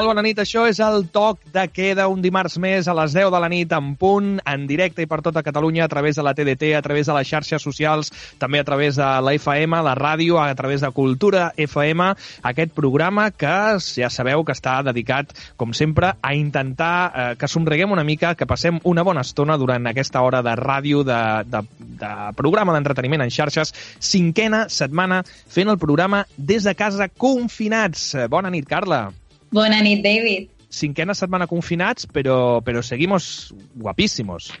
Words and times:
Molt 0.00 0.14
bona 0.14 0.22
nit, 0.24 0.38
això 0.40 0.62
és 0.64 0.78
el 0.80 1.02
toc 1.12 1.42
de 1.52 1.66
queda 1.68 2.06
un 2.08 2.22
dimarts 2.24 2.54
més 2.56 2.86
a 2.88 2.94
les 2.96 3.12
10 3.12 3.26
de 3.34 3.40
la 3.42 3.50
nit 3.52 3.72
en 3.76 3.90
punt, 4.00 4.30
en 4.48 4.62
directe 4.64 5.04
i 5.04 5.08
per 5.10 5.18
tota 5.20 5.42
Catalunya 5.44 5.82
a 5.84 5.88
través 5.92 6.16
de 6.16 6.24
la 6.24 6.32
TDT, 6.32 6.70
a 6.72 6.80
través 6.80 7.10
de 7.10 7.16
les 7.18 7.28
xarxes 7.28 7.60
socials, 7.60 8.08
també 8.40 8.62
a 8.62 8.64
través 8.64 8.96
de 8.96 9.10
la 9.20 9.36
FM, 9.36 9.82
la 9.84 9.92
ràdio, 9.98 10.40
a 10.40 10.56
través 10.56 10.80
de 10.80 10.88
Cultura 10.96 11.50
FM, 11.52 12.08
aquest 12.48 12.72
programa 12.72 13.28
que 13.28 13.52
ja 13.76 14.08
sabeu 14.08 14.40
que 14.40 14.56
està 14.56 14.78
dedicat, 14.88 15.36
com 15.60 15.76
sempre, 15.76 16.14
a 16.16 16.32
intentar 16.32 16.96
eh, 17.12 17.28
que 17.36 17.52
somriguem 17.52 17.92
una 17.92 18.08
mica, 18.08 18.32
que 18.40 18.48
passem 18.48 18.80
una 18.88 19.04
bona 19.04 19.20
estona 19.28 19.60
durant 19.60 19.92
aquesta 19.92 20.24
hora 20.24 20.40
de 20.40 20.56
ràdio, 20.56 21.04
de, 21.04 21.22
de, 21.44 21.66
de 22.00 22.16
programa 22.40 22.72
d'entreteniment 22.72 23.28
en 23.28 23.36
xarxes, 23.36 23.76
cinquena 24.00 24.70
setmana 24.72 25.26
fent 25.28 25.68
el 25.68 25.76
programa 25.76 26.24
des 26.38 26.64
de 26.64 26.72
casa 26.72 27.12
confinats. 27.12 28.14
Bona 28.32 28.48
nit, 28.48 28.64
Carla. 28.64 29.10
Bona 29.50 29.80
nit, 29.82 30.02
David. 30.04 30.48
Cinquena 30.70 31.14
setmana 31.14 31.48
confinats, 31.48 32.06
pero, 32.06 32.62
pero 32.64 32.82
seguimos 32.82 33.52
guapísimos. 33.74 34.52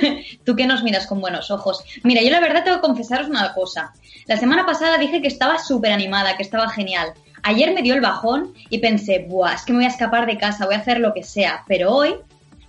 Tú 0.44 0.56
que 0.56 0.66
nos 0.66 0.82
miras 0.82 1.06
con 1.06 1.20
buenos 1.20 1.50
ojos. 1.50 1.84
Mira, 2.04 2.22
yo 2.22 2.30
la 2.30 2.40
verdad 2.40 2.64
tengo 2.64 2.78
que 2.78 2.86
confesaros 2.86 3.28
una 3.28 3.52
cosa. 3.52 3.92
La 4.26 4.38
semana 4.38 4.64
pasada 4.64 4.96
dije 4.96 5.20
que 5.20 5.28
estaba 5.28 5.58
súper 5.58 5.92
animada, 5.92 6.36
que 6.38 6.42
estaba 6.42 6.70
genial. 6.70 7.12
Ayer 7.42 7.74
me 7.74 7.82
dio 7.82 7.94
el 7.94 8.00
bajón 8.00 8.54
y 8.70 8.78
pensé, 8.78 9.26
Buah, 9.28 9.54
es 9.54 9.62
que 9.62 9.72
me 9.72 9.80
voy 9.80 9.84
a 9.84 9.88
escapar 9.88 10.26
de 10.26 10.38
casa, 10.38 10.64
voy 10.64 10.74
a 10.74 10.78
hacer 10.78 11.00
lo 11.00 11.12
que 11.12 11.22
sea. 11.22 11.64
Pero 11.68 11.94
hoy 11.94 12.14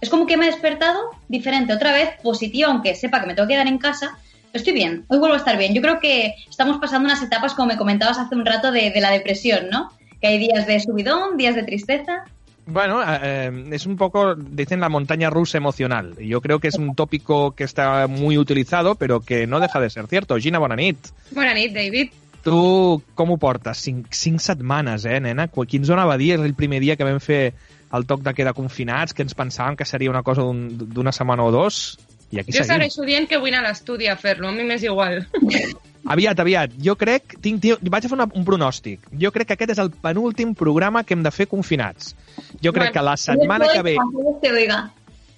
es 0.01 0.09
como 0.09 0.25
que 0.25 0.35
me 0.35 0.47
he 0.47 0.51
despertado 0.51 0.99
diferente, 1.29 1.73
otra 1.73 1.93
vez 1.93 2.09
positiva, 2.21 2.69
aunque 2.69 2.95
sepa 2.95 3.21
que 3.21 3.27
me 3.27 3.33
tengo 3.33 3.47
que 3.47 3.53
quedar 3.53 3.67
en 3.67 3.77
casa. 3.77 4.17
Estoy 4.51 4.73
bien, 4.73 5.05
hoy 5.07 5.19
vuelvo 5.19 5.35
a 5.35 5.39
estar 5.39 5.57
bien. 5.57 5.73
Yo 5.73 5.81
creo 5.81 5.99
que 5.99 6.35
estamos 6.49 6.79
pasando 6.79 7.05
unas 7.05 7.21
etapas, 7.23 7.53
como 7.53 7.69
me 7.69 7.77
comentabas 7.77 8.17
hace 8.17 8.35
un 8.35 8.45
rato, 8.45 8.71
de, 8.71 8.91
de 8.91 8.99
la 8.99 9.11
depresión, 9.11 9.69
¿no? 9.69 9.91
Que 10.21 10.27
hay 10.27 10.37
días 10.39 10.67
de 10.67 10.79
subidón, 10.79 11.37
días 11.37 11.55
de 11.55 11.63
tristeza. 11.63 12.25
Bueno, 12.65 13.01
eh, 13.03 13.51
es 13.71 13.85
un 13.87 13.97
poco, 13.97 14.35
dicen 14.35 14.79
la 14.79 14.89
montaña 14.89 15.29
rusa 15.29 15.57
emocional. 15.57 16.15
Yo 16.19 16.39
creo 16.39 16.59
que 16.59 16.67
es 16.67 16.75
un 16.75 16.93
tópico 16.93 17.51
que 17.55 17.63
está 17.63 18.05
muy 18.07 18.37
utilizado, 18.37 18.95
pero 18.95 19.21
que 19.21 19.47
no 19.47 19.59
deja 19.59 19.79
de 19.79 19.89
ser 19.89 20.07
cierto. 20.07 20.37
Gina, 20.37 20.59
bona 20.59 20.75
nit. 20.75 20.97
Bona 21.31 21.53
nit, 21.53 21.73
David. 21.73 22.11
Tu 22.43 23.01
com 23.15 23.33
ho 23.33 23.37
portes? 23.37 23.81
Cinc, 23.83 24.13
cinc 24.13 24.39
setmanes, 24.39 25.03
eh, 25.05 25.19
nena? 25.19 25.49
Qui 25.49 25.81
ens 25.81 25.89
donava 25.89 26.13
a 26.13 26.21
dir 26.21 26.37
el 26.39 26.53
primer 26.55 26.79
dia 26.79 26.95
que 26.95 27.03
vam 27.03 27.19
fer 27.19 27.53
el 27.91 28.05
toc 28.07 28.21
de 28.23 28.33
queda 28.37 28.53
confinats, 28.53 29.15
que 29.17 29.25
ens 29.25 29.35
pensàvem 29.35 29.75
que 29.75 29.87
seria 29.89 30.13
una 30.13 30.23
cosa 30.23 30.45
d'una 30.45 31.09
un, 31.09 31.15
setmana 31.15 31.43
o 31.43 31.51
dos, 31.51 31.97
i 32.31 32.39
aquí 32.39 32.53
jo 32.53 32.61
seguim. 32.61 32.77
segueixo 32.77 33.05
dient 33.07 33.27
que 33.27 33.41
vull 33.41 33.51
anar 33.51 33.65
a 33.65 33.73
l'estudi 33.73 34.07
a 34.07 34.15
fer-lo, 34.15 34.47
a 34.47 34.55
mi 34.55 34.63
m'és 34.63 34.85
igual. 34.85 35.25
Aviat, 36.09 36.39
aviat. 36.41 36.75
Jo 36.81 36.95
crec... 36.99 37.35
Tinc, 37.43 37.61
tinc, 37.61 37.83
vaig 37.93 38.07
a 38.07 38.11
fer 38.11 38.17
una, 38.17 38.27
un 38.35 38.45
pronòstic. 38.47 39.05
Jo 39.21 39.31
crec 39.35 39.51
que 39.51 39.57
aquest 39.57 39.75
és 39.75 39.81
el 39.83 39.91
penúltim 40.03 40.55
programa 40.57 41.03
que 41.05 41.13
hem 41.15 41.25
de 41.25 41.31
fer 41.33 41.45
confinats. 41.51 42.15
Jo 42.63 42.73
crec 42.73 42.89
bueno, 42.89 42.95
que 42.97 43.05
la 43.05 43.17
setmana 43.17 43.69
que 43.73 43.83
ve... 43.85 43.95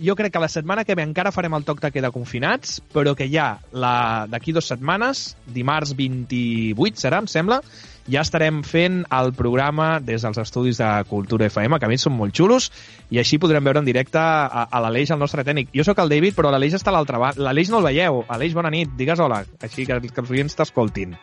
Jo 0.01 0.15
crec 0.17 0.33
que 0.33 0.41
la 0.41 0.49
setmana 0.49 0.83
que 0.83 0.95
ve 0.97 1.03
encara 1.05 1.31
farem 1.31 1.53
el 1.53 1.65
toc 1.67 1.81
de 1.83 1.91
queda 1.93 2.09
confinats, 2.11 2.79
però 2.93 3.13
que 3.17 3.27
ja 3.29 3.59
d'aquí 3.71 4.53
dues 4.55 4.69
setmanes, 4.71 5.35
dimarts 5.45 5.93
28 5.97 6.97
serà, 7.03 7.19
em 7.21 7.29
sembla, 7.29 7.59
ja 8.09 8.23
estarem 8.25 8.63
fent 8.65 9.03
el 9.13 9.31
programa 9.37 9.99
des 10.01 10.25
dels 10.25 10.41
estudis 10.41 10.81
de 10.81 10.89
Cultura 11.09 11.45
FM, 11.51 11.77
que 11.77 11.85
a 11.85 11.91
mi 11.91 11.99
són 12.01 12.17
molt 12.17 12.33
xulos, 12.33 12.71
i 13.13 13.21
així 13.21 13.37
podrem 13.37 13.63
veure 13.63 13.83
en 13.83 13.87
directe 13.87 14.17
a, 14.17 14.65
a 14.65 14.83
l'Aleix, 14.83 15.13
el 15.13 15.21
nostre 15.21 15.45
tècnic. 15.45 15.69
Jo 15.75 15.85
sóc 15.85 16.01
el 16.01 16.09
David, 16.09 16.37
però 16.37 16.49
l'Aleix 16.49 16.79
està 16.79 16.89
a 16.89 16.97
l'altra 16.97 17.21
banda. 17.21 17.45
L'Aleix 17.45 17.69
no 17.69 17.81
el 17.81 17.91
veieu. 17.91 18.23
Aleix, 18.27 18.57
bona 18.57 18.73
nit, 18.73 18.97
digues 18.97 19.21
hola, 19.21 19.43
així 19.61 19.85
que, 19.85 20.01
que 20.01 20.25
els 20.25 20.33
oients 20.33 20.57
t'escoltin. 20.57 21.13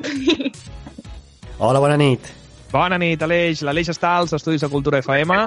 Hola, 1.58 1.82
bona 1.82 1.98
nit. 1.98 2.30
Bona 2.72 2.98
nit, 3.00 3.22
Aleix. 3.24 3.62
L'Aleix 3.64 3.88
està 3.92 4.12
als 4.20 4.34
estudis 4.36 4.60
de 4.64 4.68
Cultura 4.68 5.00
FM. 5.00 5.38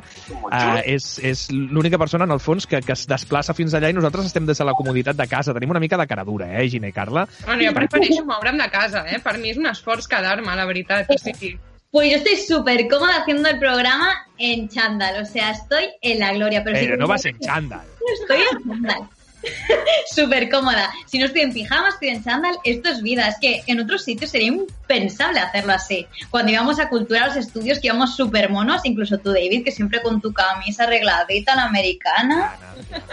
Uh, 0.41 0.81
és 0.89 1.07
és 1.21 1.43
l'única 1.53 1.99
persona, 2.01 2.25
en 2.25 2.33
el 2.33 2.41
fons, 2.41 2.65
que, 2.67 2.81
que 2.85 2.95
es 2.97 3.05
desplaça 3.09 3.53
fins 3.57 3.75
allà 3.77 3.91
i 3.91 3.97
nosaltres 3.97 4.31
estem 4.31 4.47
des 4.49 4.57
de 4.57 4.65
la 4.65 4.73
comoditat 4.77 5.19
de 5.19 5.27
casa. 5.29 5.53
Tenim 5.53 5.73
una 5.75 5.81
mica 5.83 5.99
de 6.01 6.07
cara 6.09 6.25
dura, 6.25 6.49
eh, 6.57 6.67
Gina 6.69 6.89
i 6.89 6.95
Carla? 6.95 7.27
Bueno, 7.45 7.61
jo 7.67 7.75
prefereixo 7.77 8.25
moure'm 8.25 8.57
de 8.61 8.69
casa, 8.73 9.05
eh? 9.07 9.21
Per 9.21 9.37
mi 9.37 9.53
és 9.53 9.61
un 9.61 9.69
esforç 9.69 10.09
quedar-me, 10.09 10.55
la 10.57 10.65
veritat. 10.69 11.11
O 11.13 11.19
sigui... 11.21 11.57
Pues 11.91 12.09
yo 12.09 12.17
estoy 12.17 12.37
súper 12.37 12.87
cómoda 12.87 13.17
haciendo 13.19 13.49
el 13.49 13.59
programa 13.59 14.13
en 14.37 14.69
chándal, 14.69 15.21
o 15.21 15.25
sea, 15.25 15.51
estoy 15.51 15.89
en 16.01 16.19
la 16.19 16.31
gloria. 16.33 16.63
Pero, 16.63 16.79
pero 16.79 16.95
si 16.95 16.99
no 16.99 17.07
vas 17.07 17.25
en 17.25 17.37
chándal. 17.39 17.85
Estoy 18.21 18.37
en 18.37 18.69
chándal. 18.69 19.09
súper 20.13 20.49
cómoda. 20.49 20.89
Si 21.05 21.17
no 21.19 21.25
estoy 21.25 21.41
en 21.41 21.53
pijama, 21.53 21.89
estoy 21.89 22.09
en 22.09 22.23
chándal, 22.23 22.57
esto 22.63 22.89
es 22.89 23.01
vida. 23.01 23.27
Es 23.27 23.37
que 23.39 23.63
en 23.67 23.79
otros 23.79 24.03
sitios 24.03 24.31
sería 24.31 24.47
impensable 24.47 25.39
hacerlo 25.39 25.73
así. 25.73 26.07
Cuando 26.29 26.51
íbamos 26.51 26.79
a 26.79 26.89
cultura 26.89 27.23
a 27.23 27.27
los 27.27 27.35
estudios, 27.37 27.79
que 27.79 27.87
íbamos 27.87 28.15
súper 28.15 28.49
monos, 28.49 28.81
incluso 28.83 29.17
tú, 29.17 29.31
David, 29.31 29.63
que 29.63 29.71
siempre 29.71 30.01
con 30.01 30.21
tu 30.21 30.33
camisa 30.33 30.83
arregladita, 30.83 31.55
la 31.55 31.63
americana. 31.63 32.55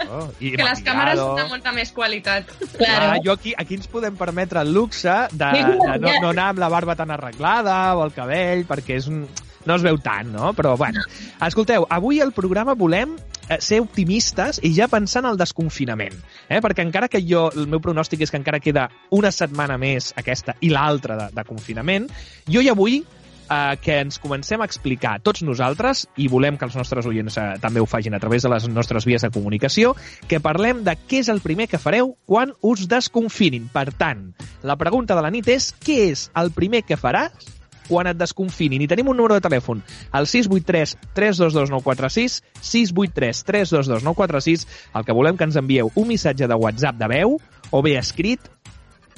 Oh, 0.09 0.27
I 0.39 0.51
que 0.55 0.65
les 0.65 0.81
càmeres 0.83 1.19
tenen 1.19 1.49
molta 1.51 1.71
més 1.75 1.91
qualitat. 1.93 2.49
Claro. 2.77 3.11
Ah, 3.13 3.19
jo 3.23 3.35
aquí, 3.35 3.53
aquí 3.57 3.77
ens 3.77 3.89
podem 3.91 4.17
permetre 4.17 4.63
el 4.65 4.73
luxe 4.73 5.13
de, 5.31 5.51
de 5.61 5.99
no, 6.01 6.15
no 6.23 6.31
anar 6.33 6.49
amb 6.53 6.63
la 6.63 6.71
barba 6.71 6.95
tan 6.99 7.13
arreglada 7.13 7.77
o 7.95 8.03
el 8.07 8.15
cabell, 8.15 8.65
perquè 8.69 8.97
és 8.99 9.07
un, 9.11 9.23
no 9.69 9.77
es 9.77 9.85
veu 9.85 9.99
tant, 10.01 10.31
no? 10.33 10.53
Però, 10.57 10.75
bueno, 10.79 11.03
escolteu, 11.45 11.85
avui 11.89 12.21
al 12.23 12.33
programa 12.35 12.75
volem 12.79 13.15
ser 13.57 13.81
optimistes 13.81 14.61
i 14.63 14.73
ja 14.77 14.89
pensar 14.91 15.23
en 15.23 15.31
el 15.31 15.39
desconfinament. 15.39 16.17
Eh? 16.47 16.61
Perquè 16.61 16.85
encara 16.85 17.09
que 17.09 17.23
jo, 17.25 17.47
el 17.55 17.69
meu 17.71 17.81
pronòstic 17.83 18.23
és 18.25 18.33
que 18.33 18.39
encara 18.39 18.61
queda 18.63 18.89
una 19.15 19.31
setmana 19.33 19.79
més 19.81 20.13
aquesta 20.19 20.55
i 20.61 20.69
l'altra 20.73 21.17
de, 21.17 21.31
de 21.35 21.47
confinament, 21.47 22.09
jo 22.47 22.61
ja 22.65 22.77
vull 22.77 23.01
eh, 23.49 23.77
que 23.81 23.99
ens 23.99 24.19
comencem 24.21 24.61
a 24.61 24.67
explicar 24.69 25.17
tots 25.25 25.43
nosaltres, 25.43 26.05
i 26.17 26.29
volem 26.31 26.57
que 26.57 26.67
els 26.69 26.77
nostres 26.77 27.07
oients 27.09 27.37
eh, 27.37 27.47
també 27.61 27.81
ho 27.81 27.89
fagin 27.89 28.15
a 28.15 28.21
través 28.21 28.45
de 28.45 28.53
les 28.53 28.67
nostres 28.69 29.07
vies 29.09 29.25
de 29.25 29.31
comunicació, 29.33 29.95
que 30.27 30.41
parlem 30.43 30.83
de 30.85 30.95
què 31.09 31.23
és 31.23 31.31
el 31.33 31.41
primer 31.45 31.69
que 31.71 31.81
fareu 31.81 32.15
quan 32.29 32.53
us 32.61 32.87
desconfinin. 32.91 33.69
Per 33.73 33.89
tant, 33.97 34.29
la 34.63 34.77
pregunta 34.77 35.17
de 35.17 35.25
la 35.25 35.33
nit 35.33 35.47
és 35.49 35.73
què 35.81 36.03
és 36.11 36.29
el 36.39 36.53
primer 36.55 36.85
que 36.85 36.99
faràs 36.99 37.58
quan 37.89 38.07
et 38.07 38.19
desconfinin. 38.19 38.85
I 38.85 38.89
tenim 38.91 39.09
un 39.11 39.17
número 39.19 39.35
de 39.35 39.43
telèfon, 39.43 39.81
el 40.13 40.29
683 40.29 40.95
322 41.17 41.73
946, 41.73 42.39
683 42.61 43.43
322 43.49 44.05
946, 44.07 44.67
el 44.95 45.09
que 45.09 45.17
volem 45.17 45.35
que 45.35 45.49
ens 45.49 45.59
envieu 45.59 45.91
un 45.95 46.07
missatge 46.07 46.47
de 46.47 46.61
WhatsApp 46.61 47.01
de 47.01 47.11
veu 47.11 47.39
o 47.69 47.83
bé 47.85 47.97
escrit 47.99 48.47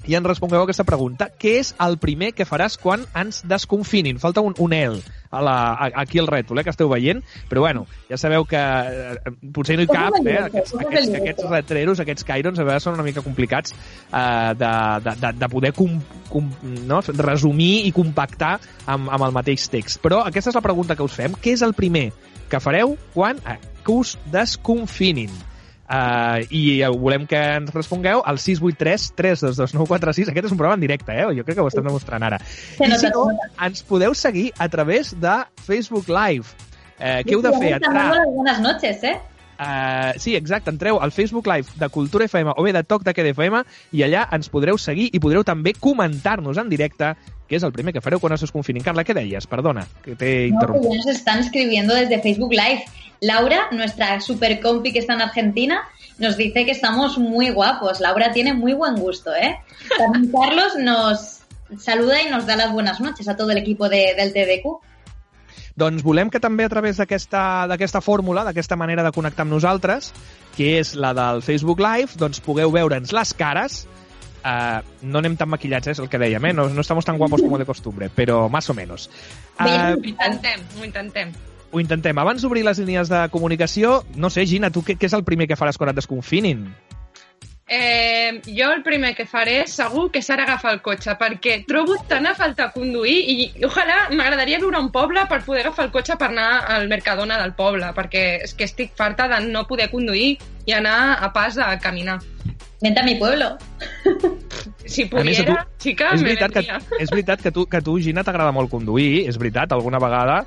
i 0.08 0.16
ens 0.18 0.28
respongueu 0.28 0.64
aquesta 0.64 0.86
pregunta. 0.88 1.30
Què 1.38 1.58
és 1.60 1.74
el 1.84 1.98
primer 2.02 2.32
que 2.38 2.48
faràs 2.48 2.78
quan 2.82 3.04
ens 3.18 3.42
desconfinin? 3.48 4.20
Falta 4.22 4.42
un, 4.46 4.56
un 4.60 4.74
L 4.74 5.02
a 5.32 5.42
la, 5.42 5.56
a, 5.74 5.90
aquí 6.02 6.20
al 6.20 6.28
rètol, 6.28 6.60
eh, 6.60 6.64
que 6.66 6.74
esteu 6.74 6.90
veient, 6.92 7.22
però 7.50 7.64
bueno, 7.64 7.86
ja 8.10 8.18
sabeu 8.20 8.44
que 8.50 8.60
eh, 8.60 9.34
potser 9.56 9.78
no 9.80 9.86
hi 9.86 9.90
cap, 9.90 10.18
eh, 10.26 10.38
aquests, 10.50 10.76
aquests, 10.82 11.14
aquests 11.22 11.46
retreros, 11.50 12.02
aquests 12.04 12.28
cairons, 12.28 12.60
a 12.60 12.66
vegades 12.68 12.88
són 12.88 12.98
una 12.98 13.06
mica 13.08 13.24
complicats 13.26 13.74
eh, 13.74 14.52
de, 14.60 14.74
de, 15.06 15.16
de, 15.24 15.32
de 15.40 15.52
poder 15.52 15.72
com, 15.78 15.96
com, 16.30 16.50
no? 16.90 17.00
resumir 17.22 17.88
i 17.88 17.94
compactar 17.96 18.58
amb, 18.86 19.08
amb 19.08 19.30
el 19.30 19.38
mateix 19.38 19.70
text. 19.72 20.02
Però 20.04 20.20
aquesta 20.28 20.52
és 20.52 20.60
la 20.60 20.66
pregunta 20.66 21.00
que 21.00 21.08
us 21.08 21.16
fem. 21.16 21.38
Què 21.40 21.56
és 21.56 21.64
el 21.66 21.78
primer 21.78 22.10
que 22.52 22.60
fareu 22.60 22.98
quan 23.16 23.40
eh, 23.48 23.58
que 23.86 23.96
us 24.04 24.18
desconfinin? 24.34 25.51
Uh, 25.92 26.46
i 26.56 26.80
volem 27.04 27.26
que 27.28 27.36
ens 27.58 27.74
respongueu 27.76 28.22
al 28.24 28.38
683 28.40 29.10
322 29.18 29.74
946. 29.76 30.30
Aquest 30.32 30.48
és 30.48 30.54
un 30.56 30.60
programa 30.62 30.80
en 30.80 30.86
directe, 30.86 31.12
eh? 31.12 31.26
Jo 31.36 31.44
crec 31.44 31.58
que 31.58 31.66
ho 31.66 31.68
estem 31.68 31.84
demostrant 31.84 32.24
ara. 32.24 32.40
I 32.80 32.92
si 32.96 33.10
no, 33.12 33.26
ens 33.68 33.84
podeu 33.90 34.16
seguir 34.16 34.54
a 34.58 34.70
través 34.72 35.12
de 35.20 35.34
Facebook 35.66 36.08
Live. 36.08 36.56
Eh, 36.96 37.20
què 37.28 37.36
heu 37.36 37.44
de 37.44 37.52
fer? 37.58 37.74
Entrar... 37.82 38.08
Buenas 38.32 38.64
noches, 38.64 39.04
eh? 39.04 39.18
Uh, 39.62 40.18
sí, 40.18 40.34
exacte, 40.36 40.72
entreu 40.72 40.98
al 41.04 41.12
Facebook 41.12 41.46
Live 41.46 41.76
de 41.78 41.90
Cultura 41.90 42.26
FM 42.26 42.56
o 42.56 42.64
bé 42.64 42.72
de 42.74 42.82
Toc 42.82 43.04
de 43.06 43.14
Queda 43.14 43.30
FM 43.30 43.60
i 43.94 44.02
allà 44.08 44.24
ens 44.34 44.50
podreu 44.50 44.80
seguir 44.82 45.12
i 45.14 45.20
podreu 45.22 45.44
també 45.46 45.76
comentar-nos 45.78 46.58
en 46.58 46.72
directe 46.72 47.12
què 47.46 47.60
és 47.60 47.68
el 47.68 47.76
primer 47.76 47.94
que 47.94 48.02
fareu 48.02 48.18
quan 48.24 48.34
es 48.34 48.48
confinin. 48.50 48.82
Carla, 48.82 49.04
què 49.06 49.14
deies? 49.14 49.46
Perdona, 49.46 49.84
que 50.02 50.16
t'he 50.16 50.48
interromput. 50.48 50.88
No, 50.88 50.96
nos 50.96 51.12
están 51.14 51.44
escribiendo 51.44 51.94
desde 51.94 52.22
Facebook 52.24 52.56
Live. 52.56 52.88
Laura, 53.22 53.68
nuestra 53.72 54.20
super 54.20 54.60
compi 54.60 54.92
que 54.92 54.98
está 54.98 55.14
en 55.14 55.22
Argentina, 55.22 55.84
nos 56.18 56.38
dice 56.38 56.66
que 56.66 56.72
estamos 56.72 57.20
muy 57.20 57.52
guapos. 57.52 58.00
Laura 58.00 58.32
tiene 58.32 58.56
muy 58.56 58.74
buen 58.74 58.96
gusto, 58.96 59.32
¿eh? 59.36 59.60
También 59.96 60.32
Carlos 60.36 60.74
nos 60.80 61.42
saluda 61.78 62.20
y 62.24 62.32
nos 62.32 62.48
da 62.48 62.56
las 62.56 62.72
buenas 62.74 63.00
noches 63.00 63.28
a 63.28 63.38
todo 63.38 63.52
el 63.52 63.60
equipo 63.60 63.88
de, 63.90 64.16
del 64.18 64.34
TDQ. 64.34 64.82
Doncs 65.78 66.02
volem 66.04 66.30
que 66.34 66.42
també 66.42 66.66
a 66.66 66.70
través 66.70 66.98
d'aquesta 66.98 68.02
fórmula, 68.02 68.42
d'aquesta 68.44 68.76
manera 68.76 69.06
de 69.06 69.14
connectar 69.14 69.46
amb 69.46 69.54
nosaltres, 69.54 70.12
que 70.58 70.80
és 70.82 70.96
la 70.98 71.14
del 71.16 71.46
Facebook 71.46 71.80
Live, 71.80 72.18
doncs 72.20 72.42
pugueu 72.44 72.74
veure'ns 72.74 73.14
les 73.14 73.38
cares, 73.38 73.84
Uh, 74.42 74.82
no 75.06 75.20
anem 75.20 75.36
tan 75.38 75.52
maquillats, 75.54 75.86
eh, 75.86 75.94
és 75.94 76.00
el 76.02 76.08
que 76.10 76.18
dèiem, 76.18 76.42
eh? 76.50 76.54
No, 76.58 76.64
no 76.74 76.82
estamos 76.82 77.06
tan 77.06 77.20
guapos 77.22 77.44
como 77.46 77.60
de 77.62 77.66
costumbre, 77.70 78.10
però 78.10 78.50
más 78.50 78.72
o 78.72 78.74
menos. 78.74 79.06
Uh, 79.60 79.94
ho 79.94 80.02
intentem, 80.02 80.66
ho 80.80 80.84
intentem. 80.84 81.30
Ho 81.72 81.80
intentem. 81.80 82.18
Abans 82.20 82.44
d'obrir 82.44 82.66
les 82.68 82.80
línies 82.84 83.12
de 83.12 83.26
comunicació, 83.32 84.02
no 84.16 84.30
sé, 84.30 84.46
Gina, 84.46 84.72
tu 84.72 84.84
què, 84.84 84.98
què 85.00 85.08
és 85.08 85.16
el 85.16 85.24
primer 85.28 85.48
que 85.48 85.60
faràs 85.60 85.80
quan 85.80 85.92
et 85.92 86.00
desconfinin? 86.02 86.66
Eh, 87.74 88.42
jo 88.52 88.68
el 88.76 88.82
primer 88.84 89.14
que 89.16 89.24
faré 89.24 89.62
segur 89.72 90.10
que 90.12 90.20
serà 90.20 90.44
agafar 90.44 90.74
el 90.76 90.82
cotxe, 90.84 91.14
perquè 91.16 91.62
trobo 91.64 91.96
tan 92.10 92.26
a 92.28 92.34
falta 92.36 92.66
conduir 92.74 93.14
i, 93.32 93.46
ojalà 93.64 94.10
m'agradaria 94.12 94.60
viure 94.60 94.76
a 94.76 94.82
un 94.84 94.90
poble 94.92 95.24
per 95.30 95.40
poder 95.46 95.62
agafar 95.64 95.86
el 95.88 95.94
cotxe 95.94 96.18
per 96.20 96.28
anar 96.34 96.50
al 96.74 96.90
Mercadona 96.92 97.38
del 97.40 97.54
poble, 97.56 97.94
perquè 97.96 98.26
és 98.44 98.52
que 98.60 98.68
estic 98.68 98.92
farta 99.00 99.30
de 99.32 99.40
no 99.46 99.64
poder 99.70 99.88
conduir 99.94 100.34
i 100.68 100.76
anar 100.76 100.98
a 101.24 101.32
pas 101.32 101.56
a 101.64 101.78
caminar. 101.80 102.18
Vente 102.82 103.00
a 103.00 103.06
mi 103.08 103.16
pueblo. 103.16 103.54
Si 104.84 105.06
més, 105.06 105.12
pudiera, 105.14 105.62
xica, 105.80 106.10
és 106.18 106.26
me 106.26 106.34
veritat, 106.34 106.52
que, 106.58 107.00
és 107.00 107.12
veritat 107.14 107.46
que 107.46 107.56
tu, 107.56 107.64
que 107.72 107.80
tu 107.86 107.96
Gina, 108.04 108.26
t'agrada 108.28 108.52
molt 108.52 108.68
conduir, 108.74 109.30
és 109.30 109.40
veritat, 109.40 109.72
alguna 109.72 110.02
vegada 110.04 110.42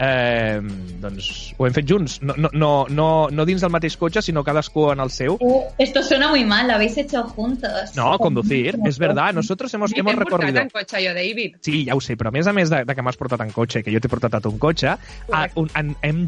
eh, 0.00 0.60
doncs 1.00 1.54
ho 1.58 1.66
hem 1.66 1.74
fet 1.76 1.86
junts. 1.86 2.18
No, 2.22 2.34
no, 2.36 2.48
no, 2.52 2.70
no, 2.88 3.08
no 3.30 3.46
dins 3.46 3.60
del 3.60 3.72
mateix 3.72 3.96
cotxe, 4.00 4.22
sinó 4.24 4.42
cadascú 4.44 4.88
en 4.94 5.02
el 5.04 5.12
seu. 5.12 5.36
Uh, 5.40 5.62
esto 5.78 6.02
suena 6.02 6.28
muy 6.28 6.44
mal, 6.44 6.66
lo 6.68 6.74
habéis 6.74 6.96
hecho 6.96 7.22
juntos. 7.24 7.94
No, 7.96 8.18
conducir, 8.18 8.78
es 8.86 8.98
verdad. 8.98 9.34
Nosotros 9.34 9.72
hemos, 9.74 9.92
hemos 9.94 10.14
recorrido... 10.16 10.60
en 10.60 10.70
cotxe 10.70 11.04
jo, 11.06 11.14
David. 11.14 11.56
Sí, 11.60 11.84
ja 11.86 11.94
ho 11.94 12.00
sé, 12.00 12.16
però 12.16 12.32
a 12.32 12.34
més 12.34 12.48
a 12.48 12.54
més 12.56 12.72
de, 12.72 12.82
de 12.88 12.96
que 12.96 13.04
m'has 13.04 13.20
portat 13.20 13.44
en 13.44 13.52
cotxe, 13.52 13.84
que 13.84 13.92
jo 13.92 14.00
t'he 14.00 14.10
portat 14.12 14.38
a 14.38 14.40
tu 14.40 14.52
en 14.54 14.60
cotxe, 14.62 14.94
a, 14.96 15.42
un, 15.60 15.68
en, 15.76 15.92
hem, 16.06 16.22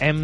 hem, 0.00 0.22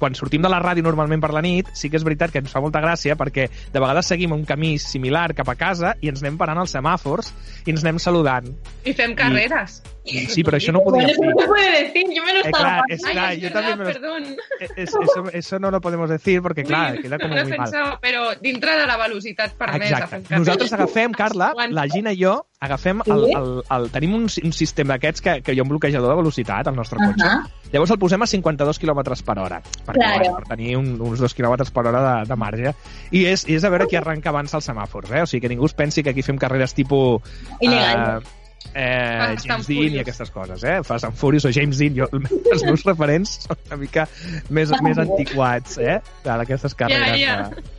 quan 0.00 0.16
sortim 0.16 0.44
de 0.44 0.52
la 0.52 0.62
ràdio 0.64 0.86
normalment 0.86 1.20
per 1.22 1.34
la 1.36 1.44
nit, 1.44 1.68
sí 1.76 1.92
que 1.92 2.00
és 2.00 2.06
veritat 2.06 2.32
que 2.32 2.40
ens 2.44 2.52
fa 2.52 2.64
molta 2.64 2.80
gràcia 2.84 3.18
perquè 3.20 3.48
de 3.72 3.82
vegades 3.82 4.08
seguim 4.08 4.32
un 4.36 4.46
camí 4.48 4.76
similar 4.80 5.28
cap 5.36 5.52
a 5.52 5.58
casa 5.60 5.92
i 6.00 6.12
ens 6.12 6.24
anem 6.24 6.40
parant 6.40 6.64
als 6.64 6.72
semàfors 6.76 7.32
i 7.66 7.74
ens 7.74 7.84
anem 7.84 8.00
saludant. 8.02 8.48
I 8.84 8.96
fem 8.96 9.14
carreres. 9.18 9.82
Sí, 10.06 10.42
però 10.44 10.56
això 10.56 10.72
no 10.72 10.78
ho 10.80 10.84
Bueno, 10.90 11.08
eso 11.08 11.20
no 11.22 11.46
puede 11.46 11.82
decir, 11.84 12.04
yo 12.14 12.22
me 12.24 12.32
lo 12.32 12.38
Eh, 12.38 12.42
estaba 12.46 12.64
clar, 12.64 12.82
pasando. 12.88 12.94
és 12.94 13.04
Ay, 13.04 13.12
clar, 13.12 13.32
es 13.32 13.38
yo 13.40 13.42
verdad, 13.48 13.60
también 13.60 13.78
me 13.78 13.84
lo- 13.84 13.92
perdón. 13.92 14.36
Es- 14.60 14.72
eso, 14.76 14.98
eso 15.32 15.58
no 15.58 15.70
lo 15.70 15.80
podemos 15.80 16.08
decir 16.10 16.40
perquè, 16.42 16.64
clar, 16.64 16.92
Ui, 16.92 17.02
queda 17.02 17.18
com 17.18 17.30
no 17.30 17.42
muy 17.42 17.52
he 17.52 17.58
mal. 17.58 17.70
però 18.00 18.38
dintre 18.40 18.76
de 18.78 18.86
la 18.86 18.96
velocitat 18.96 19.52
permesa. 19.54 19.98
Exacte. 19.98 20.38
Nosaltres 20.38 20.72
agafem, 20.72 21.12
Carla, 21.12 21.52
la 21.70 21.88
Gina 21.88 22.12
i 22.12 22.22
jo, 22.22 22.46
agafem 22.60 23.00
el, 23.04 23.24
Sí? 23.26 23.32
el, 23.36 23.62
el, 23.76 23.90
tenim 23.90 24.14
un, 24.14 24.22
un 24.44 24.52
sistema 24.52 24.94
d'aquests 24.94 25.20
que, 25.20 25.42
que 25.42 25.52
hi 25.52 25.58
ha 25.58 25.62
un 25.62 25.68
bloquejador 25.68 26.10
de 26.10 26.16
velocitat 26.16 26.66
al 26.68 26.76
nostre 26.76 26.98
cotxe. 26.98 27.24
Ajá. 27.26 27.50
Llavors 27.72 27.90
el 27.90 27.98
posem 27.98 28.22
a 28.22 28.26
52 28.26 28.78
km 28.78 29.02
per 29.24 29.38
hora, 29.38 29.60
perquè, 29.84 29.94
Claro. 29.94 30.18
bueno, 30.20 30.36
per 30.36 30.46
tenir 30.56 30.76
un, 30.76 31.00
uns 31.00 31.18
2 31.18 31.34
km 31.34 31.68
per 31.72 31.86
hora 31.88 32.02
de, 32.22 32.28
de 32.28 32.36
marge. 32.36 32.74
I 33.10 33.24
és, 33.26 33.44
és 33.48 33.64
a 33.64 33.68
veure 33.70 33.88
qui 33.88 33.96
arranca 33.96 34.30
abans 34.30 34.54
els 34.54 34.68
semàfors, 34.70 35.10
eh? 35.10 35.22
O 35.22 35.26
sigui, 35.26 35.40
que 35.42 35.48
ningú 35.48 35.66
es 35.66 35.74
pensi 35.74 36.02
que 36.04 36.10
aquí 36.10 36.22
fem 36.22 36.38
carreres 36.38 36.74
tipus... 36.74 37.20
Il·legal. 37.60 38.22
Eh, 38.22 38.45
eh, 38.74 39.18
Fast 39.20 39.46
and 39.46 39.46
James 39.46 39.70
Dean 39.70 39.96
i 39.96 40.02
aquestes 40.02 40.32
coses, 40.34 40.64
eh? 40.64 40.76
Fast 40.86 41.08
and 41.08 41.16
Furious 41.16 41.46
o 41.48 41.52
James 41.54 41.78
Dean. 41.80 41.96
Jo, 41.96 42.08
els 42.54 42.66
meus 42.66 42.84
referents 42.88 43.38
són 43.46 43.58
una 43.68 43.80
mica 43.80 44.06
més, 44.50 44.74
més 44.84 45.00
antiquats, 45.02 45.78
eh? 45.82 45.98
D'aquestes 46.26 46.76
carreres 46.78 47.16
Ja, 47.16 47.16
ja. 47.20 47.38
De, 47.50 47.76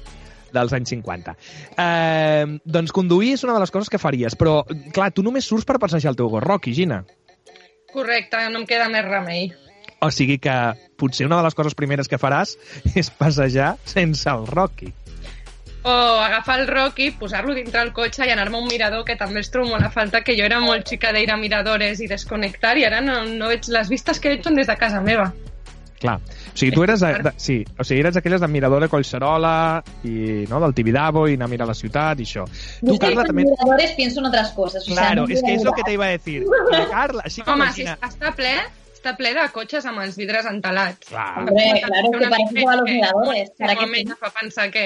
dels 0.55 0.73
anys 0.73 0.93
50. 0.95 1.35
Eh, 1.77 2.57
doncs 2.65 2.95
conduir 2.95 3.35
és 3.35 3.45
una 3.47 3.57
de 3.57 3.63
les 3.63 3.73
coses 3.73 3.91
que 3.91 4.01
faries, 4.01 4.37
però, 4.39 4.61
clar, 4.95 5.11
tu 5.15 5.25
només 5.25 5.45
surts 5.45 5.67
per 5.67 5.79
passejar 5.81 6.13
el 6.13 6.19
teu 6.19 6.31
gos, 6.31 6.43
Rocky, 6.43 6.73
Gina. 6.77 7.03
Correcte, 7.93 8.43
no 8.51 8.61
em 8.61 8.67
queda 8.69 8.89
més 8.91 9.05
remei. 9.07 9.49
O 10.03 10.11
sigui 10.13 10.37
que 10.37 10.53
potser 10.99 11.25
una 11.25 11.39
de 11.39 11.47
les 11.47 11.55
coses 11.57 11.73
primeres 11.77 12.09
que 12.09 12.19
faràs 12.21 12.55
és 12.99 13.09
passejar 13.09 13.75
sense 13.85 14.29
el 14.29 14.45
Rocky. 14.49 14.93
O 15.87 16.19
agafar 16.19 16.59
el 16.59 16.67
Rocky, 16.67 17.11
posar-lo 17.15 17.53
dintre 17.55 17.79
el 17.85 17.93
cotxe 17.95 18.25
i 18.27 18.31
anar-me 18.33 18.57
a 18.57 18.61
un 18.65 18.67
mirador, 18.67 19.05
que 19.07 19.15
també 19.15 19.39
els 19.39 19.47
trobo 19.53 19.69
molt 19.71 19.85
a 19.87 19.91
falta, 19.93 20.19
que 20.25 20.35
jo 20.35 20.43
era 20.43 20.59
molt 20.59 20.83
xica 20.89 21.13
d'ir 21.15 21.29
a 21.31 21.37
miradores 21.39 22.01
i 22.03 22.07
desconnectar, 22.11 22.73
i 22.77 22.83
ara 22.83 22.99
no, 23.01 23.21
no 23.23 23.47
veig 23.47 23.69
les 23.71 23.87
vistes 23.87 24.19
que 24.19 24.33
veig 24.33 24.43
són 24.43 24.57
des 24.59 24.67
de 24.67 24.75
casa 24.75 24.99
meva. 25.01 25.29
Clar. 25.97 26.17
O 26.19 26.57
sigui, 26.57 26.73
tu 26.75 26.83
eres... 26.83 26.99
De, 27.01 27.13
de, 27.25 27.31
sí, 27.41 27.55
o 27.79 27.83
sigui, 27.87 28.01
eres 28.03 28.17
aquelles 28.19 28.41
de 28.43 28.47
Mirador 28.51 28.83
de 28.83 28.89
Collserola 28.91 29.81
i, 30.05 30.43
no, 30.49 30.59
del 30.61 30.75
Tibidabo 30.77 31.23
i 31.27 31.33
anar 31.39 31.47
a 31.47 31.53
mirar 31.55 31.65
la 31.71 31.73
ciutat 31.73 32.19
i 32.21 32.27
això. 32.27 32.43
Yo 32.45 32.91
Tu, 32.91 32.93
es 32.93 32.99
que 32.99 33.05
Carla, 33.07 33.23
també... 33.25 33.45
miradores 33.47 33.95
pienso 33.97 34.19
en 34.19 34.27
otras 34.29 34.51
cosas. 34.51 34.83
O 34.83 34.93
sea, 34.93 35.07
Claro, 35.07 35.25
no 35.25 35.33
es 35.33 35.41
que 35.41 35.51
a 35.51 35.55
es 35.55 35.63
lo 35.63 35.71
que 35.73 35.81
te 35.87 35.93
iba 35.93 36.05
a 36.05 36.09
decir. 36.13 36.43
Però, 36.45 36.83
Carla, 36.91 37.23
així 37.25 37.41
com 37.41 37.55
Home, 37.55 37.65
la 37.65 37.73
si 37.73 37.87
està 37.87 38.35
ple, 38.37 38.53
està 38.93 39.15
ple 39.17 39.33
de 39.39 39.47
cotxes 39.55 39.87
amb 39.89 40.03
els 40.05 40.17
vidres 40.21 40.45
entalats. 40.45 41.07
Clar. 41.09 41.31
Hombre, 41.39 41.65
claro, 41.81 42.11
que 42.11 42.17
mica 42.19 42.29
van 42.29 42.77
los 42.77 42.85
que- 42.85 42.93
miradores. 42.93 43.49
que 43.57 43.65
¿Para 43.65 43.73
ella 43.73 44.15
fa 44.21 44.33
pensar 44.41 44.69
que, 44.69 44.85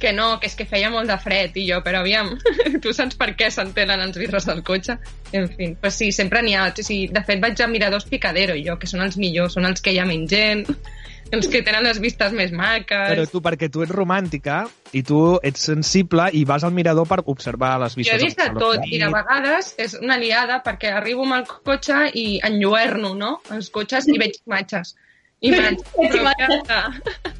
que 0.00 0.12
no, 0.12 0.36
que 0.40 0.50
és 0.50 0.56
que 0.58 0.66
feia 0.68 0.90
molt 0.92 1.08
de 1.10 1.16
fred, 1.20 1.56
i 1.56 1.66
jo, 1.70 1.80
però 1.84 2.02
aviam, 2.02 2.34
tu 2.84 2.92
saps 2.96 3.16
per 3.18 3.32
què 3.38 3.50
s'entenen 3.52 4.02
els 4.04 4.18
vidres 4.20 4.46
del 4.48 4.62
cotxe? 4.66 4.98
En 5.32 5.48
fi, 5.52 5.72
pues 5.80 5.98
sí, 6.00 6.10
sempre 6.12 6.42
n'hi 6.44 6.56
ha. 6.56 6.68
O 6.70 6.84
sigui, 6.84 7.08
de 7.12 7.22
fet, 7.26 7.40
vaig 7.42 7.60
a 7.62 7.68
Miradors 7.70 8.08
Picadero, 8.10 8.56
i 8.56 8.66
jo, 8.66 8.78
que 8.80 8.90
són 8.90 9.04
els 9.06 9.18
millors, 9.20 9.56
són 9.56 9.68
els 9.68 9.84
que 9.84 9.94
hi 9.94 10.00
ha 10.02 10.06
menys 10.08 10.30
gent, 10.30 10.66
els 11.36 11.48
que 11.50 11.62
tenen 11.66 11.86
les 11.86 11.98
vistes 12.02 12.34
més 12.36 12.52
maques... 12.54 13.08
Però 13.14 13.24
tu, 13.30 13.42
perquè 13.42 13.70
tu 13.72 13.82
ets 13.82 13.94
romàntica 13.94 14.60
i 14.94 15.02
tu 15.06 15.20
ets 15.42 15.64
sensible 15.70 16.28
i 16.38 16.44
vas 16.48 16.66
al 16.66 16.76
mirador 16.76 17.08
per 17.10 17.22
observar 17.24 17.74
les 17.82 17.96
Jo 17.96 18.02
vistes. 18.02 18.20
he 18.20 18.28
vist 18.28 18.42
de 18.42 18.52
tot, 18.60 18.84
i 18.86 19.00
de 19.02 19.10
vegades 19.12 19.72
és 19.82 19.96
una 19.98 20.20
liada 20.22 20.60
perquè 20.66 20.92
arribo 21.00 21.26
amb 21.26 21.40
el 21.40 21.48
cotxe 21.50 22.04
i 22.14 22.28
enlluerno, 22.46 23.16
no?, 23.18 23.36
els 23.56 23.72
cotxes 23.74 24.06
i 24.12 24.20
veig 24.22 24.38
imatges. 24.44 24.94
Imatges. 25.46 25.84
Imatges. 26.00 27.36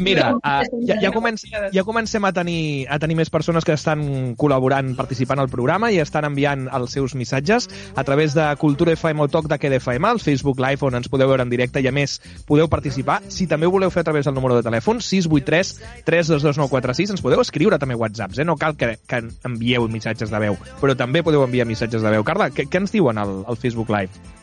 Mira, 0.00 0.32
uh, 0.36 0.64
ja, 0.80 0.96
ja, 0.96 1.00
tema. 1.00 1.14
comenc 1.14 1.44
ja 1.72 1.84
comencem 1.84 2.24
a 2.24 2.32
tenir, 2.32 2.86
a 2.88 2.98
tenir 2.98 3.16
més 3.18 3.30
persones 3.30 3.66
que 3.66 3.74
estan 3.76 4.34
col·laborant, 4.40 4.94
participant 4.98 5.42
al 5.42 5.50
programa 5.52 5.90
i 5.92 6.00
estan 6.02 6.26
enviant 6.28 6.66
els 6.72 6.96
seus 6.96 7.14
missatges 7.14 7.68
a 7.94 8.04
través 8.04 8.34
de 8.34 8.46
Cultura 8.60 8.96
FM 8.96 9.26
o 9.26 9.28
Toc 9.28 9.50
de 9.50 9.58
QDFM, 9.60 10.08
al 10.08 10.22
Facebook 10.24 10.60
Live, 10.62 10.86
on 10.88 10.98
ens 10.98 11.10
podeu 11.12 11.30
veure 11.30 11.44
en 11.44 11.52
directe 11.52 11.82
i, 11.84 11.88
a 11.88 11.94
més, 11.94 12.18
podeu 12.48 12.68
participar. 12.72 13.20
Si 13.28 13.46
també 13.50 13.68
ho 13.68 13.74
voleu 13.74 13.92
fer 13.92 14.04
a 14.04 14.08
través 14.10 14.26
del 14.28 14.36
número 14.36 14.56
de 14.56 14.64
telèfon, 14.66 15.04
683 15.04 15.74
322 16.08 16.58
946, 16.64 17.14
ens 17.16 17.24
podeu 17.24 17.44
escriure 17.44 17.78
també 17.78 17.98
whatsapps, 17.98 18.40
eh? 18.40 18.48
no 18.48 18.56
cal 18.60 18.76
que, 18.80 18.96
que 19.06 19.22
envieu 19.46 19.88
missatges 19.92 20.32
de 20.32 20.44
veu, 20.48 20.58
però 20.80 20.96
també 20.96 21.24
podeu 21.26 21.44
enviar 21.44 21.68
missatges 21.68 22.02
de 22.02 22.16
veu. 22.16 22.26
Carla, 22.26 22.50
què, 22.54 22.68
què 22.70 22.84
ens 22.84 22.94
diuen 22.94 23.20
al, 23.20 23.42
al 23.46 23.60
Facebook 23.60 23.92
Live? 23.92 24.39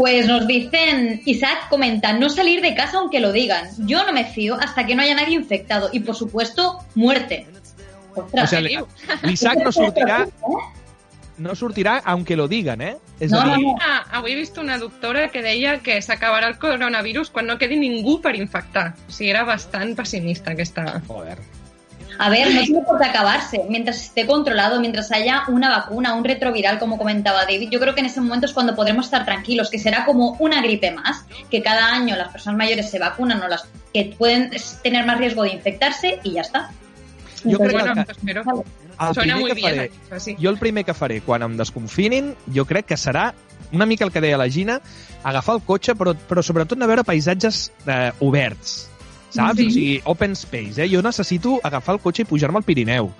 Pues 0.00 0.26
nos 0.26 0.46
dicen, 0.46 1.20
Isaac 1.26 1.68
comenta, 1.68 2.14
no 2.14 2.30
salir 2.30 2.62
de 2.62 2.74
casa 2.74 2.96
aunque 2.96 3.20
lo 3.20 3.32
digan. 3.32 3.68
Yo 3.86 4.02
no 4.06 4.14
me 4.14 4.24
fío 4.24 4.56
hasta 4.58 4.86
que 4.86 4.94
no 4.94 5.02
haya 5.02 5.14
nadie 5.14 5.34
infectado. 5.34 5.90
Y 5.92 6.00
por 6.00 6.16
supuesto, 6.16 6.78
muerte. 6.94 7.46
Ostras. 8.16 8.44
O 8.44 8.46
sea, 8.46 8.62
diu? 8.62 8.86
l'Isaac 9.28 9.58
no 9.66 9.70
sortirà, 9.70 10.26
no 11.36 11.54
sortirà 11.54 12.00
aunque 12.02 12.34
lo 12.34 12.48
digan, 12.48 12.80
eh? 12.80 12.96
És 13.20 13.30
No, 13.30 13.42
a 13.42 13.44
no, 13.44 13.56
dir, 13.58 13.66
no. 13.66 13.76
Ah, 13.76 14.06
avui 14.16 14.32
he 14.32 14.40
vist 14.40 14.56
una 14.56 14.78
doctora 14.78 15.28
que 15.28 15.44
deia 15.44 15.82
que 15.84 16.00
s'acabarà 16.00 16.48
el 16.48 16.56
coronavirus 16.56 17.28
quan 17.28 17.52
no 17.52 17.58
quedi 17.60 17.76
ningú 17.76 18.22
per 18.24 18.38
infectar. 18.40 18.94
O 19.04 19.12
sigui, 19.12 19.34
era 19.36 19.44
bastant 19.44 19.92
pessimista 20.00 20.56
aquesta... 20.56 21.02
Joder. 21.12 21.36
A 22.22 22.28
ver, 22.28 22.52
no 22.54 22.60
tiene 22.60 22.82
por 22.82 22.98
qué 22.98 23.06
acabarse. 23.06 23.62
Mientras 23.70 24.02
esté 24.02 24.26
controlado, 24.26 24.78
mientras 24.78 25.10
haya 25.10 25.44
una 25.48 25.70
vacuna, 25.70 26.12
un 26.14 26.22
retroviral, 26.22 26.78
como 26.78 26.98
comentaba 26.98 27.46
David, 27.46 27.70
yo 27.70 27.80
creo 27.80 27.94
que 27.94 28.00
en 28.00 28.06
ese 28.06 28.20
momento 28.20 28.44
es 28.44 28.52
cuando 28.52 28.74
podremos 28.76 29.06
estar 29.06 29.24
tranquilos, 29.24 29.70
que 29.70 29.78
será 29.78 30.04
como 30.04 30.32
una 30.38 30.60
gripe 30.60 30.90
más, 30.90 31.24
que 31.50 31.62
cada 31.62 31.94
año 31.94 32.16
las 32.16 32.28
personas 32.28 32.58
mayores 32.58 32.90
se 32.90 32.98
vacunan 32.98 33.42
o 33.42 33.48
las 33.48 33.64
que 33.94 34.14
pueden 34.18 34.50
tener 34.82 35.06
más 35.06 35.16
riesgo 35.16 35.44
de 35.44 35.50
infectarse 35.54 36.20
y 36.22 36.32
ya 36.32 36.42
está. 36.42 36.70
Jo 37.42 37.56
crec 37.56 37.72
Bueno, 37.72 37.94
que 38.04 38.12
espero. 38.12 38.42
el 39.00 39.14
Suena 39.14 39.34
primer 39.36 39.48
que 39.48 39.54
bien, 39.54 39.74
faré, 39.74 39.90
això 40.10 40.20
sí. 40.20 40.36
jo 40.36 40.50
el 40.50 40.58
primer 40.58 40.84
que 40.84 40.92
faré 40.92 41.22
quan 41.24 41.40
em 41.40 41.56
desconfinin, 41.56 42.34
jo 42.52 42.66
crec 42.68 42.84
que 42.84 42.98
serà 43.00 43.30
una 43.72 43.86
mica 43.86 44.04
el 44.04 44.12
que 44.12 44.20
deia 44.20 44.36
la 44.36 44.50
Gina, 44.52 44.76
agafar 45.24 45.54
el 45.56 45.62
cotxe, 45.64 45.94
però, 45.96 46.12
però 46.12 46.44
sobretot 46.44 46.76
anar 46.76 46.84
a 46.84 46.92
veure 46.92 47.04
paisatges 47.08 47.70
eh, 47.86 48.12
oberts, 48.20 48.89
saps? 49.30 49.56
Sí. 49.58 49.66
O 49.66 49.70
sigui, 49.74 50.00
open 50.04 50.36
space, 50.36 50.82
eh? 50.84 50.88
Jo 50.92 51.02
necessito 51.02 51.58
agafar 51.62 51.96
el 51.96 52.00
cotxe 52.04 52.22
i 52.22 52.28
pujar-me 52.30 52.58
al 52.60 52.66
Pirineu. 52.66 53.10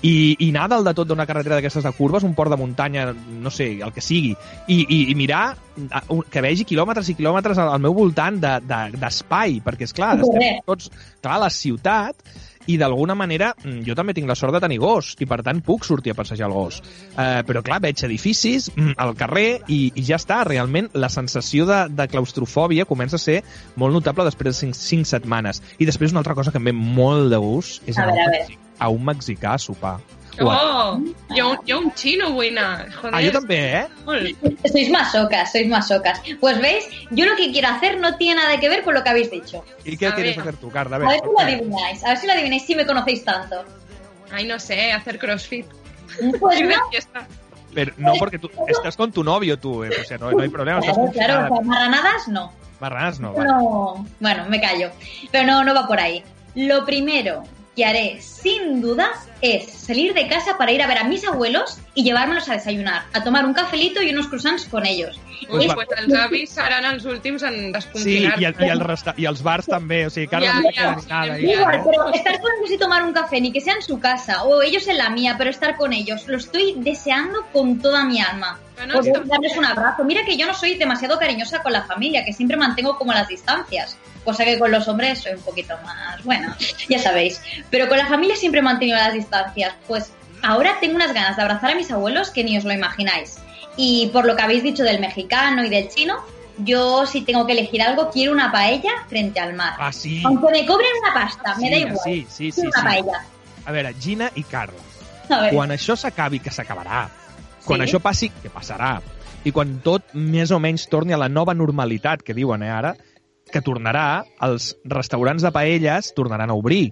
I, 0.00 0.36
i 0.38 0.52
anar 0.52 0.68
dalt 0.70 0.86
de 0.86 0.92
tot 0.94 1.08
d'una 1.10 1.24
carretera 1.26 1.56
d'aquestes 1.58 1.82
de 1.82 1.90
curves, 1.90 2.22
un 2.22 2.34
port 2.38 2.52
de 2.52 2.56
muntanya, 2.60 3.08
no 3.42 3.50
sé, 3.50 3.80
el 3.82 3.90
que 3.92 4.00
sigui, 4.00 4.30
i, 4.70 4.76
i, 4.86 4.98
i 5.10 5.14
mirar 5.18 5.56
que 6.30 6.42
vegi 6.44 6.62
quilòmetres 6.68 7.08
i 7.10 7.16
quilòmetres 7.18 7.58
al, 7.58 7.72
al 7.74 7.82
meu 7.82 7.96
voltant 7.96 8.38
de- 8.38 8.60
de- 8.62 8.92
d'espai, 8.94 9.56
de, 9.58 9.64
perquè, 9.66 9.88
és 9.90 9.94
clar, 9.96 10.12
estem 10.22 10.60
tots, 10.70 10.92
clar, 11.20 11.40
la 11.42 11.50
ciutat, 11.50 12.14
i 12.68 12.76
d'alguna 12.80 13.16
manera 13.18 13.52
mm, 13.56 13.82
jo 13.86 13.96
també 13.98 14.14
tinc 14.16 14.28
la 14.28 14.36
sort 14.38 14.54
de 14.54 14.62
tenir 14.64 14.78
gos 14.82 15.14
i 15.20 15.28
per 15.28 15.40
tant 15.46 15.62
puc 15.64 15.86
sortir 15.88 16.12
a 16.12 16.18
passejar 16.18 16.48
el 16.48 16.56
gos. 16.56 16.80
Eh, 17.16 17.42
però 17.48 17.64
clar, 17.64 17.80
veig 17.84 18.04
edificis 18.06 18.70
mm, 18.74 18.94
al 19.00 19.14
carrer 19.18 19.48
i, 19.66 19.80
i 19.94 20.06
ja 20.06 20.20
està, 20.20 20.42
realment 20.48 20.90
la 20.94 21.10
sensació 21.12 21.66
de, 21.68 21.82
de 21.90 22.08
claustrofòbia 22.12 22.88
comença 22.88 23.18
a 23.18 23.24
ser 23.24 23.40
molt 23.76 23.96
notable 23.96 24.28
després 24.28 24.54
de 24.54 24.68
5, 24.68 24.80
5 24.84 25.12
setmanes. 25.16 25.62
I 25.78 25.88
després 25.88 26.14
una 26.14 26.24
altra 26.24 26.36
cosa 26.38 26.52
que 26.54 26.60
em 26.60 26.70
ve 26.70 26.76
molt 26.76 27.32
de 27.32 27.42
gust 27.42 27.84
és 27.88 27.98
A 27.98 28.08
veure, 28.08 28.24
a 28.28 28.34
veure. 28.38 28.67
A 28.78 28.88
un 28.88 29.04
mexicà 29.04 29.54
a 29.54 29.58
sopar 29.58 29.94
a- 29.96 30.00
Oh, 30.40 31.00
jo, 31.36 31.56
jo 31.66 31.78
un 31.80 31.90
xino 31.96 32.30
vull 32.30 32.56
anar. 32.56 32.92
Joder, 32.94 33.12
ah, 33.12 33.20
jo 33.24 33.32
també, 33.32 33.56
eh? 33.80 33.86
Sois 34.70 34.88
masocas, 34.88 35.50
sois 35.50 35.66
masocas. 35.66 36.20
Pues 36.38 36.60
veis, 36.60 36.84
yo 37.10 37.26
lo 37.26 37.34
que 37.34 37.50
quiero 37.50 37.66
hacer 37.68 37.98
no 37.98 38.16
tiene 38.16 38.40
nada 38.40 38.60
que 38.60 38.68
ver 38.68 38.84
con 38.84 38.94
lo 38.94 39.02
que 39.02 39.08
habéis 39.10 39.32
dicho. 39.32 39.64
¿Y 39.84 39.96
qué 39.96 40.06
A 40.06 40.14
quieres 40.14 40.36
ver. 40.36 40.42
hacer 40.42 40.56
tú, 40.58 40.70
Carla? 40.70 40.94
A 40.94 40.98
A 40.98 41.02
ver 41.02 41.08
ver, 41.08 41.20
si 41.22 41.26
lo 41.26 41.40
adivináis, 41.40 42.04
a 42.04 42.08
ver 42.10 42.18
si 42.18 42.26
lo 42.28 42.32
adivináis 42.34 42.62
si 42.64 42.76
me 42.76 42.86
conocéis 42.86 43.24
tanto. 43.24 43.64
Ay, 44.30 44.46
no 44.46 44.60
sé, 44.60 44.92
hacer 44.92 45.18
crossfit. 45.18 45.66
Pues 46.38 46.60
no, 46.62 46.88
fiesta. 46.90 47.26
pero 47.74 47.92
no 47.96 48.12
porque 48.16 48.38
tú 48.38 48.48
estás 48.68 48.96
con 48.96 49.10
tu 49.10 49.24
novio 49.24 49.58
tú, 49.58 49.82
eh? 49.82 49.90
o 50.00 50.04
sea, 50.04 50.18
no, 50.18 50.30
no 50.30 50.40
hay 50.42 50.48
problema. 50.50 50.78
estás 50.78 50.94
claro, 50.94 51.12
claro, 51.12 51.52
o 51.52 51.56
sea, 51.56 51.64
marranadas 51.64 52.28
no. 52.28 52.52
Marranas 52.78 53.18
no, 53.18 53.32
vale. 53.32 53.48
No, 53.50 54.06
bueno, 54.20 54.44
me 54.48 54.60
callo. 54.60 54.90
Pero 55.32 55.46
no, 55.48 55.64
no 55.64 55.74
va 55.74 55.84
por 55.88 55.98
ahí. 55.98 56.22
Lo 56.54 56.84
primero 56.84 57.42
que 57.78 57.84
haré, 57.86 58.20
sin 58.20 58.80
duda, 58.80 59.08
es 59.40 59.70
salir 59.70 60.12
de 60.12 60.26
casa 60.26 60.58
para 60.58 60.72
ir 60.72 60.82
a 60.82 60.88
ver 60.88 60.98
a 60.98 61.04
mis 61.04 61.24
abuelos 61.26 61.78
y 61.94 62.02
llevármelos 62.02 62.48
a 62.48 62.54
desayunar, 62.54 63.04
a 63.12 63.22
tomar 63.22 63.46
un 63.46 63.54
cafelito 63.54 64.02
y 64.02 64.10
unos 64.10 64.26
croissants 64.26 64.64
con 64.66 64.84
ellos. 64.84 65.20
Ui, 65.48 65.64
Es- 65.66 65.72
pues 65.74 65.86
els 65.96 66.12
avis 66.18 66.50
seran 66.50 66.84
els 66.84 67.04
últims 67.04 67.44
en 67.44 67.72
Sí, 67.94 68.18
i, 68.18 68.44
el, 68.44 68.56
i, 68.58 68.68
el 68.68 68.80
resta 68.80 69.14
i 69.16 69.24
els 69.30 69.40
bars 69.46 69.66
també. 69.70 70.00
O 70.08 70.10
sigui, 70.10 70.26
Carla, 70.26 70.50
Ja, 70.50 70.60
no 70.60 70.72
ja, 70.74 70.96
nada. 71.08 71.34
ahí, 71.34 71.52
Igual, 71.52 71.76
eh? 71.76 71.82
pero 71.86 72.12
estar 72.12 72.40
con 72.40 72.50
ellos 72.58 72.72
y 72.72 72.78
tomar 72.78 73.04
un 73.04 73.12
café, 73.12 73.40
ni 73.40 73.52
que 73.52 73.60
sea 73.60 73.74
en 73.74 73.82
su 73.82 74.00
casa 74.00 74.42
o 74.42 74.60
ellos 74.60 74.88
en 74.88 74.98
la 74.98 75.08
mía, 75.10 75.36
pero 75.38 75.50
estar 75.50 75.76
con 75.76 75.92
ellos, 75.92 76.26
lo 76.26 76.36
estoy 76.36 76.74
deseando 76.78 77.46
con 77.52 77.78
toda 77.78 78.04
mi 78.04 78.20
alma. 78.20 78.58
Bueno, 78.78 78.94
Poder 78.94 79.12
esto- 79.16 79.24
darles 79.26 79.56
un 79.56 79.64
abrazo. 79.64 80.04
Mira 80.04 80.24
que 80.24 80.36
yo 80.36 80.46
no 80.46 80.54
soy 80.54 80.76
demasiado 80.76 81.18
cariñosa 81.18 81.62
con 81.62 81.72
la 81.72 81.82
familia, 81.84 82.24
que 82.24 82.32
siempre 82.32 82.56
mantengo 82.56 82.96
como 82.96 83.12
las 83.12 83.28
distancias, 83.28 83.96
cosa 84.24 84.44
que 84.44 84.58
con 84.58 84.70
los 84.70 84.86
hombres 84.88 85.18
soy 85.20 85.32
un 85.34 85.42
poquito 85.42 85.74
más, 85.84 86.22
bueno, 86.24 86.54
ya 86.88 86.98
sabéis. 86.98 87.40
Pero 87.70 87.88
con 87.88 87.98
la 87.98 88.06
familia 88.06 88.36
siempre 88.36 88.60
he 88.60 88.62
mantenido 88.62 88.96
las 88.96 89.12
distancias. 89.12 89.74
Pues 89.86 90.12
ahora 90.42 90.76
tengo 90.80 90.94
unas 90.96 91.12
ganas 91.12 91.36
de 91.36 91.42
abrazar 91.42 91.72
a 91.72 91.74
mis 91.74 91.90
abuelos 91.90 92.30
que 92.30 92.44
ni 92.44 92.56
os 92.56 92.64
lo 92.64 92.72
imagináis. 92.72 93.36
Y 93.76 94.08
por 94.12 94.24
lo 94.24 94.34
que 94.36 94.42
habéis 94.42 94.62
dicho 94.62 94.82
del 94.84 95.00
mexicano 95.00 95.64
y 95.64 95.68
del 95.68 95.88
chino, 95.88 96.16
yo 96.58 97.06
si 97.06 97.20
tengo 97.22 97.46
que 97.46 97.52
elegir 97.52 97.82
algo, 97.82 98.10
quiero 98.10 98.32
una 98.32 98.50
paella 98.50 98.90
frente 99.08 99.38
al 99.40 99.54
mar. 99.54 99.74
Ah, 99.78 99.92
sí. 99.92 100.22
Aunque 100.24 100.50
me 100.50 100.66
cobren 100.66 100.88
una 101.04 101.14
pasta, 101.14 101.54
me 101.56 101.66
Sí, 101.66 101.70
da 101.70 101.76
igual. 101.76 101.98
sí, 102.02 102.26
sí, 102.28 102.50
sí, 102.52 102.60
una 102.62 102.70
sí. 102.80 102.82
paella. 102.84 103.24
A 103.66 103.72
veure, 103.72 103.94
Gina 104.00 104.30
i 104.34 104.42
Carla, 104.44 104.78
A 105.28 105.40
ver. 105.42 105.52
quan 105.54 105.70
això 105.70 105.94
s'acabi, 105.94 106.40
que 106.40 106.50
s'acabarà, 106.50 107.08
quan 107.68 107.84
això 107.84 108.00
passi, 108.02 108.30
que 108.42 108.50
passarà, 108.52 108.96
i 109.44 109.52
quan 109.54 109.78
tot 109.84 110.14
més 110.14 110.50
o 110.50 110.58
menys 110.62 110.88
torni 110.90 111.14
a 111.14 111.20
la 111.20 111.28
nova 111.28 111.54
normalitat, 111.54 112.24
que 112.24 112.36
diuen 112.36 112.64
eh, 112.64 112.72
ara, 112.72 112.94
que 113.48 113.62
tornarà, 113.64 114.24
els 114.44 114.74
restaurants 114.88 115.44
de 115.44 115.52
paelles 115.54 116.12
tornaran 116.16 116.50
a 116.50 116.56
obrir. 116.58 116.90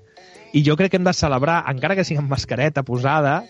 I 0.57 0.63
jo 0.65 0.77
crec 0.79 0.93
que 0.93 1.01
hem 1.01 1.07
de 1.07 1.17
celebrar, 1.17 1.63
encara 1.73 1.97
que 1.97 2.05
sigui 2.07 2.23
amb 2.23 2.33
mascareta 2.33 2.85
posada, 2.87 3.43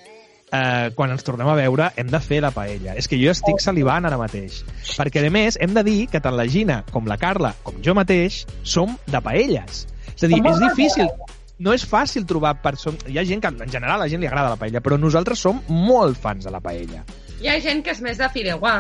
eh, 0.50 0.90
quan 0.97 1.12
ens 1.14 1.26
tornem 1.26 1.49
a 1.50 1.56
veure, 1.59 1.90
hem 1.97 2.11
de 2.11 2.21
fer 2.23 2.40
la 2.42 2.52
paella. 2.54 2.97
És 2.99 3.09
que 3.11 3.18
jo 3.21 3.30
estic 3.35 3.62
salivant 3.62 4.09
ara 4.09 4.18
mateix. 4.18 4.62
Perquè, 4.97 5.26
a 5.26 5.35
més, 5.35 5.59
hem 5.61 5.75
de 5.76 5.85
dir 5.87 5.99
que 6.11 6.23
tant 6.23 6.37
la 6.38 6.49
Gina 6.50 6.83
com 6.92 7.06
la 7.06 7.18
Carla, 7.21 7.54
com 7.66 7.78
jo 7.85 7.95
mateix, 7.95 8.45
som 8.62 8.97
de 9.06 9.23
paelles. 9.23 9.87
És 10.16 10.25
a 10.25 10.30
dir, 10.30 10.40
és 10.40 10.62
difícil, 10.62 11.11
no 11.59 11.73
és 11.73 11.87
fàcil 11.89 12.27
trobar 12.29 12.57
persones... 12.63 13.05
Hi 13.09 13.19
ha 13.19 13.25
gent 13.25 13.41
que, 13.41 13.49
en 13.49 13.71
general, 13.73 14.01
a 14.01 14.05
la 14.05 14.11
gent 14.13 14.21
li 14.21 14.29
agrada 14.29 14.53
la 14.53 14.61
paella, 14.61 14.83
però 14.85 14.99
nosaltres 15.01 15.41
som 15.41 15.63
molt 15.69 16.19
fans 16.21 16.45
de 16.45 16.53
la 16.53 16.61
paella. 16.61 17.05
Hi 17.41 17.49
ha 17.49 17.59
gent 17.61 17.83
que 17.85 17.95
és 17.97 18.01
més 18.05 18.19
de 18.19 18.29
fideuà. 18.33 18.79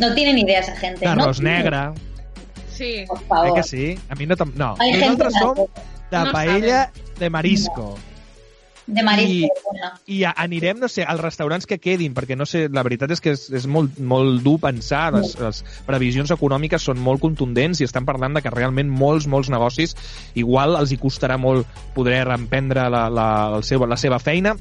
No 0.00 0.10
tienen 0.14 0.38
idea 0.38 0.60
esa 0.60 0.74
gente. 0.76 1.04
no 1.04 1.14
D'arròs 1.14 1.38
tienen. 1.38 1.62
negre, 1.62 1.84
Sí. 2.74 3.04
Por 3.06 3.18
eh 3.18 3.24
favor. 3.28 3.54
que 3.54 3.62
sí? 3.62 3.98
A 4.08 4.14
mi 4.16 4.26
no... 4.26 4.34
No, 4.54 4.74
Hay 4.80 4.92
gente 4.92 5.06
nosaltres 5.06 5.34
som 5.34 5.54
de 6.10 6.18
No 6.18 6.32
paella 6.32 6.90
de 7.18 7.30
marisco. 7.30 7.96
De 8.86 9.02
marisco. 9.02 9.74
I-. 10.06 10.20
I 10.20 10.24
anirem, 10.30 10.78
no 10.80 10.88
sé, 10.88 11.04
als 11.04 11.22
restaurants 11.22 11.66
que 11.66 11.78
quedin, 11.78 12.14
perquè 12.14 12.36
no 12.36 12.46
sé, 12.48 12.66
la 12.72 12.84
veritat 12.86 13.14
és 13.14 13.22
que 13.24 13.34
és, 13.34 13.46
és 13.54 13.66
molt, 13.70 13.98
molt 13.98 14.42
dur 14.44 14.58
pensar, 14.62 15.06
les, 15.16 15.34
les 15.40 15.62
previsions 15.86 16.32
econòmiques 16.34 16.84
són 16.84 17.00
molt 17.02 17.22
contundents 17.24 17.80
i 17.80 17.88
estan 17.88 18.06
parlant 18.08 18.36
de 18.36 18.44
que 18.44 18.52
realment 18.54 18.90
molts, 18.92 19.28
molts 19.30 19.50
negocis 19.52 19.96
igual 20.34 20.78
els 20.80 20.92
hi 20.92 21.00
costarà 21.00 21.38
molt 21.40 21.68
poder 21.94 22.24
reemprendre 22.28 22.88
la, 22.92 23.06
la, 23.12 23.28
el 23.56 23.64
seu, 23.66 23.86
la 23.88 24.00
seva 24.00 24.20
feina, 24.22 24.56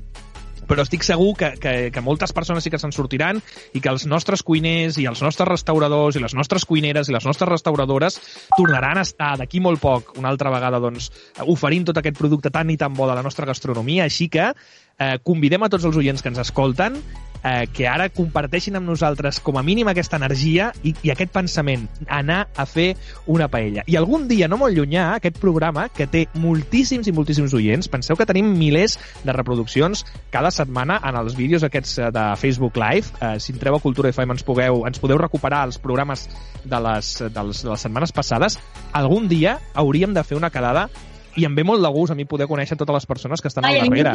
però 0.67 0.85
estic 0.85 1.05
segur 1.05 1.33
que, 1.39 1.53
que, 1.61 1.73
que 1.93 2.03
moltes 2.05 2.33
persones 2.35 2.65
sí 2.65 2.71
que 2.73 2.79
se'n 2.81 2.93
sortiran 2.95 3.41
i 3.73 3.81
que 3.83 3.91
els 3.91 4.07
nostres 4.09 4.43
cuiners 4.45 4.99
i 5.01 5.07
els 5.09 5.23
nostres 5.25 5.49
restauradors 5.49 6.17
i 6.17 6.23
les 6.23 6.35
nostres 6.37 6.65
cuineres 6.69 7.09
i 7.09 7.15
les 7.15 7.27
nostres 7.27 7.49
restauradores 7.49 8.19
tornaran 8.57 9.01
a 9.01 9.07
estar 9.07 9.33
d'aquí 9.39 9.61
molt 9.63 9.81
poc 9.83 10.15
una 10.19 10.31
altra 10.31 10.53
vegada 10.53 10.81
doncs, 10.83 11.11
oferint 11.49 11.89
tot 11.89 11.99
aquest 11.99 12.17
producte 12.19 12.53
tan 12.53 12.71
i 12.73 12.77
tan 12.79 12.93
bo 12.93 13.09
de 13.09 13.17
la 13.17 13.25
nostra 13.25 13.47
gastronomia, 13.49 14.07
així 14.07 14.29
que 14.31 14.51
eh, 14.99 15.17
convidem 15.23 15.63
a 15.63 15.71
tots 15.73 15.85
els 15.89 15.99
oients 15.99 16.21
que 16.21 16.31
ens 16.33 16.41
escolten 16.43 16.99
eh, 17.43 17.67
que 17.73 17.87
ara 17.87 18.07
comparteixin 18.09 18.77
amb 18.79 18.87
nosaltres 18.89 19.39
com 19.43 19.57
a 19.59 19.63
mínim 19.65 19.89
aquesta 19.91 20.17
energia 20.17 20.71
i, 20.83 20.93
i 21.03 21.11
aquest 21.13 21.33
pensament, 21.35 21.85
anar 22.07 22.47
a 22.55 22.65
fer 22.69 22.93
una 23.29 23.49
paella. 23.51 23.83
I 23.87 23.97
algun 23.99 24.27
dia, 24.31 24.47
no 24.47 24.57
molt 24.61 24.75
llunyà, 24.77 25.09
aquest 25.17 25.39
programa, 25.41 25.87
que 25.93 26.07
té 26.07 26.25
moltíssims 26.39 27.09
i 27.09 27.15
moltíssims 27.15 27.53
oients, 27.57 27.91
penseu 27.91 28.17
que 28.19 28.27
tenim 28.29 28.53
milers 28.57 28.97
de 29.23 29.35
reproduccions 29.35 30.05
cada 30.33 30.51
setmana 30.55 30.99
en 31.03 31.19
els 31.19 31.37
vídeos 31.39 31.65
aquests 31.67 31.97
eh, 31.99 32.11
de 32.15 32.27
Facebook 32.39 32.79
Live. 32.79 33.13
Eh, 33.19 33.35
si 33.43 33.53
entreu 33.55 33.77
a 33.77 33.83
Cultura 33.83 34.13
FM 34.13 34.37
ens, 34.37 34.45
pugueu, 34.47 34.83
ens 34.87 35.01
podeu 35.03 35.19
recuperar 35.21 35.65
els 35.67 35.79
programes 35.81 36.27
de 36.63 36.79
les, 36.79 37.15
dels, 37.33 37.63
de 37.65 37.73
les 37.73 37.87
setmanes 37.87 38.15
passades. 38.15 38.59
Algun 38.93 39.27
dia 39.27 39.59
hauríem 39.73 40.13
de 40.15 40.23
fer 40.23 40.39
una 40.39 40.51
quedada 40.53 40.87
i 41.35 41.45
em 41.47 41.55
ve 41.55 41.63
molt 41.67 41.83
de 41.83 41.91
gust 41.93 42.13
a 42.13 42.17
mi 42.17 42.25
poder 42.29 42.47
conèixer 42.49 42.77
totes 42.79 43.01
les 43.01 43.07
persones 43.09 43.41
que 43.41 43.49
estan 43.51 43.65
Ay, 43.65 43.79
a 43.79 43.83
al 43.83 43.89
darrere 43.89 44.13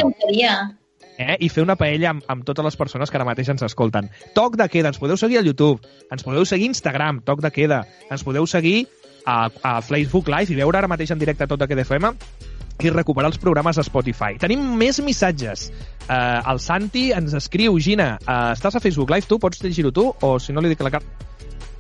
eh? 1.19 1.37
i 1.41 1.49
fer 1.53 1.65
una 1.67 1.77
paella 1.77 2.13
amb, 2.15 2.25
amb 2.31 2.47
totes 2.47 2.65
les 2.65 2.79
persones 2.79 3.11
que 3.11 3.19
ara 3.19 3.27
mateix 3.29 3.51
ens 3.53 3.65
escolten. 3.67 4.11
Toc 4.37 4.57
de 4.61 4.69
queda, 4.73 4.93
ens 4.93 5.01
podeu 5.03 5.19
seguir 5.21 5.41
al 5.41 5.49
YouTube, 5.51 5.83
ens 6.11 6.25
podeu 6.25 6.47
seguir 6.49 6.71
a 6.71 6.75
Instagram, 6.75 7.23
Toc 7.27 7.43
de 7.45 7.53
queda, 7.55 7.83
ens 8.11 8.25
podeu 8.25 8.47
seguir 8.47 8.87
a, 9.27 9.49
a 9.63 9.81
Facebook 9.83 10.31
Live 10.33 10.55
i 10.55 10.61
veure 10.61 10.79
ara 10.79 10.91
mateix 10.91 11.13
en 11.13 11.21
directe 11.21 11.49
Toc 11.51 11.61
de 11.61 11.69
queda 11.71 11.85
FM 11.85 12.15
i 12.79 12.93
recuperar 12.95 13.33
els 13.33 13.41
programes 13.43 13.79
a 13.79 13.83
Spotify. 13.83 14.37
Tenim 14.39 14.63
més 14.79 15.01
missatges. 15.03 15.67
Uh, 16.07 16.39
el 16.53 16.61
Santi 16.63 17.09
ens 17.11 17.35
escriu, 17.35 17.75
Gina, 17.83 18.13
uh, 18.23 18.53
estàs 18.55 18.79
a 18.79 18.83
Facebook 18.83 19.11
Live 19.11 19.27
tu? 19.27 19.41
Pots 19.43 19.65
llegir-ho 19.65 19.91
tu? 19.91 20.13
O 20.23 20.37
si 20.39 20.55
no 20.55 20.63
li 20.63 20.71
dic 20.71 20.85
a 20.85 20.87
la 20.87 20.95
carta... 20.95 21.27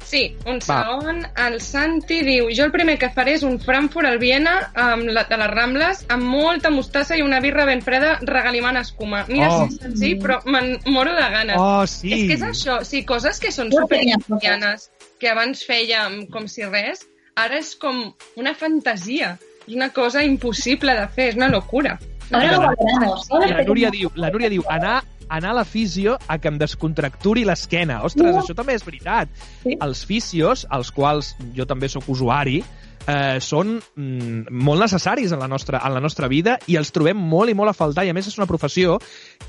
Sí, 0.08 0.36
un 0.46 0.56
Va. 0.64 0.78
segon. 0.84 1.18
El 1.36 1.58
Santi 1.60 2.22
diu, 2.24 2.46
jo 2.56 2.64
el 2.64 2.70
primer 2.72 2.94
que 2.98 3.10
faré 3.12 3.34
és 3.36 3.42
un 3.44 3.58
Frankfurt 3.60 4.08
al 4.08 4.16
Viena 4.18 4.54
amb 4.74 5.10
la, 5.12 5.24
de 5.28 5.36
les 5.36 5.50
Rambles 5.52 6.00
amb 6.08 6.24
molta 6.24 6.70
mostassa 6.72 7.16
i 7.18 7.20
una 7.20 7.40
birra 7.44 7.66
ben 7.68 7.82
freda 7.84 8.14
regalimant 8.22 8.78
escuma. 8.80 9.26
Mira, 9.28 9.50
Oh. 9.52 9.66
sí, 9.68 9.76
senzill, 9.82 10.16
però 10.22 10.38
me'n 10.46 10.78
moro 10.86 11.12
de 11.12 11.26
ganes. 11.34 11.56
Oh, 11.60 11.84
sí! 11.86 12.12
És 12.14 12.24
que 12.30 12.38
és 12.38 12.42
això, 12.48 12.78
sí, 12.88 13.04
coses 13.04 13.38
que 13.38 13.52
són 13.52 13.68
Jo 13.70 13.82
super 13.82 13.98
tenia 13.98 14.16
italianes, 14.16 14.90
que 15.20 15.28
abans 15.28 15.60
fèiem 15.68 16.22
com 16.32 16.48
si 16.48 16.64
res, 16.64 17.04
ara 17.36 17.58
és 17.58 17.74
com 17.76 18.14
una 18.36 18.54
fantasia. 18.54 19.36
És 19.68 19.74
una 19.74 19.90
cosa 19.92 20.22
impossible 20.24 20.94
de 20.96 21.06
fer, 21.08 21.28
és 21.28 21.36
una 21.36 21.50
locura. 21.52 21.98
Ahora 22.32 22.52
lo 22.52 22.60
valoramos. 22.62 23.30
Ahora 23.30 23.46
La 23.48 23.56
tenemos- 23.64 23.92
diu, 23.92 24.10
la 24.14 24.30
Núria 24.30 24.48
diu 24.48 24.62
anar, 24.70 25.02
anar 25.28 25.52
a 25.52 25.58
la 25.60 25.64
fisio 25.64 26.18
a 26.26 26.38
que 26.38 26.48
em 26.48 26.58
descontracturi 26.58 27.44
l'esquena. 27.44 28.02
Ostres, 28.04 28.34
No. 28.34 28.42
això 28.42 28.54
també 28.54 28.74
és 28.74 28.84
veritat. 28.84 29.28
Sí. 29.62 29.76
Els 29.80 30.04
fisios, 30.04 30.66
als 30.70 30.90
quals 30.90 31.34
jo 31.54 31.66
també 31.66 31.88
sóc 31.88 32.08
usuari, 32.08 32.62
eh, 33.08 33.38
són 33.40 33.78
mm, 33.78 34.52
molt 34.52 34.84
necessaris 34.84 35.32
en 35.32 35.40
la, 35.40 35.48
nostra, 35.48 35.80
en 35.84 35.94
la 35.94 36.00
nostra 36.00 36.28
vida 36.28 36.58
i 36.66 36.76
els 36.76 36.92
trobem 36.92 37.16
molt 37.16 37.50
i 37.50 37.56
molt 37.56 37.72
a 37.72 37.76
faltar 37.76 38.04
i 38.06 38.12
a 38.12 38.16
més 38.16 38.28
és 38.28 38.38
una 38.38 38.46
professió 38.50 38.98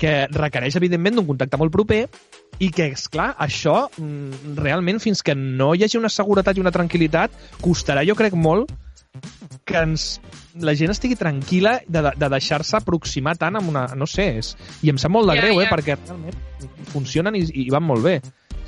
que 0.00 0.26
requereix 0.32 0.76
evidentment 0.80 1.18
d'un 1.18 1.28
contacte 1.28 1.60
molt 1.60 1.72
proper 1.72 2.06
i 2.60 2.70
que, 2.70 2.90
és 2.92 3.08
clar, 3.08 3.34
això 3.40 3.88
mm, 3.96 4.56
realment 4.60 5.00
fins 5.00 5.22
que 5.22 5.34
no 5.34 5.74
hi 5.74 5.84
hagi 5.84 6.00
una 6.00 6.12
seguretat 6.12 6.56
i 6.56 6.64
una 6.64 6.72
tranquil·litat 6.74 7.30
costarà, 7.60 8.04
jo 8.06 8.16
crec, 8.18 8.36
molt 8.36 8.72
que 9.64 9.80
ens, 9.82 10.04
la 10.62 10.74
gent 10.78 10.92
estigui 10.92 11.16
tranquil·la 11.18 11.78
de, 11.86 12.02
de 12.18 12.28
deixar-se 12.34 12.76
aproximar 12.78 13.36
tant 13.40 13.58
amb 13.58 13.72
una... 13.72 13.86
No 13.98 14.06
sé, 14.10 14.26
és, 14.40 14.52
i 14.86 14.92
em 14.92 15.00
sap 15.02 15.12
molt 15.14 15.30
de 15.30 15.36
Ja, 15.38 15.46
greu, 15.46 15.60
eh, 15.60 15.66
ja. 15.66 15.72
perquè 15.72 15.96
realment 15.98 16.38
funcionen 16.92 17.38
i, 17.38 17.44
i 17.64 17.68
van 17.74 17.86
molt 17.86 18.06
bé. 18.06 18.20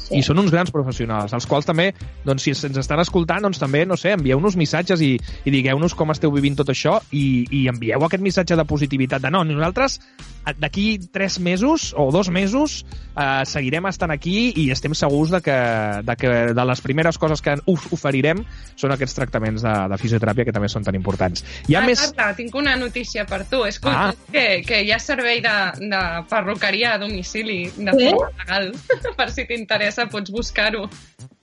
Sí. 0.02 0.16
I 0.18 0.22
són 0.26 0.40
uns 0.42 0.50
grans 0.50 0.72
professionals, 0.74 1.30
els 1.36 1.46
quals 1.46 1.64
també, 1.68 1.92
doncs, 2.26 2.42
si 2.42 2.50
ens 2.50 2.76
estan 2.80 2.98
escoltant, 3.00 3.44
doncs 3.46 3.60
també, 3.62 3.84
no 3.86 3.94
sé, 3.96 4.16
envieu-nos 4.16 4.56
missatges 4.58 5.00
i, 5.00 5.12
i 5.46 5.52
digueu-nos 5.54 5.94
com 5.94 6.10
esteu 6.10 6.32
vivint 6.34 6.58
tot 6.58 6.72
això 6.74 6.96
i, 7.14 7.44
i 7.54 7.68
envieu 7.70 8.02
aquest 8.02 8.22
missatge 8.24 8.58
de 8.58 8.64
positivitat 8.66 9.22
de 9.22 9.30
no, 9.30 9.44
nosaltres 9.46 10.00
eh, 10.42 10.54
d'aquí 10.58 10.98
tres 11.14 11.38
mesos 11.40 11.92
o 11.96 12.08
dos 12.10 12.28
mesos 12.34 12.80
eh, 13.14 13.44
seguirem 13.46 13.86
estant 13.92 14.10
aquí 14.10 14.50
i 14.58 14.66
estem 14.74 14.92
segurs 14.98 15.30
de 15.30 15.40
que, 15.40 15.56
de 16.02 16.16
que 16.18 16.34
de 16.50 16.66
les 16.72 16.82
primeres 16.82 17.16
coses 17.22 17.40
que 17.40 17.54
us 17.70 17.86
oferirem 17.94 18.42
són 18.74 18.92
aquests 18.96 19.16
tractaments 19.20 19.62
de, 19.62 19.76
de 19.94 20.00
fisioteràpia 20.02 20.48
que 20.50 20.56
també 20.56 20.68
són 20.72 20.82
tan 20.82 20.98
importants. 20.98 21.46
Hi 21.70 21.78
ha 21.78 21.84
ah, 21.84 21.86
més... 21.86 22.02
Carla, 22.10 22.34
tinc 22.42 22.58
una 22.58 22.74
notícia 22.76 23.24
per 23.30 23.44
tu. 23.46 23.62
És 23.70 23.78
Ah. 23.86 24.10
que, 24.32 24.62
que 24.66 24.82
hi 24.82 24.90
ha 24.94 24.98
servei 25.02 25.40
de, 25.44 25.54
de 25.78 26.02
perruqueria 26.30 26.96
a 26.96 26.98
domicili 27.02 27.64
de 27.76 27.92
Sí? 27.98 28.10
forma 28.10 28.30
legal. 28.42 28.70
per 29.18 29.30
si 29.30 29.44
t'interessa, 29.72 30.06
pots 30.08 30.30
buscar-ho. 30.30 30.88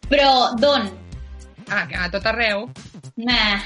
Pero, 0.10 0.50
Don, 0.58 0.90
Ah, 1.72 1.88
que 1.88 1.96
a 1.96 2.10
tot 2.10 2.26
arreu. 2.26 2.72
nah. 3.16 3.62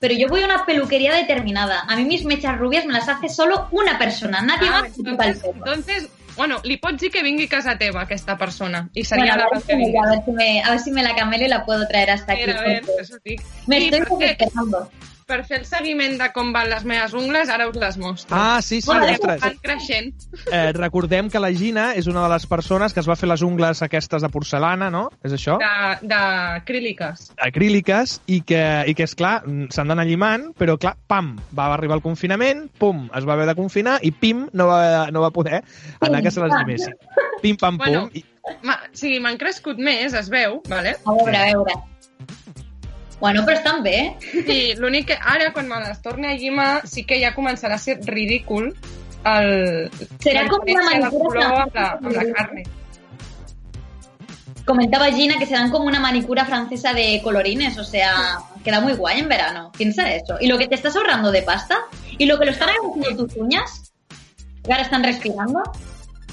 Pero 0.00 0.14
yo 0.14 0.28
voy 0.28 0.42
a 0.42 0.44
una 0.44 0.64
peluquería 0.64 1.12
determinada. 1.12 1.80
A 1.88 1.96
mí 1.96 2.04
mis 2.04 2.24
mechas 2.24 2.56
rubias 2.56 2.86
me 2.86 2.92
las 2.92 3.08
hace 3.08 3.28
solo 3.28 3.66
una 3.72 3.98
persona. 3.98 4.40
Nadie 4.42 4.68
Ah, 4.70 4.82
más 4.82 4.96
entonces, 4.96 5.42
entonces, 5.44 6.08
bueno, 6.36 6.60
li 6.62 6.76
pots 6.76 7.00
dir 7.00 7.10
que 7.10 7.20
vingui 7.24 7.46
a 7.46 7.48
casa 7.48 7.76
teva, 7.76 8.02
aquesta 8.02 8.36
persona. 8.38 8.88
I 8.94 9.02
seria 9.04 9.34
Bueno, 9.34 9.48
a, 9.50 9.54
la 9.56 9.60
que 9.60 9.74
vingui. 9.74 9.96
a, 9.98 10.08
ver 10.10 10.24
si 10.24 10.30
me, 10.30 10.62
a 10.62 10.70
ver 10.70 10.78
si 10.78 10.90
me 10.92 11.02
la 11.02 11.16
camelo 11.16 11.46
y 11.46 11.48
la 11.48 11.64
puedo 11.64 11.84
traer 11.88 12.12
hasta 12.12 12.32
aquí. 12.34 12.42
Mira, 12.46 12.60
a 12.60 12.62
ver, 12.62 12.84
això 13.00 13.18
dic. 13.24 13.42
Me 13.66 13.80
Sí, 13.80 13.88
estoy 13.92 14.18
desesperando. 14.20 14.88
Per 15.28 15.42
fer 15.44 15.58
el 15.60 15.66
seguiment 15.68 16.14
de 16.16 16.30
com 16.32 16.54
van 16.54 16.70
les 16.70 16.86
meves 16.88 17.12
ungles, 17.12 17.50
ara 17.52 17.66
us 17.68 17.76
les 17.76 17.98
mostro. 18.00 18.32
Ah, 18.34 18.62
sí, 18.64 18.80
sí, 18.80 18.88
Vale. 18.88 19.12
ostres. 19.18 19.42
Van 19.42 19.58
creixent. 19.60 20.14
Eh, 20.50 20.72
recordem 20.72 21.28
que 21.28 21.38
la 21.42 21.50
Gina 21.52 21.90
és 22.00 22.06
una 22.08 22.22
de 22.24 22.30
les 22.32 22.46
persones 22.48 22.94
que 22.96 23.00
es 23.04 23.08
va 23.08 23.16
fer 23.20 23.28
les 23.28 23.42
ungles 23.44 23.82
aquestes 23.84 24.24
de 24.24 24.30
porcelana, 24.32 24.88
no? 24.90 25.10
És 25.22 25.34
això? 25.36 25.58
De- 25.60 26.08
D'acríliques. 26.08 27.26
acríliques 27.36 28.20
i 28.26 28.40
que, 28.40 28.62
i 28.88 28.94
que 28.96 29.04
és 29.04 29.14
clar, 29.18 29.42
s'han 29.74 29.92
d'anar 29.92 30.06
llimant, 30.08 30.48
però 30.58 30.78
clar, 30.80 30.96
pam, 31.06 31.34
va 31.56 31.68
arribar 31.74 31.98
el 31.98 32.02
confinament, 32.02 32.66
pum, 32.80 33.10
es 33.14 33.28
va 33.28 33.36
haver 33.36 33.46
de 33.50 33.54
confinar 33.58 33.98
i 34.02 34.10
pim, 34.12 34.46
no 34.52 34.66
va, 34.72 35.10
no 35.12 35.20
va 35.20 35.30
poder 35.30 35.62
anar 36.00 36.22
que 36.24 36.30
se 36.32 36.40
les 36.40 36.56
llimessin. 36.56 36.96
Pim, 37.42 37.56
pam, 37.60 37.76
pum. 37.78 37.86
Bueno. 37.86 38.10
I, 38.14 38.24
Ma, 38.64 38.78
sí, 38.96 39.18
m'han 39.20 39.36
crescut 39.36 39.76
més, 39.76 40.14
es 40.16 40.30
veu, 40.32 40.62
vale? 40.70 40.94
A 41.04 41.12
veure, 41.12 41.36
a 41.36 41.44
veure. 41.52 41.74
Bueno, 43.20 43.44
però 43.44 43.56
estan 43.58 43.82
bé. 43.82 44.14
I 44.46 44.74
l'únic 44.78 45.08
que 45.10 45.18
ara, 45.18 45.52
quan 45.52 45.68
me 45.68 45.80
les 45.82 46.00
torni 46.02 46.28
a 46.30 46.82
sí 46.84 47.04
que 47.04 47.18
ja 47.20 47.34
començarà 47.34 47.74
a 47.74 47.78
ser 47.78 47.98
ridícul 48.06 48.74
el... 49.24 49.90
Serà 50.22 50.46
com 50.48 50.62
una 50.62 50.84
manicura 50.84 51.48
la, 51.74 51.86
amb 51.96 52.12
la 52.14 52.26
carne. 52.32 52.64
Comentaba 54.64 55.10
Gina 55.10 55.38
que 55.38 55.46
serán 55.46 55.70
como 55.70 55.86
una 55.86 55.98
manicura 55.98 56.44
francesa 56.44 56.92
de 56.92 57.20
colorines, 57.24 57.78
o 57.78 57.84
sea, 57.84 58.38
queda 58.62 58.80
muy 58.80 58.92
guay 58.92 59.20
en 59.20 59.28
verano. 59.28 59.72
Piensa 59.76 60.12
eso. 60.12 60.36
Y 60.40 60.46
lo 60.46 60.58
que 60.58 60.68
te 60.68 60.74
estás 60.74 60.94
ahorrando 60.94 61.32
de 61.32 61.42
pasta 61.42 61.78
y 62.18 62.26
lo 62.26 62.38
que 62.38 62.44
lo 62.44 62.52
están 62.52 62.68
haciendo 62.68 63.26
tus 63.26 63.36
uñas, 63.36 63.92
que 64.62 64.72
ahora 64.72 64.84
están 64.84 65.02
respirando. 65.02 65.62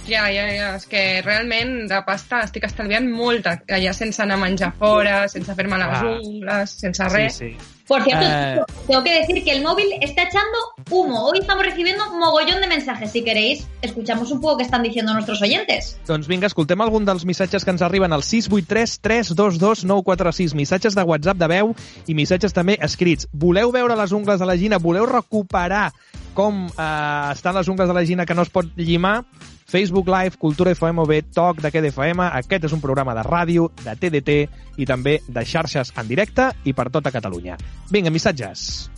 Ja, 0.08 0.28
ja, 0.30 0.46
ja. 0.54 0.76
És 0.78 0.86
que 0.86 1.22
realment 1.26 1.88
de 1.90 2.02
pasta 2.06 2.44
estic 2.46 2.68
estalviant 2.68 3.08
molta, 3.10 3.56
allà 3.74 3.94
sense 3.94 4.22
anar 4.22 4.36
a 4.38 4.44
menjar 4.44 4.74
fora, 4.78 5.24
sense 5.28 5.56
fer-me 5.58 5.78
les 5.82 5.88
Ah. 5.96 6.04
ungles, 6.22 6.70
sense 6.78 7.04
sí, 7.10 7.16
res. 7.16 7.34
sí. 7.38 7.56
Por 7.88 8.04
cierto, 8.04 8.26
Eh. 8.26 8.62
tengo 8.88 9.04
que 9.04 9.20
decir 9.20 9.44
que 9.44 9.52
el 9.52 9.62
móvil 9.62 9.86
está 10.02 10.24
echando 10.24 10.58
humo. 10.90 11.24
Hoy 11.28 11.38
estamos 11.40 11.64
recibiendo 11.66 12.04
mogollón 12.16 12.60
de 12.60 12.66
mensajes. 12.68 13.12
Si 13.12 13.24
queréis, 13.24 13.68
escuchamos 13.82 14.32
un 14.32 14.42
poco 14.42 14.58
qué 14.58 14.64
están 14.64 14.82
diciendo 14.82 15.14
nuestros 15.14 15.40
oyentes. 15.42 15.96
Doncs 16.08 16.28
vinga, 16.28 16.48
escoltem 16.48 16.82
algun 16.82 17.06
dels 17.06 17.26
missatges 17.26 17.64
que 17.64 17.70
ens 17.72 17.82
arriben 17.84 18.12
al 18.12 18.24
683 18.24 19.00
322 19.02 19.86
946. 19.86 20.56
Missatges 20.56 20.96
de 20.96 21.04
WhatsApp 21.04 21.38
de 21.38 21.48
veu 21.48 21.76
i 22.08 22.14
missatges 22.16 22.54
també 22.54 22.78
escrits. 22.82 23.28
Voleu 23.32 23.72
veure 23.72 23.96
les 23.96 24.12
ungles 24.12 24.40
de 24.40 24.46
la 24.46 24.58
Gina? 24.58 24.78
Voleu 24.80 25.06
recuperar 25.06 25.92
com 26.34 26.66
eh, 26.66 27.32
estan 27.34 27.54
les 27.56 27.68
ungles 27.68 27.88
de 27.88 27.94
la 27.94 28.04
Gina 28.06 28.26
que 28.26 28.34
no 28.34 28.42
es 28.42 28.50
pot 28.50 28.66
llimar? 28.76 29.26
Facebook 29.66 30.08
Live, 30.08 30.38
Cultura 30.38 30.72
FM 30.72 31.02
o 31.02 31.06
bé 31.06 31.22
Toc 31.24 31.60
de 31.62 31.70
FM. 31.90 32.30
Aquest 32.32 32.66
és 32.70 32.74
un 32.74 32.82
programa 32.82 33.16
de 33.18 33.24
ràdio, 33.26 33.72
de 33.82 33.96
TDT 33.98 34.38
i 34.78 34.86
també 34.86 35.20
de 35.28 35.44
xarxes 35.46 35.92
en 35.98 36.08
directe 36.08 36.52
i 36.64 36.74
per 36.74 36.90
tota 36.90 37.12
Catalunya. 37.12 37.58
Vinga, 37.92 38.10
missatges. 38.10 38.90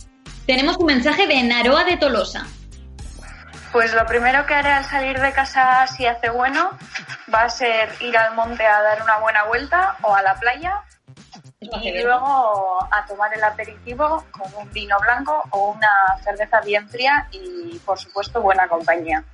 Tenemos 0.46 0.76
un 0.76 0.86
mensaje 0.86 1.26
de 1.26 1.42
Naroa 1.42 1.84
de 1.84 1.96
Tolosa. 1.96 2.46
Pues 3.72 3.92
lo 3.92 4.06
primero 4.06 4.46
que 4.46 4.54
haré 4.54 4.70
al 4.70 4.84
salir 4.84 5.18
de 5.20 5.32
casa, 5.32 5.86
si 5.86 6.06
hace 6.06 6.30
bueno, 6.30 6.70
va 7.32 7.42
a 7.44 7.48
ser 7.50 7.90
ir 8.00 8.16
al 8.16 8.34
monte 8.34 8.64
a 8.64 8.80
dar 8.80 9.02
una 9.02 9.18
buena 9.18 9.44
vuelta 9.44 9.96
o 10.02 10.14
a 10.14 10.22
la 10.22 10.34
playa 10.36 10.84
y 11.60 12.02
luego 12.02 12.82
a 12.90 13.04
tomar 13.06 13.34
el 13.34 13.42
aperitivo 13.44 14.24
con 14.30 14.50
un 14.54 14.72
vino 14.72 14.96
blanco 15.00 15.42
o 15.50 15.72
una 15.72 15.90
cerveza 16.22 16.60
bien 16.60 16.88
fría 16.88 17.28
y, 17.30 17.78
por 17.84 17.98
supuesto, 17.98 18.40
buena 18.40 18.68
compañía. 18.68 19.24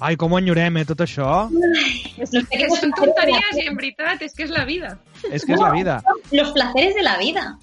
Ai, 0.00 0.16
com 0.16 0.32
ho 0.32 0.38
enyorem, 0.38 0.76
eh, 0.78 0.84
tot 0.86 1.00
això. 1.02 1.48
Pequeños 1.50 2.78
són 2.78 2.92
tonteries 2.94 3.56
i 3.58 3.66
en 3.66 3.78
veritat 3.78 4.22
és 4.22 4.36
que 4.36 4.44
és 4.46 4.52
la 4.54 4.64
vida. 4.68 4.98
És 5.30 5.44
que 5.44 5.56
és 5.56 5.60
la 5.60 5.72
vida. 5.74 6.02
Los 6.30 6.52
placeres 6.54 6.94
de 6.94 7.02
la 7.02 7.16
vida. 7.18 7.58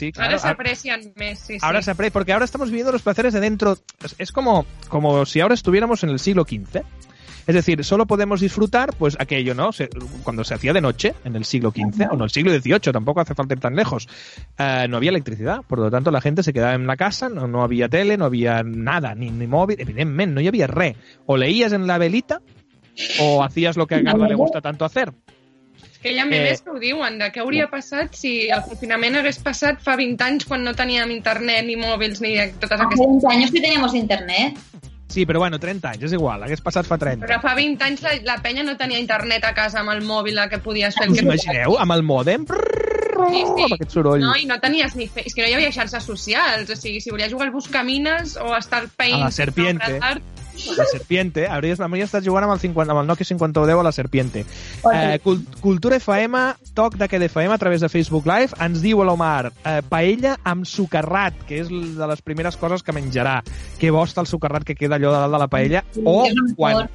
Sí, 0.00 0.08
Ara 0.16 0.28
claro. 0.28 0.38
s'aprecien 0.38 1.12
més, 1.20 1.38
sí, 1.38 1.58
sí. 1.58 1.60
Ahora 1.60 1.82
se 1.82 1.90
aprende, 1.90 2.10
porque 2.10 2.32
ahora 2.32 2.46
estamos 2.46 2.70
viviendo 2.70 2.90
los 2.90 3.02
placeres 3.02 3.34
de 3.34 3.40
dentro. 3.40 3.76
Es, 4.02 4.14
es 4.16 4.32
como, 4.32 4.64
como 4.88 5.26
si 5.26 5.40
ahora 5.40 5.52
estuviéramos 5.52 6.02
en 6.04 6.10
el 6.10 6.18
siglo 6.18 6.44
XV. 6.48 6.80
Es 7.46 7.54
decir, 7.54 7.82
solo 7.84 8.06
podemos 8.06 8.40
disfrutar, 8.40 8.90
pues 8.96 9.16
aquello, 9.18 9.54
¿no? 9.54 9.72
Se- 9.72 9.88
cuando 10.22 10.44
se 10.44 10.54
hacía 10.54 10.72
de 10.72 10.80
noche, 10.80 11.14
en 11.24 11.34
el 11.36 11.44
siglo 11.44 11.70
XV, 11.70 12.08
o 12.10 12.14
en 12.14 12.20
el 12.20 12.30
siglo 12.30 12.52
XVIII, 12.52 12.92
tampoco 12.92 13.20
hace 13.20 13.34
falta 13.34 13.54
ir 13.54 13.60
tan 13.60 13.74
lejos, 13.74 14.08
eh, 14.58 14.86
no 14.88 14.96
había 14.98 15.10
electricidad, 15.10 15.62
por 15.66 15.78
lo 15.78 15.90
tanto 15.90 16.10
la 16.10 16.20
gente 16.20 16.42
se 16.42 16.52
quedaba 16.52 16.74
en 16.74 16.86
la 16.86 16.96
casa, 16.96 17.28
no, 17.28 17.46
no 17.48 17.62
había 17.62 17.88
tele, 17.88 18.16
no 18.16 18.26
había 18.26 18.62
nada, 18.62 19.14
ni, 19.14 19.30
ni 19.30 19.46
móvil, 19.46 19.76
evidentemente, 19.80 20.34
no 20.34 20.40
hi 20.40 20.48
havia 20.48 20.66
res. 20.66 20.96
O 21.26 21.36
leías 21.36 21.72
en 21.72 21.86
la 21.86 21.98
velita, 21.98 22.40
o 23.20 23.42
hacías 23.42 23.76
lo 23.76 23.86
que 23.86 23.96
a 23.96 24.02
Carla 24.04 24.28
le 24.28 24.34
gusta 24.34 24.60
tanto 24.60 24.84
hacer. 24.84 25.12
Que 26.02 26.12
hi 26.12 26.18
ha 26.18 26.22
Eh, 26.24 26.26
memes 26.30 26.62
que 26.62 26.70
ho 26.70 26.78
diuen, 26.80 27.18
de 27.18 27.26
què 27.32 27.40
hauria 27.40 27.66
passat 27.68 28.14
si 28.16 28.48
el 28.48 28.62
confinament 28.64 29.16
hagués 29.20 29.38
passat 29.44 29.80
fa 29.84 29.96
20 30.00 30.24
anys 30.24 30.46
quan 30.48 30.62
no 30.64 30.72
teníem 30.74 31.10
internet, 31.12 31.64
ni 31.66 31.76
mòbils, 31.76 32.20
ni 32.24 32.36
totes 32.60 32.72
Hace 32.78 32.84
aquestes... 32.84 33.06
20 33.06 33.26
años 33.28 33.50
que 33.50 33.60
teníamos 33.60 33.94
internet. 33.94 34.56
Sí, 35.10 35.24
però 35.26 35.40
bueno, 35.42 35.58
30 35.58 35.88
anys, 35.90 36.04
és 36.06 36.12
igual, 36.14 36.44
hagués 36.46 36.62
passat 36.62 36.86
fa 36.86 36.96
30. 37.00 37.26
Però 37.26 37.40
fa 37.42 37.56
20 37.58 37.82
anys 37.86 38.04
la, 38.06 38.12
la 38.28 38.36
penya 38.44 38.62
no 38.66 38.76
tenia 38.78 39.00
internet 39.02 39.44
a 39.48 39.54
casa 39.56 39.80
amb 39.82 39.90
el 39.90 40.04
mòbil 40.06 40.38
a 40.38 40.46
què 40.52 40.60
podies 40.62 40.94
fer 40.94 41.08
Us 41.10 41.18
que 41.18 41.24
imagineu, 41.26 41.74
amb 41.82 41.96
el 41.98 42.06
mòdem, 42.06 42.46
Sí, 43.20 43.42
sí. 43.44 43.64
amb 43.66 43.74
aquest 43.76 43.92
soroll. 43.92 44.22
No, 44.22 44.32
i 44.38 44.46
no 44.48 44.56
tenies 44.62 44.94
ni 44.96 45.04
fe... 45.10 45.26
És 45.28 45.34
que 45.36 45.42
no 45.44 45.48
hi 45.50 45.56
havia 45.58 45.70
xarxes 45.74 46.06
socials. 46.08 46.70
O 46.72 46.76
sigui, 46.78 47.02
si 47.04 47.12
volies 47.12 47.32
jugar 47.32 47.50
al 47.50 47.52
Buscamines 47.52 48.36
o 48.40 48.54
estar 48.56 48.80
al 48.84 48.88
Paint... 48.96 49.18
A 49.18 49.26
la 49.26 49.34
Serpiente. 49.34 49.98
o 49.98 50.04
Art, 50.08 50.39
La 50.76 50.84
serpiente, 50.84 51.46
hauries, 51.48 51.80
hauria 51.80 52.04
estat 52.04 52.24
jugant 52.24 52.44
amb 52.44 52.52
el, 52.54 52.60
50, 52.60 52.92
amb 52.92 53.00
el 53.02 53.06
Nokia 53.08 53.24
5110 53.26 53.80
a 53.80 53.82
la 53.82 53.92
serpiente. 53.92 54.44
Eh, 54.92 55.20
Cul- 55.24 55.44
Cultura 55.60 55.96
FM, 55.96 56.36
toc 56.74 56.96
d'aquest 57.00 57.24
FM 57.30 57.54
a 57.54 57.58
través 57.58 57.80
de 57.80 57.88
Facebook 57.88 58.26
Live, 58.26 58.52
ens 58.60 58.82
diu 58.82 59.02
l'Omar, 59.04 59.52
eh, 59.64 59.80
paella 59.88 60.36
amb 60.44 60.66
sucarrat, 60.66 61.34
que 61.48 61.60
és 61.62 61.68
de 61.70 62.06
les 62.06 62.22
primeres 62.22 62.56
coses 62.56 62.82
que 62.82 62.92
menjarà. 62.92 63.40
Que 63.78 63.90
bo 63.90 64.04
està 64.04 64.20
el 64.20 64.26
sucarrat 64.26 64.64
que 64.64 64.74
queda 64.76 64.96
allò 64.96 65.12
de 65.14 65.20
dalt 65.24 65.32
de 65.32 65.38
la 65.38 65.48
paella, 65.48 65.84
o 66.04 66.26
quan. 66.56 66.88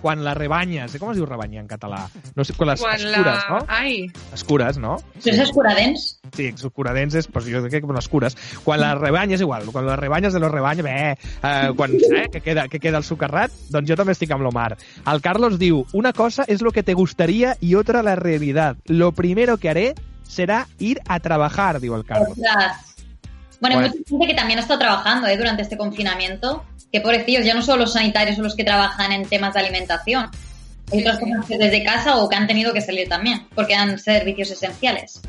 Quan 0.00 0.24
la 0.24 0.34
rebanyes, 0.34 0.96
com 1.00 1.12
es 1.12 1.18
diu 1.18 1.26
rebanya 1.28 1.60
en 1.62 1.68
català? 1.70 2.02
No 2.36 2.44
sé, 2.44 2.54
quan 2.56 2.72
les 2.72 2.82
quan 2.82 2.96
escures, 2.96 3.44
la... 3.44 3.48
no? 3.50 3.60
Ai, 3.68 4.06
Escures, 4.34 4.78
no? 4.78 4.96
Eso 5.18 5.30
es 5.30 5.38
escuradens. 5.38 6.06
Sí, 6.36 6.50
escuradents 6.54 7.16
és, 7.18 7.28
pues, 7.30 7.48
jo 7.50 7.62
crec 7.66 7.84
que 7.86 7.96
les 7.96 8.08
cures. 8.08 8.36
Quan 8.64 8.80
la 8.80 8.94
rebanyes, 8.94 9.40
igual, 9.40 9.66
quan 9.72 9.86
les 9.86 9.98
rebanyes 9.98 10.32
de 10.32 10.40
los 10.40 10.52
rebanyes, 10.52 10.84
bé, 10.84 10.96
eh, 11.42 11.72
quan, 11.76 11.94
eh, 11.94 12.28
que, 12.32 12.40
queda, 12.40 12.68
que 12.68 12.80
queda 12.80 12.98
el 12.98 13.04
sucarrat, 13.04 13.54
doncs 13.70 13.90
jo 13.90 13.98
també 13.98 14.16
estic 14.16 14.32
amb 14.34 14.46
l'Omar. 14.46 14.76
El 15.10 15.22
Carlos 15.24 15.58
diu, 15.58 15.84
una 15.92 16.12
cosa 16.12 16.44
es 16.46 16.62
lo 16.62 16.72
que 16.72 16.82
te 16.82 16.94
gustaría 16.94 17.56
y 17.60 17.74
otra 17.74 18.02
la 18.02 18.16
realidad. 18.16 18.76
Lo 18.86 19.12
primero 19.12 19.58
que 19.58 19.70
haré 19.70 19.94
será 20.22 20.68
ir 20.78 21.00
a 21.08 21.18
trabajar, 21.20 21.80
diu 21.80 21.96
el 21.96 22.04
Carlos. 22.04 22.38
Ostras. 22.38 22.89
Bueno, 23.60 23.78
hay 23.78 23.88
mucha 23.90 24.08
gente 24.08 24.26
que 24.26 24.34
también 24.34 24.58
ha 24.58 24.62
estado 24.62 24.78
trabajando 24.80 25.26
¿eh? 25.28 25.36
durante 25.36 25.62
este 25.62 25.76
confinamiento. 25.76 26.64
Que 26.92 27.00
pobrecillos, 27.00 27.44
ya 27.44 27.54
no 27.54 27.62
solo 27.62 27.82
los 27.84 27.92
sanitarios 27.92 28.34
son 28.36 28.44
los 28.44 28.56
que 28.56 28.64
trabajan 28.64 29.12
en 29.12 29.24
temas 29.24 29.54
de 29.54 29.60
alimentación. 29.60 30.28
Hay 30.92 31.00
otras 31.02 31.18
personas 31.18 31.46
que 31.46 31.56
desde 31.56 31.84
casa 31.84 32.16
o 32.16 32.28
que 32.28 32.34
han 32.36 32.48
tenido 32.48 32.72
que 32.72 32.80
salir 32.80 33.08
también, 33.08 33.46
porque 33.54 33.74
eran 33.74 33.96
servicios 33.98 34.50
esenciales. 34.50 35.20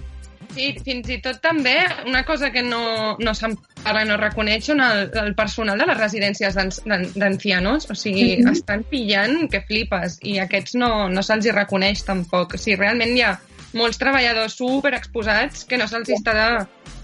sí, 0.51 0.75
fins 0.83 1.07
i 1.07 1.15
tot 1.23 1.37
també 1.39 1.77
una 2.05 2.25
cosa 2.27 2.49
que 2.51 2.59
no, 2.61 3.15
no 3.23 3.31
se'n 3.33 3.53
parla, 3.85 4.01
no 4.03 4.17
reconeix, 4.19 4.65
són 4.67 4.81
el, 4.83 5.05
el 5.21 5.29
personal 5.33 5.79
de 5.79 5.85
les 5.87 5.95
residències 5.97 6.57
d'anci- 6.57 6.81
d'an- 6.83 7.07
d'ancianos. 7.15 7.85
O 7.89 7.95
sigui, 7.95 8.35
Mhm. 8.41 8.51
estan 8.51 8.83
pillant 8.83 9.47
que 9.49 9.61
flipes 9.61 10.17
i 10.27 10.39
aquests 10.43 10.75
no, 10.75 11.07
no 11.07 11.23
se'ls 11.23 11.45
hi 11.45 11.51
reconeix 11.55 12.03
tampoc. 12.03 12.55
O 12.55 12.57
sigui, 12.57 12.75
realment 12.75 13.15
hi 13.15 13.21
ha 13.21 13.39
molts 13.73 13.99
treballadors 14.01 14.55
super 14.59 14.93
exposats 14.97 15.65
que 15.65 15.77
no 15.79 15.87
se'ls 15.87 16.09
està 16.11 16.33
de, 16.35 16.47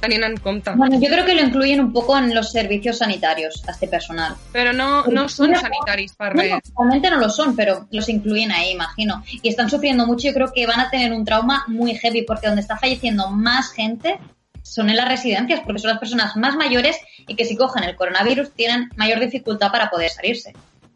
tenint 0.01 0.23
en 0.23 0.37
compte. 0.37 0.71
Bueno, 0.75 0.99
yo 0.99 1.09
creo 1.09 1.25
que 1.25 1.33
lo 1.33 1.41
incluyen 1.41 1.79
un 1.79 1.91
poco 1.93 2.17
en 2.17 2.33
los 2.35 2.51
servicios 2.51 2.99
sanitarios 2.99 3.63
a 3.67 3.71
este 3.71 3.87
personal. 3.87 4.35
Però 4.53 4.73
no, 4.73 5.03
no 5.11 5.27
són 5.29 5.55
sanitaris 5.57 6.13
per 6.17 6.33
No, 6.35 6.41
res. 6.41 6.51
no, 6.51 6.59
realmente 6.77 7.09
no 7.09 7.17
lo 7.17 7.29
son, 7.29 7.55
pero 7.55 7.87
los 7.91 8.09
incluyen 8.09 8.51
ahí, 8.51 8.71
imagino. 8.71 9.23
Y 9.41 9.49
están 9.49 9.69
sufriendo 9.69 10.05
mucho. 10.05 10.27
Yo 10.27 10.33
creo 10.33 10.51
que 10.53 10.67
van 10.67 10.79
a 10.79 10.89
tener 10.89 11.11
un 11.13 11.25
trauma 11.25 11.63
muy 11.67 11.95
heavy 11.95 12.23
porque 12.23 12.47
donde 12.47 12.61
está 12.61 12.77
falleciendo 12.77 13.29
más 13.31 13.71
gente 13.71 14.19
son 14.61 14.89
en 14.89 14.97
las 14.97 15.07
residencias, 15.07 15.61
porque 15.61 15.79
son 15.79 15.91
las 15.91 15.99
personas 15.99 16.35
más 16.35 16.55
mayores 16.55 16.97
y 17.25 17.35
que 17.35 17.45
si 17.45 17.55
cogen 17.55 17.83
el 17.83 17.95
coronavirus 17.95 18.51
tienen 18.51 18.89
mayor 18.97 19.19
dificultad 19.19 19.71
para 19.71 19.89
poder 19.89 20.09
salirse. 20.09 20.53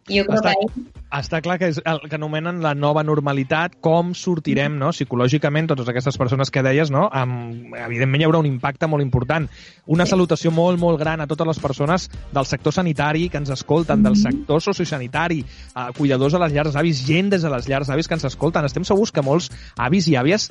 Y 0.08 0.16
yo 0.16 0.26
creo 0.26 0.42
Està, 0.42 0.54
que 0.58 1.02
està 1.12 1.42
clar 1.44 1.58
que 1.60 1.68
és 1.70 1.78
el 1.86 2.00
que 2.08 2.18
anomenen 2.18 2.62
la 2.64 2.72
nova 2.74 3.04
normalitat, 3.06 3.76
com 3.84 4.14
sortirem 4.18 4.78
no, 4.80 4.90
psicològicament 4.96 5.70
totes 5.70 5.92
aquestes 5.92 6.18
persones 6.18 6.52
que 6.52 6.64
deies, 6.66 6.92
no, 6.94 7.06
amb, 7.12 7.76
evidentment 7.84 8.24
hi 8.24 8.28
haurà 8.30 8.42
un 8.42 8.50
impacte 8.50 8.90
molt 8.90 9.06
important. 9.06 9.48
Una 9.92 10.08
salutació 10.10 10.54
molt, 10.56 10.80
molt 10.82 11.00
gran 11.02 11.22
a 11.22 11.30
totes 11.30 11.52
les 11.52 11.62
persones 11.62 12.10
del 12.34 12.50
sector 12.50 12.74
sanitari 12.74 13.28
que 13.30 13.42
ens 13.44 13.54
escolten, 13.54 14.04
del 14.04 14.18
sector 14.18 14.64
sociosanitari, 14.64 15.44
eh, 15.44 15.88
cuidadors 15.98 16.36
a 16.36 16.46
les 16.46 16.56
llars 16.56 16.78
d'avis, 16.78 17.06
gent 17.06 17.34
des 17.36 17.46
de 17.46 17.54
les 17.54 17.70
llars 17.70 17.92
d'avis 17.92 18.08
que 18.08 18.18
ens 18.18 18.30
escolten. 18.32 18.66
Estem 18.66 18.88
segurs 18.88 19.12
que 19.12 19.26
molts 19.26 19.52
avis 19.78 20.08
i 20.08 20.18
àvies 20.18 20.50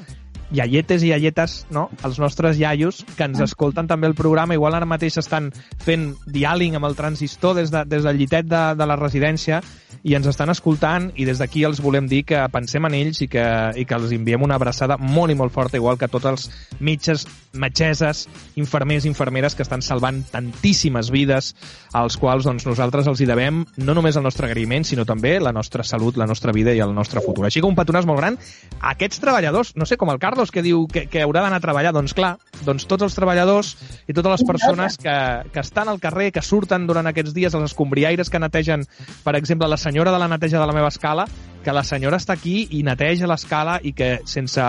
iaietes 0.51 1.03
i 1.03 1.11
iaietes, 1.11 1.55
no? 1.71 1.89
els 2.05 2.19
nostres 2.19 2.59
iaios, 2.59 3.05
que 3.17 3.27
ens 3.27 3.41
escolten 3.45 3.89
també 3.91 4.09
el 4.11 4.17
programa, 4.19 4.57
igual 4.57 4.75
ara 4.75 4.89
mateix 4.89 5.19
estan 5.23 5.51
fent 5.85 6.11
diàling 6.27 6.77
amb 6.77 6.89
el 6.91 6.97
transistor 6.99 7.55
des, 7.59 7.71
de, 7.71 7.85
des 7.89 8.07
del 8.07 8.19
llitet 8.19 8.49
de, 8.51 8.63
de 8.79 8.89
la 8.89 8.99
residència 8.99 9.50
Valencia 9.51 9.80
i 10.03 10.15
ens 10.17 10.29
estan 10.31 10.51
escoltant 10.53 11.11
i 11.17 11.27
des 11.29 11.41
d'aquí 11.41 11.65
els 11.69 11.81
volem 11.85 12.09
dir 12.09 12.23
que 12.29 12.41
pensem 12.53 12.87
en 12.89 12.97
ells 12.97 13.21
i 13.25 13.29
que, 13.31 13.45
i 13.77 13.85
que 13.85 13.97
els 13.99 14.13
enviem 14.17 14.43
una 14.43 14.57
abraçada 14.61 14.97
molt 15.01 15.33
i 15.33 15.37
molt 15.39 15.53
forta, 15.53 15.79
igual 15.81 15.99
que 16.01 16.09
tots 16.09 16.29
els 16.31 16.49
metges, 16.81 17.27
metgeses, 17.53 18.27
infermers, 18.57 19.07
infermeres 19.09 19.57
que 19.57 19.65
estan 19.67 19.83
salvant 19.83 20.23
tantíssimes 20.31 21.11
vides 21.11 21.55
als 21.93 22.17
quals 22.21 22.47
doncs, 22.47 22.67
nosaltres 22.69 23.09
els 23.11 23.21
hi 23.21 23.29
devem 23.29 23.65
no 23.77 23.95
només 23.97 24.17
el 24.17 24.25
nostre 24.25 24.49
agraïment, 24.49 24.87
sinó 24.87 25.05
també 25.09 25.39
la 25.41 25.53
nostra 25.53 25.85
salut, 25.85 26.17
la 26.21 26.29
nostra 26.31 26.55
vida 26.57 26.75
i 26.75 26.81
el 26.81 26.95
nostre 26.95 27.23
futur. 27.25 27.47
Així 27.47 27.61
que 27.61 27.69
un 27.69 27.77
petonàs 27.79 28.07
molt 28.09 28.21
gran. 28.23 28.39
Aquests 28.93 29.21
treballadors, 29.23 29.75
no 29.77 29.87
sé, 29.89 29.99
com 30.01 30.13
el 30.13 30.21
Carlos 30.23 30.53
que 30.55 30.63
diu 30.65 30.87
que, 30.91 31.07
que 31.11 31.25
haurà 31.25 31.45
d'anar 31.45 31.61
a 31.61 31.65
treballar, 31.65 31.93
doncs 31.97 32.15
clar, 32.17 32.37
doncs 32.67 32.87
tots 32.91 33.07
els 33.07 33.17
treballadors 33.17 33.75
i 34.07 34.15
totes 34.17 34.39
les 34.39 34.47
persones 34.47 34.99
que, 35.01 35.17
que 35.53 35.63
estan 35.63 35.91
al 35.91 36.01
carrer, 36.03 36.31
que 36.35 36.45
surten 36.45 36.87
durant 36.89 37.11
aquests 37.11 37.35
dies, 37.37 37.55
els 37.55 37.71
escombriaires 37.73 38.31
que 38.31 38.41
netegen, 38.43 38.87
per 39.25 39.37
exemple, 39.39 39.69
la 39.69 39.80
senyora 39.81 40.13
de 40.13 40.21
la 40.23 40.29
neteja 40.29 40.61
de 40.61 40.69
la 40.69 40.77
meva 40.77 40.93
escala, 40.93 41.27
que 41.65 41.73
la 41.77 41.85
senyora 41.85 42.21
està 42.21 42.37
aquí 42.39 42.67
i 42.77 42.83
neteja 42.87 43.29
l'escala 43.29 43.79
i 43.85 43.93
que 43.97 44.11
sense, 44.29 44.65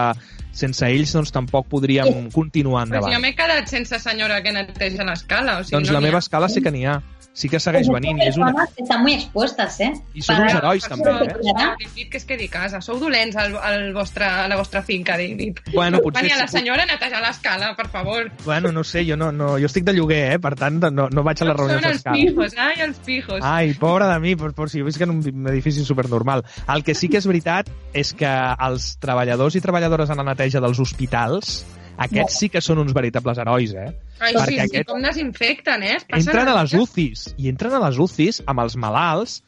sense 0.52 0.88
ells 0.88 1.14
doncs 1.16 1.32
tampoc 1.36 1.70
podríem 1.72 2.30
continuar 2.34 2.88
endavant. 2.88 3.08
Pues 3.08 3.16
jo 3.16 3.24
m'he 3.24 3.36
quedat 3.38 3.72
sense 3.72 4.00
senyora 4.04 4.42
que 4.44 4.56
neteja 4.56 5.08
l'escala. 5.08 5.60
O 5.60 5.64
sigui, 5.64 5.78
doncs 5.78 5.92
no 5.92 6.00
la 6.00 6.06
meva 6.08 6.24
escala 6.24 6.52
sí 6.52 6.64
que 6.64 6.74
n'hi 6.74 6.88
ha. 6.88 7.00
Sí 7.34 7.48
que 7.48 7.62
segueix 7.64 7.88
venint. 7.88 8.20
I, 8.20 8.26
és 8.28 8.36
una... 8.38 8.52
que 8.76 8.84
están 8.84 9.02
muy 9.04 9.14
expuestas, 9.14 9.80
¿eh? 9.80 9.94
I 10.14 10.22
són 10.26 10.42
uns 10.44 10.54
herois, 10.58 10.84
Para- 10.84 10.98
també, 11.00 11.30
eh? 11.32 11.54
David, 11.80 12.10
que 12.12 12.20
es 12.20 12.26
quedi 12.28 12.50
a 12.50 12.52
casa. 12.52 12.82
Sou 12.84 13.00
dolents 13.00 13.38
al, 13.40 13.56
al 13.56 13.94
vostre, 13.96 14.26
a 14.28 14.50
la 14.52 14.58
vostra 14.60 14.82
finca, 14.84 15.16
David. 15.16 15.62
Bueno, 15.74 16.02
potser 16.04 16.26
Venia 16.26 16.38
la 16.42 16.50
senyora 16.52 16.84
a 16.84 16.90
netejar 16.90 17.22
l'escala, 17.24 17.72
per 17.80 17.88
favor. 17.88 18.30
Bueno, 18.44 18.74
no 18.76 18.84
sé, 18.84 19.06
jo 19.08 19.16
no, 19.16 19.32
no, 19.32 19.54
jo 19.58 19.72
estic 19.72 19.88
de 19.88 19.96
lloguer, 19.96 20.22
eh? 20.36 20.40
Per 20.44 20.54
tant, 20.60 20.82
no, 20.92 21.08
no 21.08 21.24
vaig 21.24 21.40
a 21.42 21.48
les 21.48 21.58
reunions 21.58 21.82
Són 21.82 21.92
els 21.94 22.04
d'escala. 22.04 22.20
pijos, 22.20 22.58
ai, 22.60 22.76
els 22.90 23.00
pijos. 23.08 23.40
Ai, 23.42 23.74
pobra 23.80 24.12
de 24.12 24.20
mi, 24.20 24.36
per, 24.36 24.52
per 24.58 24.68
si 24.70 24.84
jo 24.84 24.92
visc 24.92 25.02
en 25.08 25.16
un 25.16 25.48
edifici 25.56 25.86
supernormal. 25.88 26.44
El 26.68 26.84
que 26.84 26.96
sí 27.00 27.08
que 27.08 27.24
és 27.24 27.28
veritat 27.32 27.72
és 27.94 28.12
que 28.14 28.28
els 28.68 28.98
treballadors 29.00 29.56
i 29.56 29.64
treballadores 29.64 30.12
en 30.12 30.20
la 30.20 30.28
neteja 30.34 30.60
dels 30.60 30.80
hospitals, 30.84 31.62
aquests 32.06 32.38
sí 32.40 32.50
que 32.50 32.62
són 32.62 32.80
uns 32.84 32.94
veritables 32.94 33.38
herois, 33.42 33.74
eh? 33.74 33.90
Ai, 34.20 34.34
perquè 34.34 34.46
sí, 34.48 34.54
sí, 34.56 34.62
aquest- 34.66 34.88
com 34.92 35.02
desinfecten, 35.02 35.84
eh? 35.84 35.98
Es 36.08 36.26
Entren 36.26 36.48
a 36.50 36.56
les. 36.62 36.74
UCIs, 36.74 37.26
i 37.38 37.50
entren 37.50 37.74
a 37.74 37.80
les 37.88 37.98
UCIs 38.00 38.42
amb 38.48 38.60
els 38.64 38.76
malalts, 38.78 39.42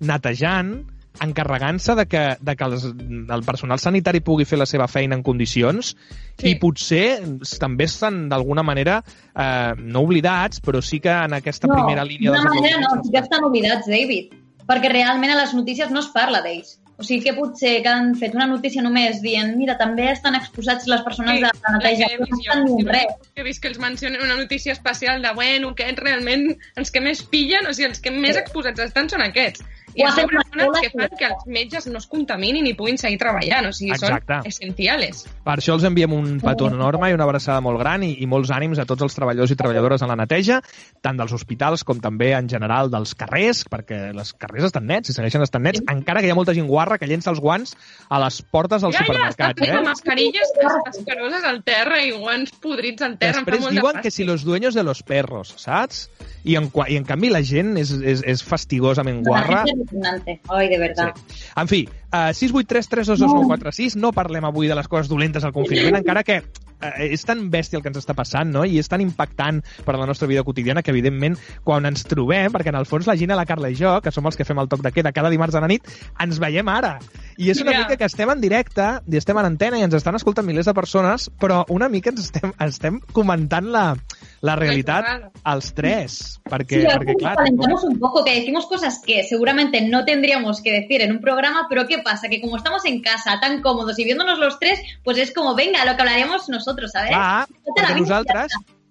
netejant, 0.00 0.84
encarregant-se 1.20 1.96
de 1.98 2.04
que, 2.06 2.20
de 2.40 2.54
que 2.54 2.64
els, 2.68 2.84
el 2.86 3.42
personal 3.42 3.80
sanitari 3.82 4.20
pugui 4.22 4.44
fer 4.46 4.58
la 4.60 4.66
seva 4.70 4.86
feina 4.86 5.16
en 5.18 5.24
condicions 5.26 5.96
Sí. 6.38 6.52
i 6.52 6.54
potser 6.62 7.18
també 7.58 7.88
estan 7.90 8.28
d'alguna 8.30 8.62
manera 8.62 9.00
eh, 9.34 9.72
no 9.78 10.04
oblidats, 10.06 10.60
però 10.62 10.78
sí 10.80 11.00
que 11.02 11.10
en 11.10 11.34
aquesta 11.34 11.66
primera 11.66 12.04
línia 12.06 12.30
D'una 12.30 12.44
dels 12.44 12.54
manera 12.60 12.78
no, 12.84 13.02
sí 13.02 13.10
que 13.10 13.18
estan 13.24 13.42
oblidats, 13.48 13.88
David. 13.90 14.36
Perquè 14.68 14.92
realment 14.92 15.32
a 15.34 15.40
les 15.40 15.54
notícies 15.58 15.90
no 15.90 15.98
es 16.04 16.12
parla 16.14 16.42
d'ells. 16.44 16.76
O 16.98 17.04
sigui 17.06 17.22
que 17.28 17.32
potser 17.36 17.76
que 17.84 17.90
han 17.92 18.08
fet 18.18 18.32
una 18.34 18.48
notícia 18.50 18.82
només 18.82 19.20
dient 19.22 19.52
mira, 19.54 19.76
també 19.78 20.08
estan 20.10 20.34
exposats 20.34 20.88
les 20.90 21.04
persones 21.06 21.36
Sí, 21.36 21.44
de 21.44 21.50
la 21.52 21.74
neteja, 21.76 22.08
no 22.18 22.26
estan 22.26 22.64
dient 22.66 22.90
res. 22.90 23.12
He 23.38 23.44
vist 23.46 23.62
que 23.62 23.70
els 23.70 23.78
mencionen 23.78 24.24
una 24.24 24.34
notícia 24.40 24.74
especial 24.74 25.22
de, 25.22 25.30
bueno, 25.38 25.74
que 25.78 25.86
realment 26.00 26.48
els 26.74 26.90
que 26.90 27.02
més 27.04 27.22
pillen, 27.22 27.70
o 27.70 27.74
sigui, 27.76 27.92
els 27.92 28.02
que 28.02 28.10
més 28.14 28.40
exposats 28.40 28.82
estan 28.88 29.10
són 29.12 29.22
aquests. 29.28 29.62
I 29.98 30.04
Ho 30.04 30.08
a 30.08 30.12
ha 30.14 30.24
una 30.24 30.80
que 30.80 30.90
fan 30.94 31.14
que 31.18 31.26
els 31.26 31.46
metges 31.50 31.88
no 31.90 31.98
es 31.98 32.06
contaminin 32.06 32.66
i 32.70 32.74
puguin 32.78 32.98
seguir 33.00 33.18
treballant, 33.18 33.66
o 33.66 33.72
sigui, 33.74 33.92
Exacte. 33.96 34.38
són 34.38 34.52
essencials. 34.52 35.24
Per 35.44 35.56
això 35.58 35.74
els 35.74 35.86
enviem 35.88 36.12
un 36.14 36.36
petó 36.40 36.68
enorme 36.70 37.10
i 37.10 37.16
una 37.16 37.26
abraçada 37.26 37.60
molt 37.64 37.80
gran 37.82 38.04
i, 38.06 38.12
i 38.22 38.28
molts 38.30 38.52
ànims 38.54 38.78
a 38.78 38.86
tots 38.86 39.02
els 39.02 39.16
treballadors 39.18 39.50
i 39.50 39.58
treballadores 39.58 40.04
en 40.06 40.12
la 40.12 40.16
neteja, 40.20 40.60
tant 41.02 41.18
dels 41.18 41.34
hospitals 41.34 41.82
com 41.88 41.98
també 42.04 42.30
en 42.36 42.48
general 42.48 42.92
dels 42.92 43.16
carrers, 43.18 43.64
perquè 43.68 44.12
els 44.12 44.32
carrers 44.38 44.68
estan 44.70 44.86
nets 44.86 45.10
i 45.10 45.16
segueixen 45.16 45.42
estant 45.42 45.64
nets, 45.66 45.82
encara 45.90 46.22
que 46.22 46.30
hi 46.30 46.34
ha 46.34 46.38
molta 46.38 46.54
gent 46.54 46.68
guarra 46.70 46.98
que 46.98 47.08
llença 47.10 47.32
els 47.34 47.40
guants 47.42 47.74
a 48.08 48.20
les 48.22 48.40
portes 48.42 48.82
dels 48.84 48.94
Ja, 48.94 49.02
ja, 49.02 49.28
estan 49.32 49.52
supermercats. 49.56 49.68
eh? 49.68 49.82
mascarilles 49.88 50.52
escaroses 50.92 51.44
al 51.44 51.62
terra 51.64 52.00
i 52.04 52.12
guants 52.12 52.52
podrits 52.62 53.02
al 53.02 53.18
terra. 53.18 53.42
Després 53.42 53.68
diuen 53.74 54.00
que 54.02 54.10
si 54.10 54.24
los 54.24 54.44
dueños 54.44 54.74
de 54.74 54.84
los 54.84 55.02
perros, 55.02 55.54
saps? 55.58 56.08
I 56.44 56.56
en, 56.56 56.70
i 56.88 56.96
en 56.96 57.04
canvi 57.04 57.30
la 57.32 57.42
gent 57.42 57.76
és, 57.80 57.90
és, 57.98 58.22
és 58.24 58.42
fastigosament 58.44 59.22
guarra. 59.26 59.64
Indignante. 59.90 60.40
Ay, 60.48 60.68
de 60.68 60.78
verdad. 60.78 61.14
Sí. 61.26 61.44
En 61.56 61.68
fi, 61.68 61.82
uh, 62.12 62.32
683 62.32 62.88
322 62.88 63.34
946 63.34 63.96
no 63.96 64.12
parlem 64.12 64.44
avui 64.44 64.68
de 64.68 64.74
les 64.78 64.88
coses 64.88 65.08
dolentes 65.08 65.42
del 65.42 65.52
confinament, 65.52 65.96
encara 66.02 66.22
que 66.24 66.42
eh, 66.80 67.08
és 67.12 67.24
tan 67.26 67.48
bèstia 67.50 67.78
el 67.78 67.82
que 67.82 67.90
ens 67.90 67.98
està 67.98 68.14
passant, 68.14 68.50
no? 68.54 68.64
I 68.64 68.78
és 68.78 68.88
tan 68.88 69.02
impactant 69.02 69.62
per 69.84 69.94
a 69.94 69.98
la 69.98 70.06
nostra 70.06 70.28
vida 70.30 70.44
quotidiana 70.46 70.82
que, 70.82 70.92
evidentment, 70.94 71.38
quan 71.64 71.86
ens 71.88 72.04
trobem, 72.08 72.52
perquè 72.54 72.70
en 72.70 72.78
el 72.78 72.86
fons 72.86 73.08
la 73.08 73.16
Gina, 73.18 73.36
la 73.38 73.46
Carla 73.48 73.70
i 73.72 73.78
jo, 73.78 73.96
que 74.04 74.12
som 74.14 74.26
els 74.30 74.38
que 74.38 74.46
fem 74.46 74.58
el 74.62 74.68
toc 74.70 74.84
de 74.84 74.92
queda 74.94 75.12
cada 75.12 75.30
dimarts 75.32 75.56
a 75.58 75.62
la 75.64 75.70
nit, 75.70 75.88
ens 76.20 76.38
veiem 76.38 76.68
ara. 76.68 76.98
I 77.38 77.50
és 77.50 77.60
una 77.62 77.72
Ja. 77.72 77.78
mica 77.84 77.96
que 77.96 78.04
estem 78.06 78.30
en 78.30 78.40
directe, 78.40 78.86
i 79.10 79.16
estem 79.16 79.38
en 79.38 79.46
antena, 79.46 79.78
i 79.78 79.82
ens 79.82 79.94
estan 79.94 80.14
escoltant 80.14 80.46
milers 80.46 80.66
de 80.66 80.74
persones, 80.74 81.30
però 81.38 81.64
una 81.68 81.88
mica 81.88 82.10
ens 82.10 82.20
estem, 82.28 82.52
estem 82.60 83.00
comentant 83.12 83.66
la, 83.66 83.96
la 84.40 84.54
realitat 84.56 85.30
als 85.42 85.72
tres. 85.74 86.38
Perquè, 86.48 86.82
Sí, 86.82 86.86
perquè 86.86 87.14
clar, 87.18 87.36
calentamos 87.36 87.84
un 87.84 87.98
poco, 87.98 88.24
que 88.24 88.34
decimos 88.34 88.66
cosas 88.66 89.00
que 89.04 89.24
seguramente 89.24 89.80
no 89.82 90.04
tendríamos 90.04 90.62
que 90.62 90.72
decir 90.72 91.02
en 91.02 91.12
un 91.12 91.20
programa, 91.20 91.66
pero 91.68 91.86
¿qué 91.86 91.98
pasa? 91.98 92.28
Que 92.28 92.40
como 92.40 92.56
estamos 92.56 92.84
en 92.84 93.02
casa 93.02 93.38
tan 93.40 93.60
cómodos 93.62 93.98
y 93.98 94.04
viéndonos 94.04 94.38
los 94.38 94.58
tres, 94.58 94.80
pues 95.04 95.18
es 95.18 95.32
como, 95.32 95.54
venga, 95.54 95.84
lo 95.84 95.96
que 95.96 96.02
hablaríamos 96.02 96.48
nosotros, 96.48 96.92
¿sabes? 96.92 97.10
Clar, 97.10 97.46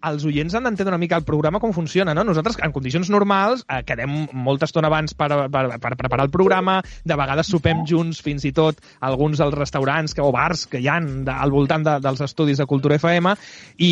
Els 0.05 0.23
oients 0.29 0.53
han 0.53 0.63
d'entendre 0.67 0.93
una 0.93 0.99
mica 1.01 1.17
el 1.17 1.23
programa 1.25 1.59
com 1.59 1.73
funciona, 1.73 2.13
no? 2.13 2.23
Nosaltres, 2.23 2.57
en 2.63 2.71
condicions 2.71 3.09
normals, 3.09 3.63
eh, 3.67 3.81
quedem 3.87 4.27
molta 4.33 4.67
estona 4.69 4.91
abans 4.91 5.15
per, 5.17 5.29
per, 5.49 5.63
per 5.81 5.93
preparar 5.97 6.25
el 6.27 6.31
programa, 6.31 6.81
de 7.03 7.15
vegades 7.17 7.49
sopem 7.49 7.81
junts, 7.89 8.21
fins 8.21 8.45
i 8.45 8.51
tot 8.53 8.77
alguns 9.01 9.41
dels 9.41 9.55
restaurants 9.57 10.13
que, 10.13 10.21
o 10.21 10.31
bars 10.31 10.67
que 10.69 10.79
hi 10.83 10.87
han 10.87 11.25
de, 11.25 11.33
al 11.33 11.51
voltant 11.51 11.83
de, 11.83 11.97
dels 12.03 12.21
estudis 12.21 12.61
de 12.61 12.67
Cultura 12.69 12.95
FM, 13.01 13.33
i, 13.77 13.91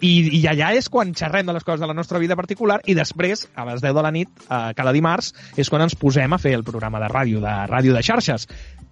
i, 0.00 0.12
i 0.38 0.44
allà 0.50 0.70
és 0.78 0.88
quan 0.88 1.14
xerrem 1.18 1.46
de 1.46 1.56
les 1.56 1.64
coses 1.66 1.80
de 1.82 1.90
la 1.90 1.96
nostra 1.98 2.22
vida 2.22 2.36
particular, 2.38 2.80
i 2.86 2.94
després, 2.94 3.48
a 3.54 3.66
les 3.68 3.82
10 3.82 3.94
de 3.96 4.06
la 4.06 4.14
nit, 4.14 4.30
eh, 4.46 4.60
cada 4.78 4.94
dimarts, 4.94 5.34
és 5.58 5.68
quan 5.70 5.82
ens 5.82 5.98
posem 5.98 6.32
a 6.32 6.38
fer 6.38 6.54
el 6.58 6.64
programa 6.64 7.02
de 7.02 7.10
ràdio, 7.10 7.42
de 7.42 7.56
ràdio 7.70 7.96
de 7.96 8.02
xarxes. 8.06 8.46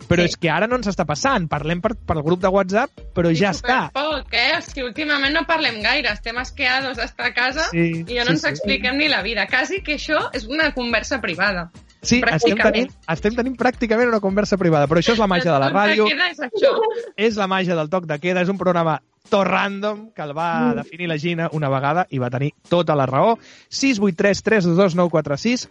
Però 0.08 0.22
Sí. 0.22 0.28
és 0.30 0.36
que 0.38 0.50
ara 0.50 0.68
no 0.70 0.76
ens 0.78 0.86
està 0.86 1.04
passant. 1.04 1.48
Parlem 1.50 1.80
per, 1.82 1.96
per 1.96 2.22
grup 2.22 2.38
de 2.40 2.48
WhatsApp, 2.54 2.90
però 3.16 3.32
ja 3.34 3.50
està. 3.50 3.90
Poc, 3.92 4.30
eh? 4.32 4.52
O 4.58 4.62
sigui, 4.62 4.86
últimament 4.86 5.34
no 5.34 5.42
parlem 5.46 5.80
gaire, 5.82 6.12
estem 6.14 6.38
esqueados 6.58 6.96
d'estar 6.96 7.26
a 7.26 7.34
casa 7.34 7.68
Sí, 7.70 8.04
i 8.06 8.16
ja 8.16 8.24
no 8.24 8.32
sí, 8.32 8.38
ens 8.38 8.42
sí. 8.42 8.48
expliquem 8.48 8.98
ni 8.98 9.08
la 9.08 9.22
vida. 9.22 9.46
Quasi 9.46 9.82
que 9.82 9.94
això 9.94 10.28
és 10.34 10.46
una 10.46 10.72
conversa 10.74 11.20
privada. 11.20 11.70
Sí, 12.02 12.20
estem 12.22 12.58
tenint, 12.58 12.90
estem 13.10 13.34
tenint 13.34 13.56
pràcticament 13.58 14.08
una 14.08 14.20
conversa 14.22 14.56
privada, 14.58 14.86
però 14.86 15.00
això 15.00 15.14
és 15.16 15.18
la 15.18 15.26
màgia 15.26 15.50
de 15.50 15.58
la 15.58 15.70
ràdio, 15.72 16.06
és 16.06 16.38
això. 16.46 16.74
és 17.16 17.36
la 17.36 17.48
màgia 17.50 17.74
del 17.74 17.90
toc 17.90 18.06
de 18.06 18.18
queda, 18.22 18.42
és 18.42 18.48
un 18.48 18.58
programa 18.58 19.00
tot 19.28 19.44
random 19.46 20.10
que 20.14 20.22
el 20.22 20.32
va 20.36 20.74
definir 20.78 21.08
la 21.08 21.18
Gina 21.18 21.48
una 21.52 21.68
vegada 21.68 22.06
i 22.10 22.18
va 22.18 22.30
tenir 22.30 22.52
tota 22.68 22.94
la 22.96 23.06
raó. 23.06 23.36
683 23.68 24.42
322 24.42 24.94
946 24.94 25.68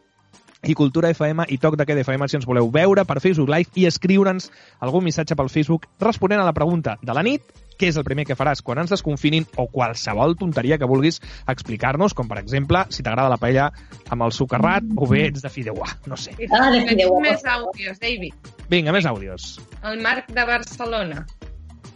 i 0.68 0.74
Cultura 0.76 1.10
FM 1.14 1.46
i 1.48 1.58
Toc 1.58 1.78
de 1.78 1.86
Queda 1.86 2.04
FM 2.04 2.28
si 2.28 2.38
ens 2.38 2.46
voleu 2.46 2.70
veure 2.72 3.06
per 3.06 3.22
Facebook 3.22 3.50
Live 3.50 3.72
i 3.76 3.88
escriure'ns 3.88 4.52
algun 4.80 5.06
missatge 5.06 5.36
pel 5.36 5.50
Facebook 5.50 5.88
responent 6.00 6.42
a 6.42 6.46
la 6.46 6.54
pregunta 6.54 6.98
de 7.02 7.14
la 7.14 7.24
nit 7.24 7.46
què 7.78 7.92
és 7.92 7.98
el 8.00 8.06
primer 8.08 8.26
que 8.26 8.36
faràs 8.36 8.62
quan 8.66 8.82
ens 8.82 8.92
desconfinin 8.94 9.46
o 9.56 9.68
qualsevol 9.72 10.36
tonteria 10.40 10.78
que 10.82 10.90
vulguis 10.90 11.22
explicar-nos, 11.48 12.14
com 12.18 12.28
per 12.28 12.40
exemple 12.42 12.84
si 12.90 13.04
t'agrada 13.06 13.30
la 13.30 13.38
paella 13.42 13.70
amb 14.10 14.26
el 14.28 14.34
sucarrat 14.36 14.84
o 14.96 15.08
bé 15.10 15.28
ets 15.30 15.44
de 15.46 15.52
fideuà, 15.54 15.88
no 16.10 16.18
sé. 16.18 16.34
Ah, 16.52 16.70
de 16.72 16.82
Tenim 16.82 16.90
fideuà. 16.96 17.22
més 17.22 17.46
àudios, 17.46 18.00
David. 18.02 18.54
Vinga, 18.70 18.92
més 18.96 19.06
àudios. 19.06 19.60
El 19.84 20.02
Marc 20.02 20.32
de 20.34 20.46
Barcelona. 20.46 21.26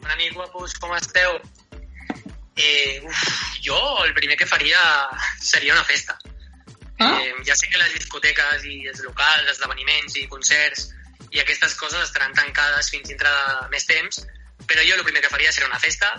Bona 0.01 0.15
nit, 0.17 0.33
guapos, 0.33 0.73
com 0.81 0.93
esteu? 0.97 1.37
Eh, 2.55 3.01
uf, 3.07 3.21
jo 3.63 3.77
el 4.05 4.13
primer 4.13 4.37
que 4.37 4.45
faria 4.45 4.79
seria 5.39 5.73
una 5.73 5.83
festa. 5.83 6.17
Ah? 6.99 7.17
Eh, 7.17 7.33
ja 7.47 7.55
sé 7.57 7.69
que 7.71 7.79
les 7.81 7.93
discoteques 7.95 8.65
i 8.69 8.81
els 8.91 9.01
locals, 9.05 9.47
esdeveniments 9.55 10.17
i 10.21 10.27
concerts 10.29 10.89
i 11.31 11.39
aquestes 11.41 11.73
coses 11.79 12.03
estaran 12.03 12.33
tancades 12.37 12.91
fins 12.91 13.07
dintre 13.09 13.29
de 13.31 13.69
més 13.71 13.85
temps, 13.89 14.19
però 14.67 14.84
jo 14.88 14.95
el 14.95 15.04
primer 15.04 15.21
que 15.21 15.30
faria 15.30 15.52
seria 15.52 15.69
una 15.69 15.80
festa 15.80 16.10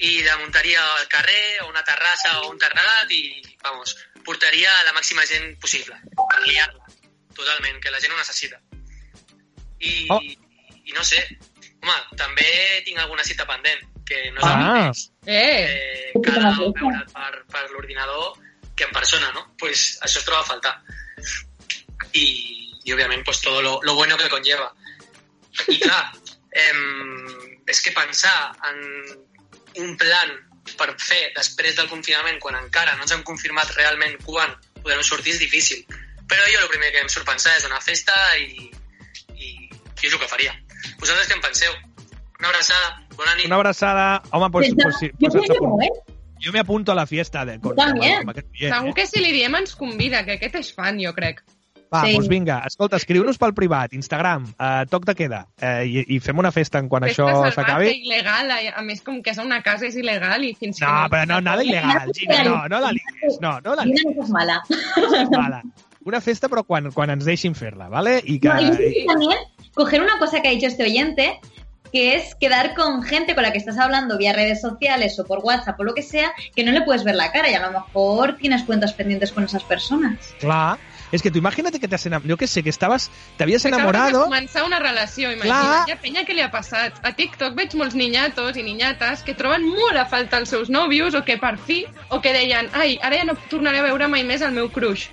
i 0.00 0.22
la 0.24 0.36
muntaria 0.38 0.80
al 0.96 1.08
carrer 1.08 1.60
o 1.62 1.68
una 1.68 1.82
terrassa 1.84 2.40
o 2.40 2.50
un 2.50 2.58
terrat 2.58 3.10
i, 3.12 3.42
vamos, 3.62 3.96
portaria 4.24 4.70
la 4.86 4.94
màxima 4.96 5.26
gent 5.28 5.58
possible 5.60 5.96
per 6.16 6.40
liar-la, 6.46 6.86
totalment, 7.36 7.80
que 7.80 7.90
la 7.92 8.00
gent 8.00 8.12
ho 8.14 8.18
necessita. 8.20 8.60
I, 9.80 10.06
Oh. 10.10 10.20
i 10.20 10.92
no 10.96 11.04
sé, 11.04 11.20
home, 11.80 11.96
també 12.16 12.48
tinc 12.84 12.98
alguna 12.98 13.24
cita 13.24 13.46
pendent, 13.48 13.84
que 14.04 14.30
no 14.32 14.40
és 14.40 14.46
el 14.46 14.50
Ah. 14.50 14.64
mateix 14.66 15.06
Eh, 15.26 16.10
eh, 16.10 16.12
cara 16.24 16.48
a 16.48 16.56
veure 16.58 17.04
per, 17.12 17.44
per 17.52 17.70
l'ordinador 17.70 18.38
que 18.74 18.84
en 18.84 18.92
persona, 18.92 19.30
no? 19.32 19.54
Pues 19.58 19.98
això 20.02 20.18
es 20.18 20.24
troba 20.24 20.40
a 20.40 20.48
faltar. 20.48 20.74
I, 22.16 22.24
i 22.84 22.92
òbviament, 22.94 23.22
pues, 23.24 23.40
todo 23.42 23.60
lo, 23.62 23.78
lo 23.82 23.94
bueno 23.94 24.16
que 24.16 24.28
conlleva. 24.32 24.72
I 25.68 25.78
clar, 25.78 26.12
eh, 26.50 26.72
és 27.70 27.80
que 27.84 27.92
pensar 27.96 28.34
en 28.70 28.80
un 29.80 29.96
plan 30.00 30.32
per 30.76 30.90
fer 30.98 31.30
després 31.36 31.76
del 31.78 31.88
confinament, 31.90 32.38
quan 32.42 32.58
encara 32.58 32.96
no 32.96 33.06
ens 33.06 33.14
han 33.14 33.22
confirmat 33.26 33.70
realment 33.76 34.18
quan 34.26 34.52
podrem 34.82 35.02
sortir, 35.06 35.34
és 35.36 35.40
difícil. 35.42 35.84
Però 36.30 36.46
jo 36.50 36.60
el 36.62 36.68
primer 36.70 36.92
que 36.94 37.00
em 37.02 37.08
surt 37.10 37.26
pensar 37.26 37.56
és 37.58 37.66
una 37.66 37.80
festa 37.82 38.14
i, 38.38 38.68
i, 39.34 39.48
i 39.70 40.06
és 40.06 40.12
el 40.12 40.20
que 40.20 40.28
faria. 40.30 40.54
Vosaltres 41.00 41.28
què 41.30 41.38
en 41.38 41.42
penseu? 41.44 41.72
Una 42.40 42.48
abraçada, 42.52 42.92
bona 43.16 43.34
nit. 43.36 43.46
Una 43.50 43.58
abraçada. 43.60 44.04
Home, 44.30 44.50
pues, 44.50 44.70
pues, 44.80 44.96
sí, 45.00 45.10
yo 45.18 45.28
pues, 45.30 45.50
apunt- 45.50 45.60
no, 45.60 45.82
¿eh? 45.84 45.90
jo 46.42 46.52
me 46.52 46.60
apunto 46.60 46.92
a 46.92 46.94
la 46.94 47.06
fiesta 47.06 47.44
de 47.44 47.58
con, 47.60 47.76
También. 47.76 48.20
amb 48.22 48.30
aquest 48.30 48.48
oient, 48.54 48.74
Segur 48.74 48.90
eh? 48.90 48.94
que 48.96 49.06
si 49.06 49.20
li 49.20 49.32
diem 49.32 49.54
ens 49.58 49.74
convida, 49.76 50.22
que 50.24 50.38
aquest 50.38 50.54
és 50.62 50.70
fan, 50.74 51.00
jo 51.02 51.12
crec. 51.16 51.42
Va, 51.92 52.04
Sí. 52.06 52.12
doncs 52.14 52.28
vinga, 52.30 52.60
escolta, 52.66 52.96
escriu-nos 53.00 53.36
pel 53.36 53.52
privat, 53.52 53.92
Instagram, 53.92 54.44
eh, 54.54 54.84
toc 54.88 55.04
de 55.08 55.14
queda, 55.18 55.40
eh, 55.60 55.82
i, 55.90 56.04
i 56.14 56.20
fem 56.22 56.38
una 56.38 56.52
festa 56.54 56.78
en 56.78 56.88
quan 56.88 57.02
Festa 57.02 57.24
això 57.24 57.50
s'acabi. 57.52 57.88
il·legal, 58.04 58.52
a 58.76 58.82
més 58.86 59.02
com 59.02 59.20
que 59.22 59.30
és 59.34 59.38
una 59.42 59.60
casa 59.62 59.86
és 59.86 59.96
il·legal 59.96 60.44
i 60.46 60.54
fins 60.54 60.78
que... 60.78 60.86
No, 60.86 61.08
però 61.10 61.26
no, 61.26 61.40
nada 61.40 61.64
il·legal, 61.66 62.12
Gina, 62.14 62.44
no, 62.46 62.68
no 62.70 62.78
la 62.80 62.92
ligues, 62.92 63.40
no, 63.40 63.58
no 63.64 63.74
la 63.74 63.82
Gina 63.82 63.96
ligues, 63.96 64.16
no 64.16 64.22
es 64.22 64.30
mala. 64.30 64.60
mala. 65.34 65.62
Una 66.04 66.20
festa 66.20 66.48
però 66.48 66.62
quan, 66.64 66.92
quan 66.92 67.10
ens 67.10 67.26
deixin 67.26 67.54
fer-la, 67.58 67.88
¿vale? 67.88 68.20
I 68.24 68.38
que... 68.38 68.48
No, 68.48 68.60
y 68.62 69.06
también 69.06 69.38
coger 69.74 70.00
una 70.00 70.18
cosa 70.18 70.40
que 70.40 70.48
ha 70.48 70.52
dicho 70.52 70.66
este 70.68 70.84
oyente, 70.84 71.40
que 71.92 72.14
es 72.14 72.36
quedar 72.36 72.74
con 72.76 73.02
gente 73.02 73.34
con 73.34 73.42
la 73.42 73.50
que 73.50 73.58
estás 73.58 73.76
hablando 73.78 74.16
vía 74.16 74.32
redes 74.32 74.60
sociales 74.60 75.18
o 75.18 75.24
por 75.26 75.40
WhatsApp 75.40 75.78
o 75.80 75.84
lo 75.84 75.92
que 75.92 76.02
sea, 76.02 76.32
que 76.54 76.62
no 76.62 76.70
le 76.70 76.82
puedes 76.82 77.02
ver 77.02 77.16
la 77.16 77.32
cara 77.32 77.50
y 77.50 77.54
a 77.54 77.60
lo 77.66 77.72
mejor 77.72 78.36
tienes 78.36 78.62
cuentas 78.62 78.92
pendientes 78.92 79.32
con 79.32 79.42
esas 79.42 79.64
personas. 79.64 80.34
Clar, 80.38 80.78
és 81.12 81.22
que 81.22 81.30
tu 81.30 81.38
imagínate 81.38 81.80
que 81.80 81.88
t'has 81.88 82.06
enamorado, 82.06 82.30
jo 82.32 82.36
que 82.36 82.46
sé, 82.46 82.62
que 82.62 82.70
estaves, 82.70 83.10
t'havies 83.36 83.64
Acabes 83.64 83.76
de 83.76 83.82
enamorado, 83.82 84.24
començar 84.26 84.64
una 84.64 84.78
relació, 84.78 85.32
imagina. 85.32 85.84
Clar. 85.84 85.96
Ha 85.96 86.00
penya 86.02 86.24
que 86.24 86.34
li 86.34 86.44
ha 86.44 86.50
passat. 86.50 87.00
A 87.02 87.12
TikTok 87.16 87.56
veig 87.58 87.74
molts 87.78 87.96
niñatos 87.98 88.56
i 88.56 88.66
niñates 88.66 89.24
que 89.26 89.34
troben 89.34 89.66
molt 89.66 89.98
a 89.98 90.06
falta 90.10 90.38
els 90.40 90.52
seus 90.52 90.70
nòvios 90.70 91.18
o 91.18 91.24
que 91.26 91.38
per 91.40 91.56
fi, 91.58 91.82
o 92.10 92.20
que 92.20 92.34
deien 92.36 92.70
ai, 92.72 92.98
ara 93.02 93.22
ja 93.22 93.26
no 93.26 93.38
tornaré 93.50 93.82
a 93.82 93.88
veure 93.90 94.08
mai 94.08 94.24
més 94.24 94.42
el 94.46 94.54
meu 94.54 94.70
crush. 94.70 95.08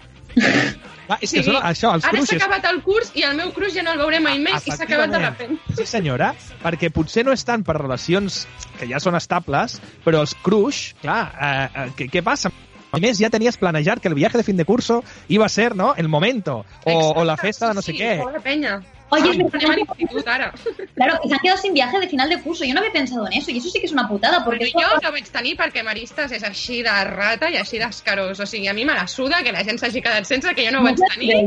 clar, 1.08 1.18
és 1.24 1.34
que 1.34 1.44
són, 1.46 1.58
això, 1.66 1.94
els 1.98 2.06
ara 2.06 2.22
s'ha 2.22 2.38
acabat 2.38 2.68
el 2.70 2.82
curs 2.86 3.12
i 3.18 3.24
el 3.26 3.38
meu 3.40 3.52
crush 3.56 3.78
ja 3.78 3.86
no 3.86 3.96
el 3.96 4.02
veuré 4.02 4.20
mai 4.24 4.38
més 4.44 4.68
i 4.68 4.76
s'ha 4.76 4.86
acabat 4.86 5.14
de 5.14 5.22
repent. 5.24 5.58
Sí, 5.78 5.88
senyora, 5.90 6.34
perquè 6.64 6.92
potser 6.94 7.26
no 7.26 7.34
és 7.36 7.46
tant 7.48 7.64
per 7.68 7.78
relacions 7.80 8.44
que 8.78 8.90
ja 8.90 9.02
són 9.04 9.18
estables, 9.18 9.80
però 10.06 10.22
els 10.26 10.36
crush, 10.46 10.92
clar, 11.02 11.22
eh, 11.34 11.68
eh, 11.68 11.88
què, 11.98 12.10
què 12.14 12.24
passa? 12.26 12.52
A 12.98 13.00
més, 13.04 13.18
ja 13.22 13.30
tenies 13.30 13.58
planejat 13.58 14.02
que 14.02 14.10
el 14.10 14.16
viaje 14.18 14.38
de 14.38 14.44
fin 14.44 14.58
de 14.58 14.66
curso 14.66 15.04
iba 15.30 15.46
a 15.46 15.50
ser, 15.50 15.76
¿no?, 15.76 15.94
el 15.96 16.08
momento, 16.10 16.66
o, 16.86 16.98
o 17.16 17.24
la 17.24 17.38
festa 17.38 17.70
de 17.70 17.76
no 17.76 17.82
sí, 17.82 17.92
sé 17.94 17.98
sí, 17.98 18.04
què. 18.04 18.14
Pobre 18.22 18.42
penya. 18.42 18.80
Oye, 19.10 19.30
es 19.30 19.38
Anem 19.38 19.48
a 19.48 19.50
verdad, 19.54 19.76
l'institut 19.78 20.28
ara. 20.28 20.54
claro, 20.96 21.14
que 21.24 21.30
se 21.30 21.34
han 21.36 21.40
quedado 21.40 21.58
sin 21.62 21.74
viaje 21.74 21.98
de 21.98 22.10
final 22.10 22.28
de 22.30 22.42
curso. 22.42 22.66
Yo 22.66 22.74
no 22.74 22.82
había 22.82 22.92
pensado 22.92 23.26
en 23.26 23.34
eso 23.40 23.52
y 23.52 23.58
eso 23.60 23.70
sí 23.70 23.80
que 23.80 23.86
es 23.86 23.94
una 23.94 24.06
putada 24.10 24.44
porque 24.44 24.66
Però 24.66 24.82
eso- 24.82 24.96
jo 24.96 25.02
no 25.02 25.12
vaig 25.14 25.30
tenir 25.32 25.56
perquè 25.56 25.82
Maristes 25.82 26.34
és 26.34 26.44
així 26.44 26.82
de 26.84 27.04
rata 27.06 27.50
i 27.50 27.56
així 27.56 27.80
d'escarós. 27.80 28.38
O 28.42 28.46
sigui, 28.46 28.68
a 28.68 28.74
mi 28.74 28.84
me 28.84 28.94
la 28.94 29.08
suda 29.08 29.42
que 29.44 29.54
la 29.56 29.64
gent 29.64 29.80
s'hagi 29.80 30.02
quedat 30.02 30.26
sense, 30.28 30.52
que 30.54 30.66
jo 30.66 30.74
no 30.76 30.82
ho 30.82 30.84
vaig 30.84 31.00
tenir. 31.16 31.40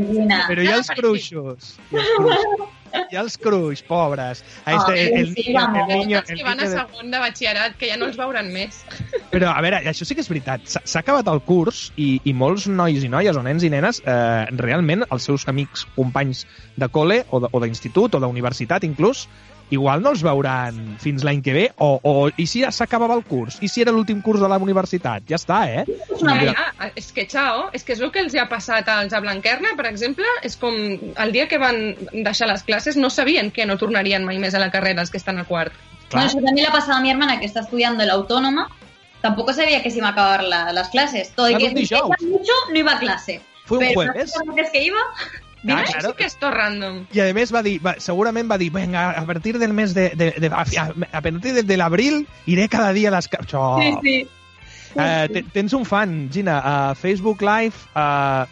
Però 0.49 0.65
els 0.73 0.89
cruixos. 0.89 1.77
Ha 1.93 1.97
els 2.01 2.15
cruixos. 2.17 2.69
Ha 2.93 3.21
els 3.21 3.37
cruix, 3.41 3.81
pobres. 3.87 4.43
A 4.65 4.75
este, 4.75 5.19
el, 5.19 5.33
sí, 5.35 5.47
niño, 5.47 5.65
el 5.83 5.99
niño, 5.99 6.17
el 6.19 6.37
que 6.37 6.43
van 6.43 6.59
a 6.59 6.67
segon 6.71 7.11
de 7.11 7.19
batxillerat, 7.19 7.77
que 7.79 7.91
ja 7.91 7.97
no 7.99 8.07
els 8.09 8.17
veuran 8.19 8.51
més. 8.53 8.81
Però, 9.31 9.51
a 9.51 9.61
veure, 9.63 9.81
això 9.91 10.07
sí 10.07 10.17
que 10.17 10.23
és 10.25 10.31
veritat. 10.31 10.65
S'ha 10.67 11.03
acabat 11.03 11.29
el 11.31 11.41
curs 11.47 11.89
i, 11.95 12.13
i 12.27 12.33
molts 12.37 12.67
nois 12.71 13.03
i 13.03 13.11
noies 13.11 13.37
o 13.37 13.45
nens 13.45 13.65
i 13.67 13.71
nenes 13.73 14.01
eh, 14.05 14.47
realment 14.61 15.05
els 15.09 15.29
seus 15.29 15.47
amics, 15.51 15.85
companys 15.95 16.45
de 16.79 16.89
col·le 16.91 17.21
o 17.31 17.63
d'institut 17.63 18.15
o 18.15 18.23
d'universitat 18.23 18.87
inclús, 18.87 19.27
igual 19.71 20.01
no 20.03 20.11
els 20.13 20.21
veuran 20.21 20.77
fins 21.01 21.23
l'any 21.23 21.41
que 21.41 21.53
ve 21.55 21.63
o, 21.81 21.95
o 22.03 22.29
i 22.37 22.45
si 22.45 22.61
ja 22.61 22.69
s'acabava 22.75 23.15
el 23.17 23.23
curs? 23.25 23.57
I 23.63 23.67
si 23.71 23.81
era 23.81 23.91
l'últim 23.95 24.21
curs 24.21 24.39
de 24.43 24.49
la 24.51 24.57
universitat? 24.61 25.23
Ja 25.29 25.39
està, 25.39 25.61
eh? 25.71 25.85
Ja, 26.19 26.35
Mira, 26.35 26.53
ja, 26.53 26.89
és 26.95 27.11
que, 27.15 27.25
xao, 27.31 27.69
és 27.73 27.83
que 27.87 27.93
és 27.95 28.01
el 28.03 28.11
que 28.11 28.19
els 28.21 28.35
ha 28.35 28.45
passat 28.51 28.87
als 28.91 29.13
a 29.17 29.21
Blanquerna, 29.23 29.73
per 29.79 29.87
exemple, 29.89 30.27
és 30.43 30.57
com 30.59 30.75
el 30.75 31.31
dia 31.31 31.47
que 31.47 31.57
van 31.57 31.95
deixar 32.11 32.47
les 32.51 32.63
classes 32.67 32.97
no 32.99 33.09
sabien 33.09 33.49
que 33.51 33.65
no 33.65 33.77
tornarien 33.81 34.23
mai 34.27 34.37
més 34.37 34.53
a 34.53 34.59
la 34.59 34.69
carrera 34.71 35.01
els 35.01 35.09
que 35.11 35.17
estan 35.17 35.39
a 35.39 35.45
quart. 35.45 35.71
Bueno, 35.73 36.09
clar. 36.09 36.25
eso 36.27 36.37
también 36.43 36.65
le 36.65 36.67
ha 36.67 36.71
pasado 36.73 36.97
a 36.97 37.01
mi 37.01 37.09
hermana 37.09 37.39
que 37.39 37.45
está 37.45 37.61
estudiando 37.61 38.03
en 38.03 38.07
la 38.09 38.15
autónoma. 38.15 38.67
Tampoco 39.21 39.53
sabía 39.53 39.81
que 39.81 39.89
se 39.91 39.99
iba 39.99 40.07
a 40.07 40.11
acabar 40.11 40.43
la- 40.43 40.73
las 40.73 40.89
clases. 40.89 41.31
Todo 41.35 41.47
y 41.49 41.55
Claro, 41.55 41.73
que 41.73 41.79
dijous. 41.79 42.21
mucho 42.27 42.51
no 42.71 42.77
iba 42.77 42.91
a 42.93 42.99
clase. 42.99 43.39
Fue 43.65 43.77
un 43.77 43.83
Pero 43.85 43.93
jueves. 43.93 44.33
¿no 44.45 44.51
sabes 44.53 44.69
que 44.71 44.83
iba? 44.83 44.97
Ah, 45.67 45.81
Això 45.83 45.93
claro. 45.99 46.09
sí 46.09 46.17
que 46.17 46.25
és 46.25 46.35
tot 46.41 46.53
random. 46.55 47.03
I 47.13 47.19
a 47.21 47.27
més 47.37 47.51
va 47.53 47.61
dir, 47.61 47.75
va, 47.85 47.95
segurament 48.01 48.49
va 48.49 48.57
dir, 48.57 48.71
venga, 48.73 49.11
a 49.11 49.25
partir 49.29 49.59
del 49.61 49.73
mes 49.77 49.93
de, 49.93 50.09
de, 50.17 50.31
de 50.41 50.47
a, 50.49 50.63
a 50.65 51.21
partir 51.21 51.53
de, 51.53 51.63
de 51.63 51.77
l'abril 51.77 52.23
iré 52.49 52.67
cada 52.67 52.91
dia 52.93 53.09
a 53.11 53.15
les... 53.17 53.27
ca-". 53.29 53.43
Això, 53.45 53.65
Sí, 53.81 53.93
sí. 54.01 54.15
Te- 54.95 55.43
tens 55.53 55.71
un 55.77 55.85
fan, 55.85 56.29
Gina, 56.33 56.57
a 56.59 56.95
Facebook 56.95 57.41
Live 57.45 57.77
eh, 57.95 58.45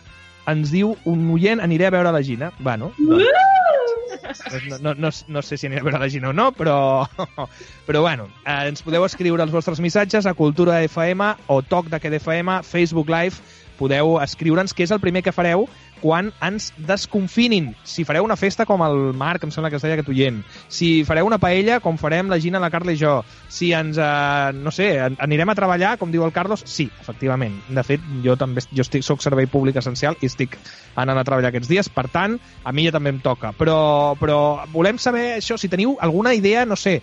ens 0.54 0.69
diu 0.72 0.93
un 1.10 1.26
oient 1.34 1.60
aniré 1.60 1.89
a 1.89 1.91
veure 1.98 2.13
la 2.15 2.22
Gina. 2.24 2.52
Bueno, 2.60 2.93
doncs, 3.00 4.63
no, 4.69 4.78
no, 4.80 4.93
no, 4.95 5.10
no 5.28 5.41
sé 5.41 5.58
si 5.58 5.67
aniré 5.67 5.82
a 5.82 5.84
veure 5.84 6.00
la 6.00 6.10
Gina 6.10 6.30
o 6.30 6.34
no, 6.34 6.52
però, 6.54 7.08
però 7.88 8.02
bueno, 8.02 8.30
eh, 8.45 8.67
ens 8.69 8.82
podeu 8.86 9.06
escriure 9.06 9.43
els 9.43 9.52
vostres 9.54 9.80
missatges 9.84 10.26
a 10.30 10.34
Cultura 10.38 10.80
FM 10.86 11.34
o 11.48 11.62
Toc 11.62 11.89
de 11.89 12.00
FM, 12.19 12.62
Facebook 12.63 13.10
Live, 13.10 13.41
podeu 13.80 14.17
escriure'ns 14.19 14.74
què 14.76 14.84
és 14.84 14.91
el 14.91 15.00
primer 15.00 15.22
que 15.24 15.32
fareu 15.32 15.67
quan 16.02 16.32
ens 16.42 16.72
desconfinin. 16.78 17.74
Si 17.84 18.06
fareu 18.08 18.24
una 18.26 18.36
festa 18.40 18.66
com 18.66 18.82
el 18.86 19.14
Marc, 19.18 19.44
em 19.44 19.52
sembla 19.52 19.70
que 19.70 19.78
es 19.78 19.84
deia 19.86 19.96
aquest 19.98 20.10
oient. 20.10 20.42
Si 20.68 21.04
fareu 21.08 21.28
una 21.28 21.38
paella 21.40 21.80
com 21.84 21.98
farem 22.02 22.30
la 22.32 22.40
Gina, 22.40 22.60
la 22.60 22.70
Carla 22.74 22.94
i 22.94 22.98
jo. 23.00 23.20
Si 23.50 23.72
ens, 23.74 23.98
eh, 24.00 24.52
no 24.56 24.72
sé, 24.72 25.00
an- 25.00 25.18
anirem 25.20 25.50
a 25.50 25.56
treballar, 25.56 25.98
com 25.98 26.12
diu 26.12 26.24
el 26.26 26.32
Carlos, 26.36 26.64
sí, 26.66 26.90
efectivament. 27.02 27.60
De 27.70 27.84
fet, 27.84 28.02
jo 28.24 28.36
també 28.38 28.62
jo 28.72 28.82
estic, 28.82 29.04
soc 29.04 29.22
servei 29.22 29.48
públic 29.48 29.76
essencial 29.78 30.18
i 30.22 30.26
estic 30.28 30.58
anant 30.96 31.18
a 31.18 31.24
treballar 31.24 31.50
aquests 31.54 31.70
dies, 31.70 31.90
per 31.90 32.08
tant, 32.10 32.40
a 32.64 32.72
mi 32.72 32.86
ja 32.86 32.92
també 32.96 33.10
em 33.14 33.20
toca. 33.20 33.54
Però, 33.58 34.16
però 34.20 34.66
volem 34.74 34.98
saber 34.98 35.38
això, 35.38 35.58
si 35.58 35.70
teniu 35.70 35.98
alguna 36.00 36.34
idea, 36.34 36.66
no 36.66 36.76
sé, 36.76 37.02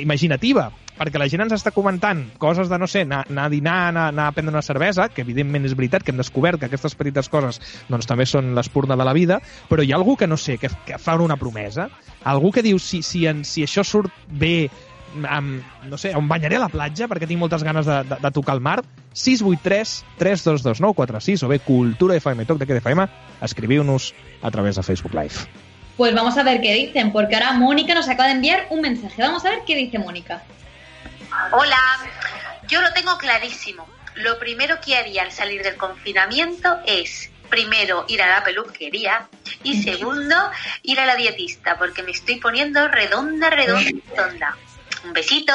imaginativa, 0.00 0.70
perquè 0.98 1.20
la 1.20 1.28
gent 1.30 1.44
ens 1.44 1.56
està 1.56 1.72
comentant 1.74 2.22
coses 2.38 2.70
de, 2.70 2.78
no 2.78 2.88
sé, 2.90 3.02
anar, 3.06 3.24
anar 3.30 3.48
a 3.48 3.52
dinar, 3.52 3.76
anar, 3.90 4.08
anar 4.12 4.28
a 4.28 4.36
prendre 4.36 4.54
una 4.54 4.62
cervesa, 4.62 5.08
que 5.08 5.24
evidentment 5.26 5.66
és 5.66 5.76
veritat 5.76 6.04
que 6.04 6.14
hem 6.14 6.20
descobert 6.20 6.60
que 6.60 6.70
aquestes 6.70 6.96
petites 6.98 7.28
coses 7.32 7.60
doncs 7.90 8.08
també 8.10 8.26
són 8.30 8.54
l'espurna 8.56 8.98
de 9.00 9.06
la 9.06 9.14
vida, 9.16 9.40
però 9.68 9.84
hi 9.84 9.92
ha 9.92 9.98
algú 10.00 10.16
que, 10.16 10.30
no 10.30 10.38
sé, 10.40 10.58
que, 10.58 10.70
que 10.86 10.98
fa 10.98 11.18
una 11.20 11.38
promesa, 11.40 11.88
algú 12.24 12.50
que 12.52 12.62
diu 12.62 12.78
si, 12.78 13.02
si, 13.02 13.26
en, 13.30 13.44
si 13.44 13.64
això 13.66 13.84
surt 13.86 14.12
bé 14.28 14.68
amb, 15.30 15.62
no 15.86 15.98
sé, 15.98 16.10
em 16.10 16.28
banyaré 16.28 16.58
a 16.58 16.64
la 16.64 16.70
platja 16.72 17.06
perquè 17.10 17.28
tinc 17.30 17.38
moltes 17.38 17.62
ganes 17.62 17.86
de, 17.86 18.00
de, 18.08 18.18
de 18.22 18.30
tocar 18.34 18.56
el 18.56 18.62
mar 18.64 18.80
683 19.14 19.92
322 20.18 20.80
946 20.82 21.44
o 21.46 21.50
bé 21.52 21.60
Cultura 21.62 22.16
FM, 22.18 22.46
Toc 22.48 22.58
de 22.58 22.66
Queda 22.66 22.82
FM 22.82 23.06
escriviu-nos 23.46 24.10
a 24.42 24.50
través 24.50 24.74
de 24.74 24.82
Facebook 24.82 25.14
Live 25.14 25.46
Pues 25.96 26.12
vamos 26.12 26.36
a 26.36 26.42
ver 26.42 26.60
qué 26.60 26.74
dicen, 26.74 27.12
porque 27.12 27.36
ahora 27.36 27.52
Mónica 27.52 27.94
nos 27.94 28.08
acaba 28.08 28.26
de 28.26 28.34
enviar 28.34 28.66
un 28.70 28.80
mensaje. 28.80 29.22
Vamos 29.22 29.44
a 29.44 29.50
ver 29.50 29.60
qué 29.64 29.76
dice 29.76 30.00
Mónica. 30.00 30.42
Hola, 31.52 31.78
yo 32.68 32.80
lo 32.80 32.92
tengo 32.92 33.16
clarísimo. 33.18 33.86
Lo 34.16 34.38
primero 34.38 34.80
que 34.80 34.96
haría 34.96 35.22
al 35.22 35.32
salir 35.32 35.62
del 35.62 35.76
confinamiento 35.76 36.78
es, 36.86 37.30
primero, 37.50 38.04
ir 38.08 38.22
a 38.22 38.28
la 38.28 38.44
peluquería 38.44 39.28
y 39.62 39.82
segundo, 39.82 40.36
ir 40.82 41.00
a 41.00 41.06
la 41.06 41.16
dietista, 41.16 41.78
porque 41.78 42.02
me 42.02 42.12
estoy 42.12 42.36
poniendo 42.36 42.86
redonda, 42.88 43.50
redonda, 43.50 43.90
redonda. 44.16 44.56
Un 45.04 45.12
besito. 45.12 45.52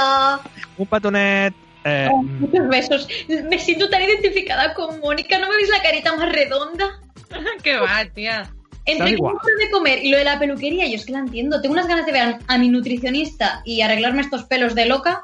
un 0.77 0.87
petonet 0.87 1.53
eh, 1.85 2.09
Oh, 2.11 2.21
muchos 2.23 2.67
besos. 2.67 3.07
Me 3.27 3.57
siento 3.57 3.89
tan 3.89 4.01
identificada 4.01 4.73
con 4.73 4.99
Mónica. 4.99 5.39
¿No 5.39 5.49
me 5.49 5.55
veis 5.55 5.69
la 5.69 5.81
carita 5.81 6.15
más 6.15 6.31
redonda? 6.31 6.99
que 7.63 7.77
va, 7.77 8.05
tia. 8.13 8.51
Entre 8.85 9.15
que 9.15 9.65
de 9.65 9.71
comer 9.71 10.03
y 10.03 10.09
lo 10.09 10.17
de 10.17 10.23
la 10.23 10.39
peluquería, 10.39 10.87
yo 10.87 10.95
es 10.95 11.05
que 11.05 11.11
la 11.11 11.19
entiendo. 11.19 11.61
Tengo 11.61 11.73
unas 11.73 11.87
ganas 11.87 12.05
de 12.05 12.11
ver 12.11 12.37
a 12.47 12.57
mi 12.57 12.69
nutricionista 12.69 13.61
y 13.63 13.81
arreglarme 13.81 14.21
estos 14.21 14.45
pelos 14.45 14.73
de 14.73 14.87
loca. 14.87 15.21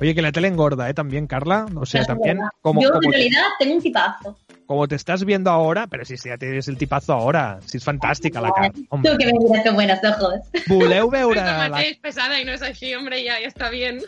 Oye, 0.00 0.14
que 0.14 0.22
la 0.22 0.32
tele 0.32 0.48
engorda, 0.48 0.88
¿eh? 0.88 0.94
También, 0.94 1.26
Carla. 1.26 1.66
O 1.74 1.86
sea, 1.86 2.02
Es 2.02 2.06
también, 2.06 2.38
como, 2.60 2.82
yo 2.82 2.90
como, 2.90 3.02
en 3.04 3.10
te, 3.10 3.16
realidad 3.16 3.42
tengo 3.58 3.74
un 3.76 3.82
tipazo. 3.82 4.36
como 4.66 4.86
te 4.88 4.94
estás 4.96 5.24
viendo 5.24 5.50
ahora, 5.50 5.86
pero 5.86 6.04
si, 6.04 6.16
si 6.16 6.28
ya 6.28 6.36
tienes 6.38 6.68
el 6.68 6.76
tipazo 6.76 7.12
ahora, 7.14 7.58
si 7.64 7.78
es 7.78 7.84
fantàstica 7.86 8.40
la 8.40 8.50
cara. 8.50 8.70
Tú 8.72 8.84
Hombre, 8.90 9.16
que 9.18 9.26
me 9.26 9.32
miras 9.38 9.64
con 9.64 9.74
buenos 9.74 9.98
ojos. 10.04 10.34
voleu 10.68 11.08
veure 11.10 11.40
El 11.40 11.46
la, 11.46 11.68
mateix, 11.68 11.98
pesada, 12.02 12.40
i 12.40 12.44
no 12.44 12.52
és 12.52 12.62
així, 12.62 12.94
hombre, 12.94 13.20
ja, 13.24 13.38
ja 13.40 13.48
està 13.48 13.70
bien. 13.70 14.00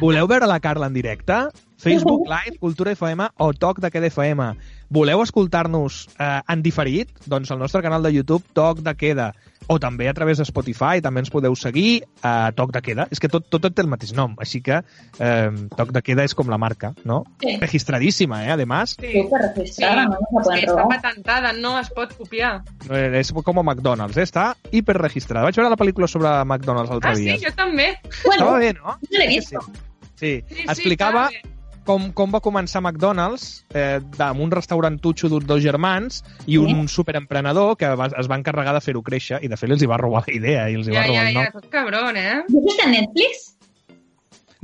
voleu 0.00 0.26
veure 0.28 0.46
la 0.46 0.60
Carla 0.60 0.86
en 0.86 0.94
directe? 0.94 1.32
Facebook 1.78 2.26
Live, 2.34 2.58
Cultura 2.58 2.92
FM 2.92 3.28
o 3.36 3.52
Toc 3.52 3.80
de 3.80 3.90
Queda 3.90 4.06
FM. 4.06 4.52
Voleu 4.88 5.22
escoltar-nos 5.22 6.06
eh, 6.18 6.40
en 6.48 6.62
diferit? 6.62 7.10
Doncs 7.26 7.50
al 7.50 7.58
nostre 7.58 7.82
canal 7.82 8.02
de 8.02 8.12
YouTube 8.12 8.44
Toc 8.52 8.78
de 8.80 8.94
Queda 8.96 9.34
o 9.68 9.78
també 9.82 10.08
a 10.08 10.14
través 10.14 10.38
de 10.38 10.44
Spotify, 10.44 11.00
també 11.02 11.20
ens 11.24 11.30
podeu 11.30 11.54
seguir 11.56 12.04
a 12.22 12.52
Toc 12.56 12.72
de 12.72 12.82
Queda. 12.82 13.08
És 13.10 13.18
que 13.20 13.28
tot, 13.28 13.48
tot 13.50 13.66
té 13.66 13.82
el 13.82 13.88
mateix 13.90 14.12
nom, 14.14 14.36
així 14.38 14.60
que 14.62 14.82
eh, 15.18 15.50
Toc 15.76 15.90
de 15.92 16.02
Queda 16.02 16.24
és 16.24 16.34
com 16.34 16.48
la 16.52 16.58
marca, 16.58 16.92
no? 17.04 17.24
Sí. 17.42 17.56
Registradíssima, 17.60 18.44
eh, 18.46 18.52
además. 18.52 18.96
Sí. 19.00 19.12
Súper 19.22 19.42
registrada, 19.56 20.04
no 20.06 20.18
és 20.20 20.28
pueden 20.32 20.60
que 20.60 20.70
està 20.70 20.86
patentada, 20.88 21.52
no 21.52 21.78
es 21.80 21.90
pot 21.90 22.14
copiar. 22.16 22.62
Eh, 22.90 23.10
És 23.20 23.32
com 23.32 23.58
McDonald's, 23.62 24.16
eh? 24.16 24.22
està 24.26 24.54
hiperregistrada. 24.70 25.44
Vaig 25.48 25.56
veure 25.56 25.70
la 25.72 25.76
pel·lícula 25.80 26.08
sobre 26.08 26.28
McDonald's 26.44 26.90
l'altre 26.90 27.10
Ah, 27.10 27.16
sí, 27.16 27.24
dia. 27.24 27.36
jo 27.48 27.52
també. 27.56 27.92
Bueno, 28.24 28.42
Estava 28.44 28.58
bé, 28.58 28.72
no? 28.74 28.96
no 29.00 29.18
l'he 29.18 29.28
Sí, 29.30 29.36
visto. 29.38 29.60
Sí, 30.16 30.42
Sí, 30.48 30.54
sí, 30.54 30.62
explicava, 30.68 31.28
bé. 31.28 31.42
Com, 31.86 32.10
com 32.16 32.34
va 32.34 32.40
començar 32.44 32.82
McDonald's, 32.82 33.64
eh, 33.74 34.00
amb 34.26 34.42
un 34.44 34.52
restaurant 34.52 34.98
tutxo 35.02 35.30
d'un 35.32 35.46
dos 35.46 35.62
germans 35.64 36.22
i 36.46 36.58
un 36.60 36.88
superemprenedor 36.92 37.76
que 37.80 37.94
va, 37.98 38.10
es 38.12 38.28
va 38.30 38.38
encarregar 38.40 38.74
de 38.76 38.82
fer-ho 38.84 39.02
créixer 39.06 39.40
i 39.46 39.48
de 39.52 39.56
fet 39.56 39.70
els 39.72 39.82
hi 39.82 39.90
va 39.90 40.00
robar 40.02 40.24
la 40.26 40.34
idea 40.34 40.68
i 40.70 40.76
els 40.80 40.88
hi 40.90 40.96
Ja, 40.96 41.00
va 41.00 41.06
robar 41.06 41.22
ja, 41.22 41.28
el 41.28 41.34
ja, 41.34 41.42
nom. 41.44 41.60
tot 41.60 41.70
cabron, 41.72 42.16
eh? 42.16 42.42
¿No 42.48 42.64
está 42.66 42.84
en 42.90 42.96
Netflix? 42.98 43.52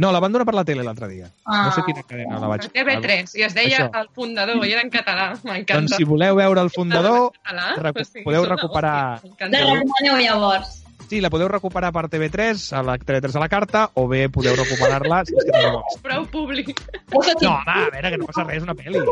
No, 0.02 0.10
la 0.10 0.20
van 0.24 0.32
donar 0.32 0.46
per 0.48 0.54
la 0.56 0.64
tele 0.64 0.82
l'altre 0.82 1.06
dia. 1.06 1.28
Ah. 1.44 1.66
No 1.66 1.72
sé 1.76 1.82
quina 1.86 2.02
cadena 2.02 2.38
la 2.40 2.48
vaig... 2.48 2.64
El 2.64 2.72
TV3, 2.74 3.34
i 3.38 3.44
es 3.46 3.54
deia 3.54 3.84
Això. 3.84 3.90
El 4.00 4.08
Fundador, 4.16 4.64
i 4.66 4.72
era 4.72 4.82
en 4.82 4.90
català, 4.90 5.28
m'encanta. 5.44 5.76
Doncs 5.78 5.96
si 6.00 6.08
voleu 6.08 6.38
veure 6.40 6.64
el 6.64 6.70
fundador, 6.74 7.30
recu 7.78 8.06
podeu 8.24 8.42
és 8.42 8.48
recuperar... 8.48 8.96
hòstia, 9.20 9.28
m'encanta. 9.28 9.60
La 9.60 9.76
recomaneu 9.76 10.16
llavors. 10.24 10.81
Sí, 11.12 11.18
la 11.20 11.28
podeu 11.28 11.44
recuperar 11.50 11.90
per 11.92 12.06
TV3, 12.08 12.62
a 12.72 12.80
la 12.88 12.94
TV3 12.96 13.34
a 13.36 13.40
la 13.42 13.48
carta, 13.52 13.82
o 14.00 14.06
bé 14.08 14.22
podeu 14.32 14.54
recuperar-la 14.56 15.18
si 15.28 15.34
és 15.36 15.44
que 15.44 15.60
no. 15.60 15.82
Prou 16.00 16.24
públic. 16.32 16.72
No, 17.12 17.50
home, 17.50 17.74
a 17.74 17.90
veure, 17.92 18.12
que 18.14 18.20
no 18.22 18.28
passa 18.30 18.46
res, 18.48 18.64
una 18.64 18.72
pel·li. 18.78 19.02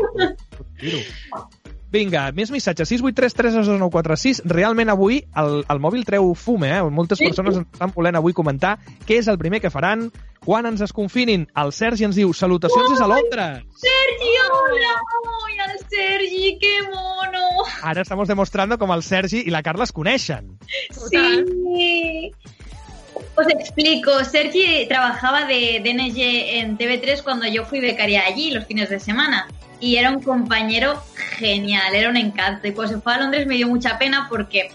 Vinga, 1.91 2.29
més 2.31 2.51
missatges. 2.53 2.87
683 2.87 3.33
322 3.35 4.41
Realment 4.47 4.93
avui 4.93 5.19
el, 5.35 5.57
el 5.67 5.81
mòbil 5.83 6.05
treu 6.07 6.31
fum, 6.39 6.63
eh? 6.63 6.79
Moltes 6.87 7.19
persones 7.19 7.57
ens 7.59 7.67
estan 7.67 7.91
volent 7.95 8.15
avui 8.15 8.35
comentar 8.37 8.77
què 9.07 9.19
és 9.19 9.27
el 9.27 9.39
primer 9.41 9.59
que 9.59 9.73
faran 9.73 10.07
quan 10.45 10.69
ens 10.69 10.79
desconfinin. 10.79 11.49
El 11.59 11.73
Sergi 11.75 12.07
ens 12.07 12.15
diu, 12.15 12.31
salutacions 12.33 12.93
des 12.93 13.03
de 13.03 13.09
Londres. 13.11 13.65
Sergi, 13.83 14.31
hola. 14.47 14.95
Ay, 15.19 15.59
al 15.67 15.75
Sergi, 15.91 16.55
qué 16.63 16.73
mono. 16.87 17.67
Ara 17.83 18.07
estamos 18.07 18.31
demostrando 18.31 18.79
com 18.79 18.95
el 18.95 19.03
Sergi 19.03 19.43
i 19.43 19.51
la 19.51 19.61
Carla 19.61 19.83
es 19.83 19.91
coneixen. 19.91 20.55
Sí. 20.95 22.31
Os 23.35 23.47
explico, 23.51 24.23
Sergi 24.23 24.87
trabajaba 24.87 25.43
de 25.45 25.81
DNG 25.83 26.19
en 26.61 26.77
TV3 26.77 27.21
cuando 27.23 27.47
yo 27.47 27.65
fui 27.65 27.81
becaria 27.81 28.23
allí 28.25 28.51
los 28.51 28.65
fines 28.65 28.89
de 28.89 28.99
semana 28.99 29.47
y 29.81 29.97
era 29.97 30.09
un 30.11 30.21
compañero 30.21 31.01
genial, 31.37 31.93
era 31.93 32.09
un 32.09 32.15
encanto. 32.17 32.67
Y 32.67 32.71
cuando 32.71 32.93
se 32.95 33.01
fue 33.01 33.13
a 33.13 33.17
Londres 33.17 33.45
me 33.47 33.55
dio 33.55 33.67
mucha 33.67 33.97
pena 33.99 34.27
porque 34.29 34.69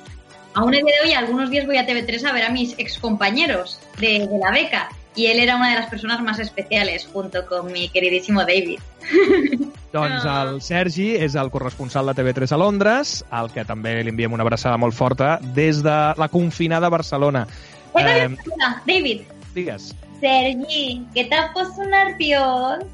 aún 0.55 0.75
el 0.75 0.83
día 0.85 0.95
de 1.03 1.09
hoy 1.09 1.15
algunos 1.15 1.49
días 1.49 1.65
voy 1.67 1.79
a 1.79 1.87
TV3 1.87 2.25
a 2.25 2.33
ver 2.33 2.45
a 2.45 2.51
mis 2.51 2.75
excompañeros 2.79 3.81
de, 3.99 4.27
de 4.27 4.39
la 4.39 4.51
beca 4.51 4.89
y 5.15 5.27
él 5.27 5.39
era 5.41 5.57
una 5.57 5.71
de 5.71 5.77
las 5.81 5.89
personas 5.89 6.21
más 6.21 6.39
especiales 6.39 7.09
junto 7.11 7.47
con 7.47 7.73
mi 7.73 7.89
queridísimo 7.89 8.41
David. 8.41 8.81
Doncs 9.93 10.25
Ah. 10.27 10.43
el 10.51 10.61
Sergi 10.61 11.15
és 11.17 11.35
el 11.41 11.49
corresponsal 11.51 12.05
de 12.11 12.13
TV3 12.19 12.53
a 12.53 12.57
Londres, 12.61 13.25
al 13.31 13.49
que 13.55 13.65
també 13.65 13.95
li 14.05 14.11
enviem 14.13 14.35
una 14.35 14.43
abraçada 14.45 14.77
molt 14.77 14.93
forta 14.93 15.39
des 15.57 15.79
de 15.83 15.95
la 16.21 16.29
confinada 16.29 16.91
Barcelona. 16.93 17.47
Eh, 17.95 18.27
Eh, 18.27 18.37
David. 18.85 19.23
digues. 19.55 19.95
Sergi, 20.21 21.03
¿qué 21.15 21.25
te 21.25 21.35
has 21.35 21.51
puesto 21.53 21.83
nervioso? 21.85 22.85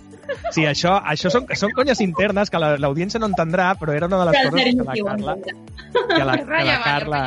Sí, 0.52 0.64
això, 0.66 0.96
això 1.04 1.30
són, 1.30 1.46
són 1.56 1.72
conyes 1.76 2.00
internes 2.00 2.50
que 2.50 2.58
la- 2.60 2.76
l'audiència 2.78 3.20
no 3.20 3.26
entendrà, 3.30 3.72
però 3.80 3.92
era 3.96 4.06
una 4.06 4.18
de 4.24 4.30
les 4.30 4.38
Pero 4.38 4.50
coses 4.50 4.74
que 4.74 4.84
la 4.84 4.94
Carla, 5.04 5.36
que 5.42 6.24
la, 6.24 6.36
que 6.44 6.64
la 6.64 6.80
Carla. 6.84 7.22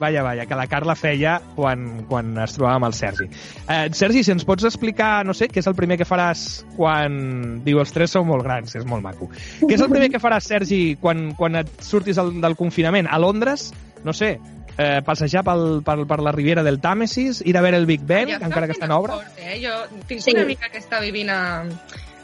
Vaja, 0.00 0.22
vaja, 0.24 0.46
que 0.48 0.56
la 0.56 0.66
Carla 0.66 0.94
feia 0.96 1.34
quan, 1.54 2.06
quan 2.08 2.30
es 2.40 2.54
trobava 2.56 2.78
amb 2.78 2.86
el 2.86 2.94
Sergi. 2.96 3.26
Eh, 3.68 3.90
Sergi, 3.92 4.22
si 4.24 4.32
ens 4.32 4.46
pots 4.48 4.64
explicar, 4.64 5.26
no 5.28 5.34
sé, 5.36 5.50
què 5.52 5.60
és 5.60 5.66
el 5.68 5.74
primer 5.76 5.98
que 6.00 6.06
faràs 6.08 6.62
quan... 6.72 7.60
Diu, 7.66 7.82
els 7.82 7.92
tres 7.92 8.14
sou 8.16 8.24
molt 8.24 8.40
grans, 8.46 8.72
és 8.80 8.86
molt 8.88 9.04
maco. 9.04 9.28
Què 9.60 9.74
és 9.76 9.82
el 9.84 9.90
primer 9.92 10.08
que 10.08 10.22
faràs, 10.22 10.48
Sergi, 10.48 10.96
quan, 10.96 11.34
quan 11.36 11.60
et 11.60 11.68
surtis 11.84 12.16
del, 12.16 12.32
del 12.40 12.56
confinament? 12.56 13.10
A 13.12 13.18
Londres, 13.20 13.74
no 14.02 14.14
sé, 14.16 14.38
eh, 14.78 15.02
passejar 15.04 15.44
pel, 15.44 15.82
per, 15.84 15.98
per 16.08 16.20
la 16.24 16.32
Riviera 16.32 16.64
del 16.64 16.80
Tàmesis, 16.80 17.42
ir 17.44 17.58
a 17.60 17.66
veure 17.68 17.76
el 17.76 17.84
Big 17.84 18.00
Ben, 18.00 18.32
Ja 18.32 18.40
encara 18.40 18.70
que 18.72 18.78
està 18.78 18.88
en 18.88 18.96
obra? 18.96 19.20
Esport, 19.20 19.36
eh? 19.44 19.60
Jo 19.60 19.82
tinc 20.08 20.24
Sí. 20.24 20.32
una 20.32 20.46
amiga 20.48 20.72
que 20.72 20.80
està 20.80 21.02
vivint 21.04 21.28
a, 21.28 21.42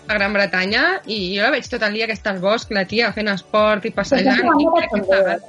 a 0.08 0.14
Gran 0.14 0.32
Bretanya 0.32 1.00
i 1.06 1.36
jo 1.36 1.42
la 1.42 1.50
veig 1.54 1.68
tot 1.68 1.82
el 1.82 1.94
dia 1.98 2.06
que 2.06 2.14
està 2.14 2.30
al 2.34 2.38
bosc, 2.42 2.70
la 2.70 2.84
tia 2.86 3.12
fent 3.12 3.28
esport 3.32 3.84
i 3.86 3.90
passejant. 3.90 4.42
Pues 4.90 5.42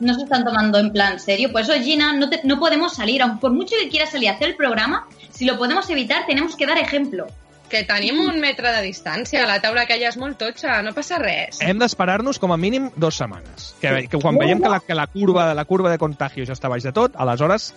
no, 0.00 0.14
se 0.14 0.22
están 0.24 0.44
tomando 0.44 0.78
en 0.78 0.92
plan 0.92 1.20
serio. 1.20 1.52
Por 1.52 1.60
eso, 1.60 1.72
Gina, 1.74 2.12
no, 2.12 2.28
te- 2.28 2.40
no 2.44 2.58
podemos 2.58 2.94
salir. 2.94 3.22
Aun 3.22 3.38
por 3.38 3.52
mucho 3.52 3.76
que 3.80 3.88
quieras 3.88 4.10
salir 4.10 4.30
a 4.30 4.32
hacer 4.32 4.48
el 4.48 4.56
programa, 4.56 5.06
si 5.30 5.44
lo 5.44 5.56
podemos 5.56 5.88
evitar, 5.90 6.26
tenemos 6.26 6.56
que 6.56 6.66
dar 6.66 6.78
ejemplo. 6.78 7.26
Que 7.70 7.84
tenim 7.84 8.18
un 8.20 8.40
metre 8.40 8.68
de 8.72 8.82
distància, 8.84 9.46
la 9.48 9.60
taula 9.62 9.86
aquella 9.86 10.10
és 10.10 10.18
molt 10.20 10.36
totxa, 10.36 10.82
no 10.84 10.90
passa 10.92 11.16
res. 11.22 11.56
Hem 11.64 11.78
d'esperar-nos 11.80 12.36
com 12.42 12.52
a 12.52 12.58
mínim 12.60 12.90
dues 13.00 13.16
setmanes. 13.16 13.70
Que, 13.80 14.08
que 14.10 14.18
quan 14.20 14.36
veiem 14.36 14.60
que 14.60 14.68
la, 14.68 14.80
que 14.84 14.92
la 14.98 15.06
curva 15.06 15.54
la 15.54 15.64
curva 15.64 15.88
de 15.88 15.96
contagio 16.02 16.44
ja 16.44 16.52
està 16.52 16.68
baix 16.68 16.84
de 16.84 16.92
tot, 16.92 17.14
aleshores 17.16 17.70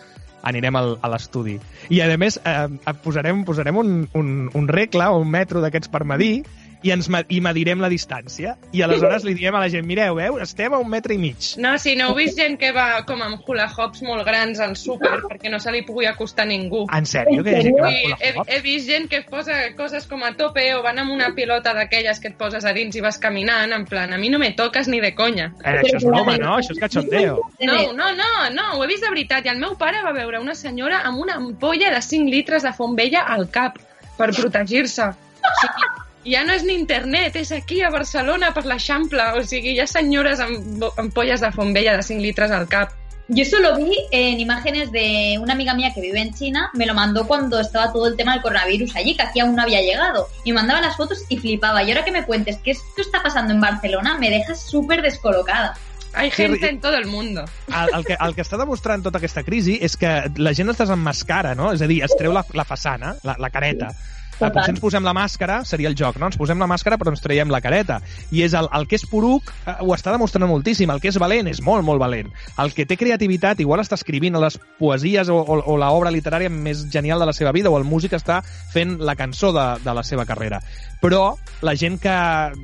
anirem 0.44 0.76
al, 0.76 0.96
a 1.02 1.12
l'estudi. 1.14 1.56
I, 1.90 2.02
a 2.02 2.10
més, 2.22 2.40
eh, 2.44 2.94
posarem, 3.04 3.44
posarem 3.48 3.78
un, 3.82 3.96
un, 4.14 4.32
un 4.54 4.68
regle 4.70 5.08
o 5.12 5.22
un 5.24 5.32
metro 5.32 5.64
d'aquests 5.64 5.92
per 5.94 6.04
medir 6.06 6.44
i, 6.86 6.92
ens, 6.94 7.10
i 7.34 7.42
medirem 7.42 7.82
la 7.82 7.90
distància. 7.90 8.56
I 8.76 8.84
aleshores 8.86 9.26
li 9.26 9.34
diem 9.38 9.56
a 9.58 9.64
la 9.64 9.70
gent, 9.74 9.86
mireu, 9.90 10.20
veu, 10.20 10.38
estem 10.44 10.74
a 10.76 10.80
un 10.82 10.90
metre 10.92 11.16
i 11.16 11.20
mig. 11.22 11.56
No, 11.62 11.74
si 11.82 11.96
no 11.98 12.12
heu 12.12 12.20
vist 12.20 12.38
gent 12.38 12.60
que 12.62 12.70
va 12.76 13.02
com 13.10 13.24
amb 13.26 13.42
hula 13.48 13.66
hoops 13.72 14.04
molt 14.06 14.26
grans 14.28 14.62
al 14.62 14.76
súper 14.80 15.24
perquè 15.26 15.50
no 15.52 15.60
se 15.64 15.74
li 15.74 15.82
pugui 15.88 16.06
acostar 16.10 16.46
ningú. 16.50 16.86
En 16.94 17.10
sèrio? 17.10 17.42
Que 17.46 17.56
hi 17.56 17.60
ha 17.60 17.66
gent 17.66 17.80
que 17.80 17.82
va 17.82 17.90
amb 17.90 17.98
he, 17.98 18.12
hula-hoop? 18.12 18.52
he 18.54 18.60
vist 18.66 18.92
gent 18.92 19.10
que 19.12 19.24
posa 19.30 19.58
coses 19.78 20.06
com 20.12 20.24
a 20.28 20.34
tope 20.38 20.68
o 20.76 20.84
van 20.86 21.02
amb 21.02 21.16
una 21.16 21.32
pilota 21.38 21.74
d'aquelles 21.78 22.22
que 22.22 22.32
et 22.34 22.38
poses 22.38 22.66
a 22.66 22.76
dins 22.78 22.96
i 22.96 23.04
vas 23.04 23.18
caminant, 23.22 23.74
en 23.74 23.88
plan, 23.90 24.14
a 24.14 24.22
mi 24.22 24.30
no 24.34 24.40
me 24.42 24.52
toques 24.58 24.90
ni 24.92 25.02
de 25.02 25.16
conya. 25.18 25.50
Eh, 25.64 25.80
això 25.82 25.98
és 25.98 26.06
broma, 26.06 26.38
no? 26.42 26.56
Això 26.60 26.76
és 26.76 26.82
cachondeo. 26.84 27.42
No, 27.66 27.80
no, 27.98 28.12
no, 28.20 28.32
no, 28.54 28.70
ho 28.76 28.86
he 28.86 28.92
vist 28.92 29.06
de 29.06 29.12
veritat. 29.12 29.46
I 29.46 29.56
el 29.56 29.62
meu 29.62 29.76
pare 29.80 30.04
va 30.06 30.14
veure 30.16 30.44
una 30.44 30.56
senyora 30.58 31.02
amb 31.10 31.22
una 31.26 31.40
ampolla 31.42 31.92
de 31.94 32.02
5 32.06 32.30
litres 32.32 32.66
de 32.66 32.74
font 32.78 32.96
vella 32.98 33.26
al 33.36 33.50
cap 33.50 33.82
per 34.20 34.32
protegir-se. 34.36 35.12
O 35.46 35.54
sigui, 35.62 35.95
ja 36.26 36.44
no 36.44 36.54
és 36.58 36.64
ni 36.66 36.74
internet, 36.74 37.36
és 37.38 37.52
aquí 37.54 37.82
a 37.82 37.92
Barcelona 37.94 38.52
per 38.54 38.66
l'Eixample. 38.66 39.32
O 39.38 39.44
sigui, 39.46 39.76
hi 39.76 39.82
ha 39.82 39.88
senyores 39.88 40.42
amb 40.44 40.86
ampolles 40.98 41.42
de 41.42 41.52
font 41.56 41.74
vella 41.76 41.96
de 41.98 42.04
5 42.04 42.22
litres 42.22 42.52
al 42.52 42.68
cap. 42.68 42.94
Yo 43.28 43.42
eso 43.42 43.58
lo 43.60 43.76
vi 43.76 43.96
en 44.12 44.40
imágenes 44.40 44.92
de 44.92 45.38
una 45.42 45.54
amiga 45.54 45.74
mía 45.74 45.92
que 45.96 46.02
vive 46.02 46.22
en 46.22 46.32
China, 46.36 46.70
me 46.76 46.86
lo 46.86 46.94
mandó 46.94 47.26
cuando 47.26 47.60
estaba 47.60 47.92
todo 47.92 48.08
el 48.08 48.16
tema 48.16 48.34
del 48.34 48.44
coronavirus 48.44 48.96
allí, 48.96 49.16
que 49.16 49.24
aquí 49.24 49.40
aún 49.40 49.56
no 49.56 49.64
había 49.64 49.82
llegado. 49.82 50.28
Y 50.44 50.52
me 50.52 50.58
mandaba 50.58 50.82
las 50.82 50.96
fotos 50.96 51.24
y 51.30 51.38
flipaba. 51.38 51.82
Y 51.84 51.90
ahora 51.90 52.06
que 52.06 52.12
me 52.12 52.24
cuentes 52.24 52.58
que 52.58 52.72
esto 52.72 53.02
está 53.02 53.24
pasando 53.24 53.54
en 53.54 53.62
Barcelona, 53.62 54.18
me 54.20 54.30
dejas 54.30 54.70
súper 54.70 55.02
descolocada. 55.02 55.76
Hay 56.14 56.30
Sí, 56.30 56.44
gente 56.44 56.70
en 56.70 56.80
todo 56.80 56.96
el 56.96 57.08
mundo. 57.08 57.46
El, 57.68 57.98
el, 58.00 58.06
que, 58.06 58.16
el 58.20 58.36
que 58.36 58.44
està 58.46 58.56
demostrant 58.62 59.02
tota 59.04 59.20
aquesta 59.20 59.44
crisi 59.44 59.80
és 59.84 59.98
que 60.00 60.12
la 60.38 60.54
gent 60.56 60.72
es 60.72 60.78
desemmascara, 60.80 61.56
no? 61.60 61.74
És 61.76 61.82
a 61.84 61.90
dir, 61.92 62.04
es 62.06 62.14
treu 62.16 62.32
la, 62.32 62.46
la 62.56 62.64
façana, 62.64 63.18
la, 63.28 63.36
la 63.42 63.50
careta. 63.52 63.90
Total. 64.36 64.52
Potser 64.52 64.74
ens 64.74 64.82
posem 64.84 65.06
la 65.06 65.14
màscara, 65.16 65.62
seria 65.68 65.90
el 65.92 65.96
joc, 65.98 66.18
no? 66.20 66.30
Ens 66.30 66.40
posem 66.40 66.60
la 66.60 66.68
màscara 66.68 66.98
però 67.00 67.14
ens 67.14 67.24
traiem 67.24 67.52
la 67.52 67.62
careta. 67.64 68.02
I 68.36 68.44
és 68.46 68.56
el, 68.58 68.68
el 68.76 68.88
que 68.90 69.00
és 69.00 69.06
poruc 69.10 69.52
eh, 69.64 69.78
ho 69.80 69.94
està 69.96 70.12
demostrant 70.16 70.50
moltíssim. 70.50 70.92
El 70.92 71.02
que 71.04 71.12
és 71.12 71.20
valent 71.22 71.48
és 71.52 71.62
molt, 71.64 71.86
molt 71.88 72.02
valent. 72.04 72.32
El 72.62 72.74
que 72.76 72.88
té 72.90 72.98
creativitat 73.00 73.62
igual 73.64 73.84
està 73.84 73.96
escrivint 74.00 74.36
les 74.42 74.60
poesies 74.80 75.32
o, 75.32 75.40
o, 75.40 75.60
o 75.64 75.78
l'obra 75.80 76.12
literària 76.14 76.52
més 76.52 76.86
genial 76.92 77.24
de 77.24 77.30
la 77.30 77.36
seva 77.38 77.54
vida 77.56 77.72
o 77.72 77.80
el 77.80 77.88
músic 77.88 78.18
està 78.18 78.42
fent 78.74 78.98
la 79.00 79.16
cançó 79.16 79.54
de, 79.56 79.66
de 79.86 79.96
la 79.96 80.04
seva 80.04 80.28
carrera. 80.28 80.60
Però 81.02 81.36
la 81.62 81.76
gent 81.78 82.00
que, 82.02 82.16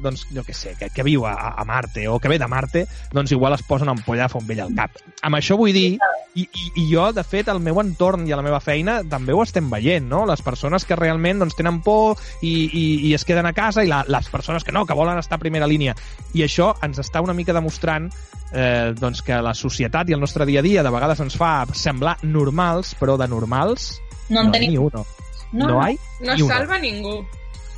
doncs, 0.01 0.25
jo 0.33 0.43
què 0.47 0.55
sé, 0.57 0.75
que, 0.79 0.89
que 0.91 1.05
viu 1.05 1.27
a, 1.29 1.35
a 1.55 1.65
Marte 1.67 2.07
o 2.09 2.17
que 2.19 2.31
ve 2.31 2.39
de 2.41 2.47
Marte, 2.51 2.85
doncs 3.13 3.31
igual 3.35 3.53
es 3.53 3.63
posa 3.63 3.85
una 3.85 3.95
ampolla 3.95 4.25
de 4.25 4.33
font 4.33 4.47
vella 4.47 4.65
al 4.65 4.75
cap. 4.75 4.97
Amb 5.21 5.37
això 5.37 5.57
vull 5.59 5.75
dir, 5.75 5.99
i, 6.33 6.45
i, 6.47 6.65
i 6.79 6.85
jo, 6.89 7.09
de 7.13 7.23
fet, 7.27 7.49
al 7.51 7.59
meu 7.63 7.79
entorn 7.81 8.25
i 8.27 8.33
a 8.33 8.39
la 8.39 8.45
meva 8.45 8.61
feina 8.63 9.01
també 9.07 9.35
ho 9.35 9.43
estem 9.43 9.69
veient, 9.69 10.07
no? 10.09 10.23
Les 10.29 10.41
persones 10.41 10.87
que 10.87 10.97
realment 10.97 11.43
doncs, 11.43 11.57
tenen 11.61 11.79
por 11.85 12.17
i, 12.41 12.51
i, 12.67 12.83
i 13.09 13.13
es 13.15 13.23
queden 13.25 13.45
a 13.47 13.53
casa 13.53 13.85
i 13.85 13.87
la, 13.89 14.01
les 14.09 14.27
persones 14.33 14.65
que 14.65 14.73
no, 14.75 14.85
que 14.89 14.97
volen 14.97 15.21
estar 15.21 15.37
a 15.39 15.45
primera 15.45 15.69
línia. 15.69 15.95
I 16.33 16.43
això 16.43 16.73
ens 16.83 16.99
està 16.99 17.21
una 17.23 17.33
mica 17.37 17.53
demostrant 17.55 18.09
eh, 18.51 18.91
doncs 18.99 19.21
que 19.23 19.37
la 19.41 19.53
societat 19.55 20.09
i 20.09 20.17
el 20.17 20.19
nostre 20.19 20.45
dia 20.49 20.59
a 20.59 20.65
dia 20.65 20.83
de 20.83 20.91
vegades 20.91 21.21
ens 21.23 21.37
fa 21.39 21.61
semblar 21.73 22.17
normals, 22.23 22.95
però 22.99 23.15
de 23.21 23.27
normals 23.31 23.93
No 24.31 24.41
en 24.41 24.47
no, 24.47 24.51
tenim- 24.53 24.71
ni 24.71 24.77
uno. 24.77 25.05
No, 25.51 25.67
no 25.67 25.73
no. 25.73 25.81
hay 25.83 25.97
No 26.21 26.33
ni 26.35 26.41
uno. 26.41 26.53
salva 26.53 26.77
ningú. 26.79 27.17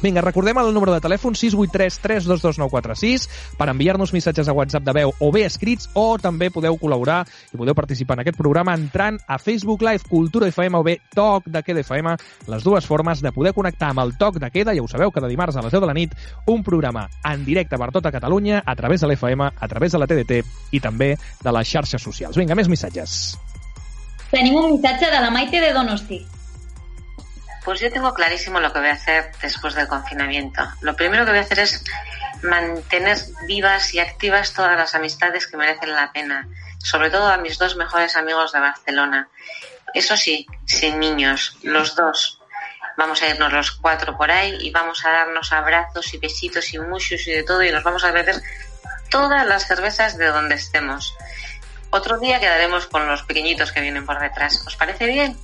Vinga, 0.03 0.19
recordem 0.19 0.57
el 0.59 0.73
número 0.75 0.91
de 0.91 0.99
telèfon 0.99 1.31
683 1.31 2.01
322 2.03 2.57
946 2.59 3.55
per 3.55 3.69
enviar-nos 3.71 4.11
missatges 4.11 4.49
a 4.51 4.55
WhatsApp 4.57 4.83
de 4.83 4.93
veu 4.97 5.13
o 5.15 5.29
bé 5.31 5.45
escrits 5.47 5.87
o 5.95 6.17
també 6.19 6.49
podeu 6.51 6.75
col·laborar 6.81 7.21
i 7.23 7.55
podeu 7.55 7.71
participar 7.77 8.17
en 8.17 8.25
aquest 8.25 8.35
programa 8.35 8.75
entrant 8.75 9.21
a 9.31 9.39
Facebook 9.39 9.79
Live 9.87 10.03
Cultura 10.11 10.49
FM 10.51 10.75
o 10.75 10.83
bé 10.83 10.97
Toc 11.15 11.47
de 11.47 11.63
Queda 11.63 11.85
FM, 11.87 12.17
les 12.51 12.67
dues 12.67 12.83
formes 12.83 13.23
de 13.23 13.31
poder 13.31 13.55
connectar 13.55 13.93
amb 13.93 14.03
el 14.03 14.11
Toc 14.19 14.43
de 14.43 14.51
Queda, 14.51 14.75
ja 14.75 14.83
ho 14.83 14.91
sabeu, 14.91 15.15
cada 15.15 15.31
dimarts 15.31 15.55
a 15.55 15.63
les 15.63 15.71
10 15.71 15.87
de 15.87 15.87
la 15.87 15.95
nit, 15.95 16.19
un 16.51 16.67
programa 16.67 17.07
en 17.23 17.47
directe 17.47 17.79
per 17.79 17.93
tota 17.95 18.11
Catalunya 18.11 18.59
a 18.59 18.75
través 18.75 18.99
de 18.99 19.07
l'FM, 19.07 19.47
a 19.55 19.71
través 19.71 19.95
de 19.95 20.03
la 20.03 20.11
TDT 20.11 20.43
i 20.75 20.83
també 20.83 21.13
de 21.15 21.57
les 21.61 21.75
xarxes 21.77 22.03
socials. 22.03 22.35
Vinga, 22.35 22.59
més 22.59 22.67
missatges. 22.67 23.37
Tenim 24.35 24.59
un 24.59 24.73
missatge 24.75 25.07
de 25.07 25.19
la 25.23 25.31
Maite 25.31 25.63
de 25.63 25.71
Donosti. 25.71 26.25
Pues 27.63 27.79
yo 27.79 27.91
tengo 27.91 28.13
clarísimo 28.13 28.59
lo 28.59 28.73
que 28.73 28.79
voy 28.79 28.89
a 28.89 28.93
hacer 28.93 29.31
después 29.41 29.73
del 29.73 29.87
confinamiento. 29.87 30.61
Lo 30.81 30.95
primero 30.95 31.23
que 31.23 31.31
voy 31.31 31.39
a 31.39 31.43
hacer 31.43 31.59
es 31.59 31.83
mantener 32.41 33.17
vivas 33.47 33.93
y 33.93 33.99
activas 33.99 34.53
todas 34.53 34.77
las 34.77 34.95
amistades 34.95 35.47
que 35.47 35.57
merecen 35.57 35.93
la 35.93 36.11
pena, 36.11 36.47
sobre 36.77 37.09
todo 37.09 37.27
a 37.27 37.37
mis 37.37 37.57
dos 37.57 37.75
mejores 37.75 38.15
amigos 38.15 38.51
de 38.51 38.59
Barcelona. 38.59 39.29
Eso 39.93 40.17
sí, 40.17 40.45
sin 40.65 40.99
niños, 40.99 41.57
los 41.63 41.95
dos. 41.95 42.39
vamos 42.97 43.23
a 43.23 43.29
irnos 43.29 43.51
los 43.51 43.71
cuatro 43.71 44.17
por 44.17 44.29
ahí 44.29 44.55
y 44.59 44.71
vamos 44.71 45.03
a 45.05 45.11
darnos 45.11 45.51
abrazos 45.51 46.13
y 46.13 46.17
besitos 46.17 46.73
y 46.73 46.79
muchos 46.79 47.25
y 47.27 47.31
de 47.31 47.43
todo 47.43 47.63
y 47.63 47.71
nos 47.71 47.83
vamos 47.83 48.03
a 48.03 48.11
beber 48.11 48.41
todas 49.09 49.45
las 49.47 49.67
cervezas 49.67 50.17
de 50.17 50.27
donde 50.27 50.55
estemos. 50.55 51.15
Otro 51.91 52.19
día 52.19 52.39
quedaremos 52.39 52.87
con 52.87 53.07
los 53.07 53.21
pequeñitos 53.23 53.71
que 53.71 53.81
vienen 53.81 54.05
por 54.05 54.19
detrás. 54.19 54.63
¿Os 54.65 54.75
parece 54.75 55.05
bien? 55.05 55.37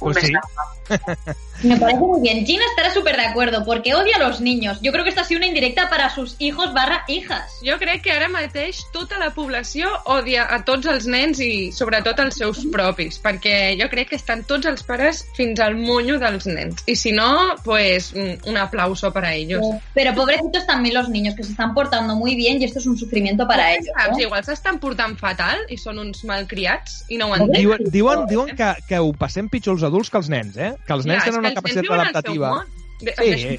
Un 0.00 0.12
Pues 0.12 0.26
sí. 0.26 0.32
Me 1.62 1.76
parece 1.76 2.00
muy 2.00 2.20
bien. 2.20 2.44
Gina 2.44 2.64
estará 2.70 2.92
súper 2.92 3.16
de 3.16 3.26
acuerdo 3.26 3.64
porque 3.64 3.94
odia 3.94 4.16
a 4.16 4.18
los 4.18 4.40
niños. 4.40 4.78
Yo 4.82 4.90
creo 4.90 5.04
que 5.04 5.10
esta 5.10 5.20
ha 5.20 5.24
sido 5.24 5.38
una 5.38 5.46
indirecta 5.46 5.88
para 5.88 6.10
sus 6.10 6.34
hijos 6.40 6.74
barra 6.74 7.04
hijas. 7.06 7.52
Jo 7.64 7.78
crec 7.78 8.02
que 8.02 8.10
ara 8.10 8.28
mateix 8.28 8.82
tota 8.92 9.18
la 9.18 9.30
població 9.30 9.88
odia 10.10 10.48
a 10.50 10.64
tots 10.66 10.90
els 10.90 11.06
nens 11.06 11.38
i 11.38 11.70
sobretot 11.70 12.18
els 12.18 12.40
seus 12.40 12.64
propis, 12.72 13.20
perquè 13.22 13.76
jo 13.78 13.86
crec 13.92 14.10
que 14.10 14.18
estan 14.18 14.42
tots 14.48 14.66
els 14.66 14.82
pares 14.82 15.22
fins 15.36 15.62
al 15.62 15.76
monyo 15.78 16.18
dels 16.18 16.48
nens. 16.50 16.82
I 16.90 16.96
si 16.98 17.12
no, 17.14 17.54
pues 17.62 18.10
un 18.12 18.52
un 18.52 18.56
aplauso 18.56 19.12
para 19.12 19.34
ellos. 19.34 19.64
Pero 19.94 20.14
pobrecitos 20.14 20.66
también 20.66 20.94
los 20.94 21.08
niños 21.08 21.34
que 21.34 21.42
se 21.42 21.52
están 21.52 21.74
portando 21.74 22.14
muy 22.14 22.34
bien 22.36 22.60
y 22.60 22.64
esto 22.64 22.78
es 22.78 22.86
un 22.86 22.96
sufrimiento 22.96 23.46
para 23.46 23.72
ellos. 23.72 23.86
Saps? 23.96 24.16
¿no? 24.16 24.22
Igual 24.22 24.44
s'estan 24.44 24.78
portant 24.82 25.16
fatal 25.18 25.64
i 25.72 25.78
són 25.80 25.98
uns 26.02 26.22
malcriats 26.28 27.02
i 27.12 27.18
no 27.20 27.30
ho 27.30 27.36
entenc. 27.36 27.56
Diuen, 27.56 27.86
diuen, 27.94 28.24
diuen 28.30 28.52
que, 28.58 28.70
que 28.88 29.00
ho 29.02 29.12
passem 29.18 29.48
pitjor 29.52 29.76
els 29.78 29.86
adults 29.88 30.10
que 30.12 30.20
els 30.20 30.30
nens, 30.32 30.56
eh? 30.56 30.72
Que 30.86 30.92
els 30.94 31.06
nens 31.06 31.20
Ja, 31.22 31.30
tenen 31.30 31.40
una 31.40 31.54
capacitat 31.54 31.90
adaptativa. 31.90 32.50
món. 32.50 32.66
De, 33.00 33.14
Sí. 33.18 33.58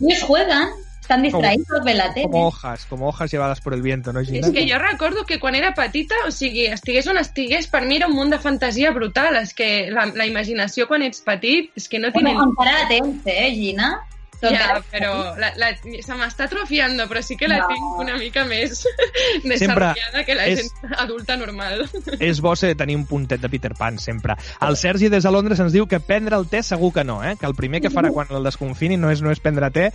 Ellos 0.00 0.22
juegan, 0.22 0.68
están 1.00 1.22
distraídos 1.22 1.84
de 1.84 1.94
la 1.94 2.12
tele. 2.14 2.28
Com 2.30 2.42
hojas, 2.46 2.84
com 2.86 3.02
hojas 3.02 3.30
llevadas 3.32 3.60
por 3.60 3.74
el 3.74 3.82
viento, 3.82 4.12
no, 4.12 4.22
Gina? 4.24 4.46
És 4.46 4.52
que 4.52 4.66
jo 4.70 4.78
recordo 4.78 5.24
que 5.26 5.40
quan 5.40 5.54
era 5.54 5.72
petita, 5.74 6.14
o 6.26 6.30
sigui, 6.30 6.66
estigués 6.66 7.06
on 7.08 7.18
estigués, 7.18 7.66
per 7.66 7.82
mi 7.86 7.96
era 7.96 8.06
un 8.06 8.14
munt 8.14 8.30
de 8.30 8.38
fantasia 8.38 8.92
brutal. 8.92 9.36
És 9.36 9.54
que 9.54 9.88
la, 9.90 10.06
la 10.14 10.26
imaginació 10.26 10.86
quan 10.86 11.02
ets 11.02 11.20
petit 11.24 11.70
és 11.76 11.88
que 11.88 11.98
no 11.98 12.10
Bueno, 12.12 12.30
tenen... 12.30 12.48
encara 12.48 12.82
la 12.82 12.88
tens, 12.88 13.22
eh, 13.26 13.50
Gina? 13.54 14.00
Ja, 14.42 14.50
Encara- 14.50 14.82
però 14.90 15.10
la, 15.38 15.52
la, 15.56 15.68
se 15.78 16.14
m'està 16.18 16.48
atrofiando, 16.48 17.04
però 17.06 17.22
sí 17.22 17.36
que 17.38 17.46
la 17.46 17.60
No. 17.62 17.68
tinc 17.70 18.00
una 18.02 18.16
mica 18.18 18.42
més 18.44 18.82
desarrollada 19.44 20.24
que 20.26 20.34
la 20.34 20.46
és- 20.50 20.62
gent 20.82 20.94
adulta 20.98 21.36
normal. 21.36 21.84
És 22.20 22.40
bo 22.42 22.54
ser, 22.58 22.74
tenir 22.76 22.96
un 22.98 23.06
puntet 23.06 23.40
de 23.40 23.48
Peter 23.52 23.72
Pan, 23.78 23.98
sempre. 24.02 24.36
El 24.60 24.76
Sergi 24.76 25.08
des 25.12 25.22
de 25.24 25.30
Londres 25.30 25.60
ens 25.62 25.72
diu 25.72 25.86
que 25.86 26.00
prendre 26.00 26.36
el 26.36 26.48
té 26.50 26.62
segur 26.66 26.92
que 26.92 27.04
no, 27.04 27.20
eh? 27.24 27.36
Que 27.38 27.46
el 27.46 27.54
primer 27.54 27.80
que 27.82 27.90
farà 27.90 28.10
quan 28.12 28.26
el 28.30 28.42
desconfini 28.44 28.96
no 28.98 29.10
és, 29.12 29.22
no 29.22 29.30
és 29.30 29.40
prendre 29.40 29.70
té, 29.70 29.90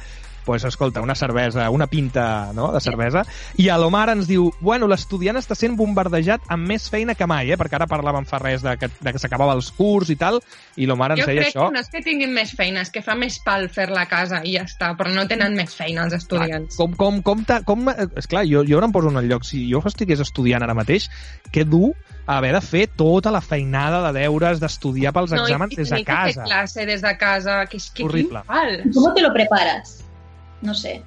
pues, 0.47 0.63
escolta, 0.63 1.01
una 1.03 1.13
cervesa, 1.19 1.67
una 1.69 1.87
pinta 1.91 2.53
no? 2.55 2.71
de 2.71 2.79
cervesa. 2.81 3.25
I 3.59 3.67
a 3.69 3.75
l'Omar 3.77 4.07
ens 4.15 4.29
diu, 4.29 4.47
bueno, 4.63 4.87
l'estudiant 4.87 5.35
està 5.37 5.53
sent 5.59 5.75
bombardejat 5.77 6.47
amb 6.55 6.65
més 6.71 6.87
feina 6.89 7.13
que 7.19 7.27
mai, 7.27 7.51
eh? 7.51 7.57
Perquè 7.59 7.75
ara 7.77 7.87
parlàvem 7.91 8.25
fa 8.25 8.39
res 8.39 8.63
de 8.63 8.77
que, 8.79 8.87
de 9.03 9.13
que 9.13 9.19
s'acabava 9.19 9.53
els 9.59 9.69
curs 9.75 10.09
i 10.09 10.15
tal, 10.15 10.39
i 10.79 10.87
l'Omar 10.87 11.11
ens 11.17 11.25
Jo 11.25 11.27
deia 11.29 11.43
crec 11.43 11.53
això. 11.53 11.67
que 11.67 11.75
no 11.75 11.83
és 11.83 11.91
que 11.91 12.01
tinguin 12.05 12.31
més 12.33 12.55
feina, 12.55 12.81
és 12.87 12.89
que 12.95 13.03
fa 13.03 13.13
més 13.19 13.37
pal 13.43 13.67
fer-la 13.69 14.05
a 14.07 14.09
casa 14.09 14.41
i 14.47 14.55
ja 14.55 14.63
està, 14.63 14.93
però 14.97 15.11
no 15.13 15.27
tenen 15.27 15.53
més 15.59 15.75
feina 15.75 16.05
els 16.07 16.13
estudiants. 16.17 16.77
Com, 16.79 16.93
com, 16.95 17.21
com, 17.21 17.43
ta, 17.43 17.61
com, 17.67 17.89
eh, 17.91 18.07
esclar, 18.15 18.45
jo, 18.47 18.63
jo 18.65 18.77
ara 18.79 18.87
em 18.87 18.95
poso 18.95 19.11
en 19.11 19.17
el 19.19 19.27
lloc, 19.27 19.43
si 19.43 19.65
jo 19.69 19.83
estigués 19.85 20.23
estudiant 20.23 20.63
ara 20.63 20.73
mateix, 20.77 21.09
que 21.51 21.65
dur 21.67 21.91
haver 22.27 22.53
de 22.53 22.61
fer 22.61 22.87
tota 22.95 23.31
la 23.31 23.39
feinada 23.41 24.01
de 24.11 24.19
deures, 24.19 24.59
d'estudiar 24.59 25.13
pels 25.15 25.31
No, 25.31 25.37
i- 25.37 25.41
exàmens 25.51 25.73
i 25.73 25.75
des 25.79 25.89
de 25.89 25.95
tenir 25.95 26.05
que 26.05 26.11
fer 26.11 26.33
casa. 26.35 26.43
clase 26.43 26.85
des 26.85 27.01
de 27.01 27.13
casa, 27.17 27.65
que 27.67 27.77
és 27.77 27.89
que 27.91 28.03
Horrible. 28.03 28.41
quin 28.41 28.47
pal. 28.47 28.83
¿Cómo 28.93 29.13
te 29.13 29.21
lo 29.21 29.33
preparas? 29.33 30.03
No 30.61 30.73
sé. 30.73 31.03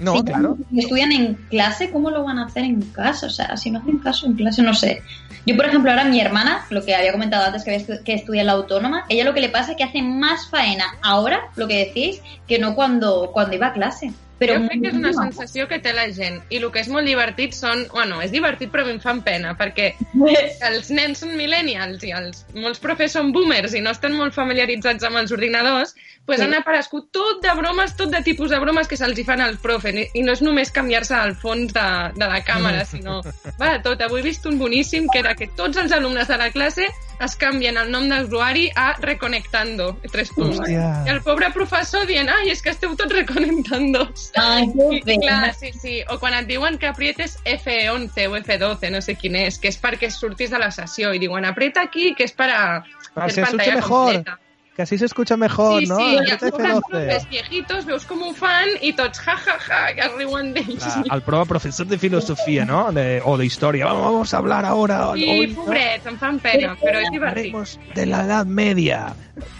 No, 0.00 0.16
si 0.16 0.22
claro. 0.22 0.56
estudian 0.76 1.10
en 1.10 1.34
clase, 1.34 1.90
¿cómo 1.90 2.10
lo 2.10 2.22
van 2.22 2.38
a 2.38 2.46
hacer 2.46 2.64
en 2.64 2.80
casa? 2.82 3.26
O 3.26 3.30
sea, 3.30 3.56
si 3.56 3.70
no 3.70 3.80
hacen 3.80 3.98
caso 3.98 4.26
en 4.26 4.34
clase, 4.34 4.62
no 4.62 4.74
sé. 4.74 5.02
Yo, 5.44 5.56
por 5.56 5.66
ejemplo, 5.66 5.90
ahora 5.90 6.04
mi 6.04 6.20
hermana, 6.20 6.64
lo 6.70 6.84
que 6.84 6.94
había 6.94 7.10
comentado 7.10 7.44
antes 7.46 7.64
que, 7.64 7.74
había 7.74 8.04
que 8.04 8.14
estudia 8.14 8.42
en 8.42 8.46
la 8.46 8.52
autónoma, 8.52 9.04
ella 9.08 9.24
lo 9.24 9.34
que 9.34 9.40
le 9.40 9.48
pasa 9.48 9.72
es 9.72 9.76
que 9.76 9.84
hace 9.84 10.02
más 10.02 10.48
faena 10.48 10.84
ahora, 11.02 11.48
lo 11.56 11.66
que 11.66 11.86
decís, 11.86 12.20
que 12.46 12.58
no 12.58 12.74
cuando, 12.74 13.30
cuando 13.32 13.56
iba 13.56 13.68
a 13.68 13.72
clase. 13.72 14.12
Pero 14.38 14.54
jo 14.54 14.68
crec 14.68 14.82
que 14.84 14.90
és 14.92 14.98
una 14.98 15.12
sensació 15.16 15.66
que 15.70 15.80
té 15.82 15.92
la 15.94 16.06
gent 16.14 16.38
i 16.54 16.60
el 16.60 16.68
que 16.74 16.82
és 16.84 16.90
molt 16.92 17.08
divertit 17.08 17.56
són... 17.56 17.86
Bueno, 17.92 18.20
és 18.22 18.30
divertit 18.34 18.70
però 18.70 18.84
a 18.84 18.88
mi 18.88 18.94
em 18.96 19.00
fan 19.02 19.22
pena 19.26 19.54
perquè 19.58 19.90
els 20.68 20.92
nens 20.94 21.24
són 21.24 21.34
millennials 21.38 22.04
i 22.06 22.12
els, 22.14 22.44
molts 22.54 22.78
profes 22.82 23.16
són 23.16 23.32
boomers 23.34 23.74
i 23.74 23.82
no 23.82 23.94
estan 23.96 24.14
molt 24.14 24.36
familiaritzats 24.36 25.06
amb 25.08 25.18
els 25.22 25.34
ordinadors, 25.34 25.96
pues 26.28 26.38
Sí. 26.38 26.44
han 26.44 26.54
aparegut 26.54 27.08
tot 27.10 27.42
de 27.42 27.54
bromes, 27.56 27.96
tot 27.96 28.10
de 28.12 28.20
tipus 28.22 28.50
de 28.50 28.58
bromes 28.60 28.86
que 28.86 28.98
se'ls 29.00 29.24
fan 29.26 29.40
als 29.40 29.58
profes 29.64 29.96
i, 29.96 30.22
no 30.22 30.34
és 30.36 30.42
només 30.44 30.70
canviar-se 30.70 31.16
al 31.16 31.34
fons 31.34 31.72
de, 31.72 31.86
de 32.14 32.28
la 32.28 32.42
càmera, 32.44 32.84
sinó 32.84 33.22
va 33.58 33.72
de 33.72 33.82
tot. 33.82 34.02
Avui 34.04 34.20
he 34.20 34.26
vist 34.28 34.46
un 34.46 34.58
boníssim 34.60 35.08
que 35.08 35.22
era 35.24 35.34
que 35.34 35.48
tots 35.56 35.80
els 35.80 35.94
alumnes 35.96 36.28
de 36.28 36.36
la 36.38 36.50
classe 36.52 36.86
es 37.24 37.34
canvien 37.40 37.78
el 37.80 37.90
nom 37.90 38.06
d'usuari 38.10 38.68
a 38.76 38.92
Reconectando, 39.00 39.88
tres 40.12 40.30
punts. 40.36 40.60
Hòstia. 40.60 40.84
I 41.08 41.14
el 41.16 41.22
pobre 41.26 41.48
professor 41.54 42.06
dient, 42.06 42.28
ai, 42.30 42.52
és 42.52 42.62
que 42.62 42.70
esteu 42.76 42.94
tots 42.98 43.14
reconectando. 43.16 44.06
Qué 44.32 45.00
pena. 45.04 45.20
clar, 45.40 45.54
sí, 45.54 45.72
sí. 45.72 46.02
O 46.10 46.18
quan 46.18 46.34
et 46.34 46.46
diuen 46.46 46.78
que 46.78 46.86
aprietes 46.86 47.38
F11 47.44 48.26
o 48.28 48.36
F12, 48.36 48.90
no 48.90 49.00
sé 49.02 49.14
quin 49.14 49.36
és, 49.36 49.58
que 49.58 49.68
és 49.68 49.78
perquè 49.80 50.10
surtis 50.10 50.50
de 50.50 50.58
la 50.58 50.70
sessió 50.70 51.12
i 51.14 51.18
diuen 51.18 51.44
aprieta 51.44 51.82
aquí, 51.82 52.14
que 52.14 52.24
és 52.24 52.32
per 52.32 52.50
a 52.50 52.84
Ah, 53.14 53.26
escucha 53.26 53.46
pantalla 53.48 53.74
mejor. 53.76 54.04
completa. 54.12 54.38
Que 54.78 54.82
así 54.82 54.96
se 54.96 55.06
escucha 55.06 55.36
mejor, 55.36 55.80
sí, 55.80 55.86
¿no? 55.88 55.96
sí, 55.96 56.16
Aprieta 56.18 56.46
els 56.46 56.54
F12. 56.54 56.82
profes 56.86 57.24
viejitos 57.28 57.84
veus 57.88 58.04
com 58.06 58.20
ho 58.22 58.30
fan 58.32 58.68
i 58.86 58.92
tots 58.94 59.18
ja, 59.24 59.34
ja, 59.42 59.56
ja, 59.58 59.80
que 59.96 60.04
es 60.06 60.12
riuen 60.14 60.52
d'ells. 60.54 60.86
El 61.10 61.22
prova 61.26 61.44
profesor 61.50 61.88
de 61.90 61.98
filosofía, 61.98 62.64
¿no? 62.64 62.92
De- 62.92 63.20
o 63.24 63.36
de 63.36 63.44
historia. 63.44 63.86
Vamos, 63.86 64.04
vamos 64.04 64.34
a 64.34 64.36
hablar 64.38 64.64
ahora. 64.64 65.10
Sí, 65.16 65.26
hoy, 65.28 65.46
¿no? 65.48 65.64
pobrets, 65.64 66.06
em 66.06 66.16
fan 66.16 66.38
pena, 66.38 66.76
però 66.78 67.00
és 67.02 67.10
divertit. 67.10 67.56
De 67.96 68.06
la 68.06 68.22
Edad 68.22 68.46
Media. 68.46 69.08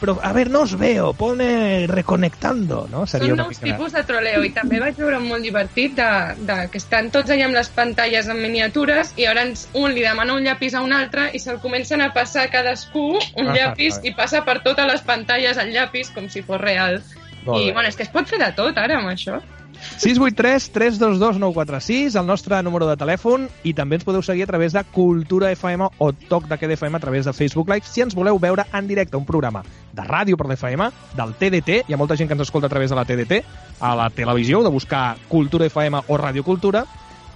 Pero, 0.00 0.18
a 0.22 0.32
ver, 0.32 0.50
no 0.50 0.60
os 0.62 0.76
veo. 0.78 1.12
Pone 1.14 1.86
reconectando, 1.86 2.88
¿no? 2.90 3.04
Seria 3.06 3.28
Són 3.30 3.38
nous 3.38 3.58
mica... 3.60 3.64
tipus 3.76 3.92
de 3.94 4.02
troleo 4.06 4.42
i 4.46 4.50
també 4.54 4.80
vaig 4.82 4.96
veure 4.98 5.18
un 5.20 5.26
molt 5.30 5.42
divertit 5.46 5.94
de, 5.98 6.08
de 6.46 6.56
que 6.72 6.78
estan 6.78 7.10
tots 7.14 7.30
allà 7.30 7.46
amb 7.46 7.54
les 7.58 7.68
pantalles 7.74 8.26
en 8.30 8.40
miniatures 8.42 9.12
i 9.16 9.26
llavors 9.26 9.68
un 9.74 9.94
li 9.94 10.02
demana 10.02 10.34
un 10.34 10.42
llapis 10.46 10.74
a 10.74 10.82
un 10.82 10.92
altre 10.92 11.28
i 11.34 11.38
se'l 11.42 11.60
comencen 11.62 12.02
a 12.02 12.10
passar 12.14 12.46
a 12.48 12.50
cadascú 12.54 13.18
un 13.36 13.48
Ah, 13.48 13.54
llapis 13.54 13.98
ah. 13.98 14.06
i 14.10 14.14
passa 14.18 14.42
per 14.44 14.58
totes 14.66 14.86
les 14.90 15.00
pantalles 15.08 15.58
el 15.60 15.72
llapis 15.74 16.12
com 16.14 16.28
si 16.28 16.44
fos 16.44 16.60
real. 16.60 17.00
Molt 17.44 17.62
I 17.62 17.68
bé. 17.68 17.72
bueno, 17.72 17.88
és 17.88 17.96
que 17.96 18.04
es 18.04 18.12
pot 18.12 18.28
fer 18.28 18.40
de 18.42 18.52
tot 18.56 18.76
ara 18.76 19.00
amb 19.00 19.10
això. 19.10 19.40
683 19.78 20.70
322 20.72 21.38
946, 21.38 22.14
el 22.16 22.26
nostre 22.26 22.60
número 22.62 22.86
de 22.88 22.96
telèfon, 22.98 23.46
i 23.62 23.72
també 23.74 23.98
ens 23.98 24.06
podeu 24.06 24.22
seguir 24.26 24.44
a 24.44 24.50
través 24.50 24.74
de 24.74 24.82
Cultura 24.94 25.52
FM 25.54 25.88
o 25.98 26.10
Toc 26.12 26.48
de 26.50 26.58
Queda 26.58 26.74
FM 26.74 26.96
a 26.96 27.00
través 27.00 27.24
de 27.26 27.32
Facebook 27.32 27.70
Live 27.70 27.86
si 27.86 28.02
ens 28.02 28.16
voleu 28.18 28.38
veure 28.42 28.66
en 28.72 28.88
directe 28.88 29.16
un 29.16 29.26
programa 29.26 29.62
de 29.92 30.02
ràdio 30.02 30.36
per 30.36 30.48
l'FM, 30.48 30.90
del 31.14 31.34
TDT, 31.38 31.82
hi 31.86 31.94
ha 31.94 32.00
molta 32.00 32.16
gent 32.16 32.28
que 32.28 32.34
ens 32.34 32.46
escolta 32.46 32.66
a 32.66 32.74
través 32.74 32.90
de 32.90 32.96
la 32.98 33.04
TDT, 33.04 33.42
a 33.80 33.94
la 33.94 34.10
televisió, 34.10 34.62
de 34.62 34.74
buscar 34.74 35.16
Cultura 35.28 35.66
FM 35.66 36.02
o 36.08 36.18
Ràdio 36.18 36.44
Cultura, 36.44 36.84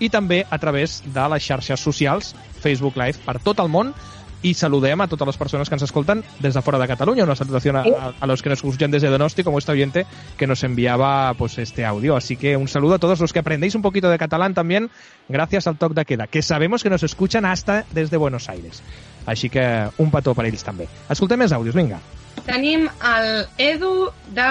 i 0.03 0.11
també 0.11 0.43
a 0.51 0.59
través 0.59 1.01
de 1.07 1.29
les 1.31 1.45
xarxes 1.47 1.81
socials, 1.81 2.35
Facebook 2.63 2.97
Live, 2.99 3.23
per 3.25 3.39
tot 3.39 3.61
el 3.63 3.71
món, 3.71 3.95
y 4.43 4.55
saludem 4.55 5.01
a 5.01 5.07
todas 5.09 5.27
las 5.27 5.37
personas 5.37 5.69
que 5.69 5.75
nos 5.77 5.83
escoltan 5.83 6.23
desde 6.41 6.61
fuera 6.63 6.79
de 6.79 6.89
Cataluña. 6.89 7.25
Una 7.25 7.37
salutación 7.37 7.77
a, 7.77 7.85
a- 8.21 8.27
los 8.27 8.43
que 8.43 8.49
nos 8.49 8.59
escuchan 8.59 8.91
desde 8.91 9.09
Donosti, 9.09 9.45
como 9.45 9.59
este 9.59 9.73
oyente 9.73 10.07
que 10.37 10.47
nos 10.47 10.63
enviaba 10.65 11.33
pues 11.35 11.59
este 11.59 11.85
audio. 11.85 12.17
Así 12.17 12.37
que 12.37 12.57
un 12.57 12.69
saludo 12.69 12.95
a 12.95 12.99
todos 12.99 13.21
los 13.21 13.33
que 13.33 13.39
aprendéis 13.39 13.75
un 13.75 13.83
poquito 13.83 14.09
de 14.11 14.19
catalán 14.19 14.55
también, 14.55 14.91
gracias 15.29 15.67
al 15.67 15.77
Toc 15.79 15.95
de 15.95 16.05
Queda, 16.05 16.27
que 16.27 16.43
sabemos 16.43 16.83
que 16.83 16.91
nos 16.91 17.03
escuchan 17.03 17.45
hasta 17.45 17.85
desde 17.93 18.17
Buenos 18.17 18.49
Aires. 18.49 18.83
Així 19.25 19.49
que 19.49 19.63
un 20.03 20.11
petó 20.11 20.33
per 20.35 20.49
ells 20.49 20.65
també. 20.67 20.89
Escoltem 21.07 21.39
més 21.39 21.53
àudios, 21.55 21.77
vinga. 21.79 22.01
Tenim 22.43 22.89
el 23.07 23.45
Edu 23.57 24.09
de 24.35 24.47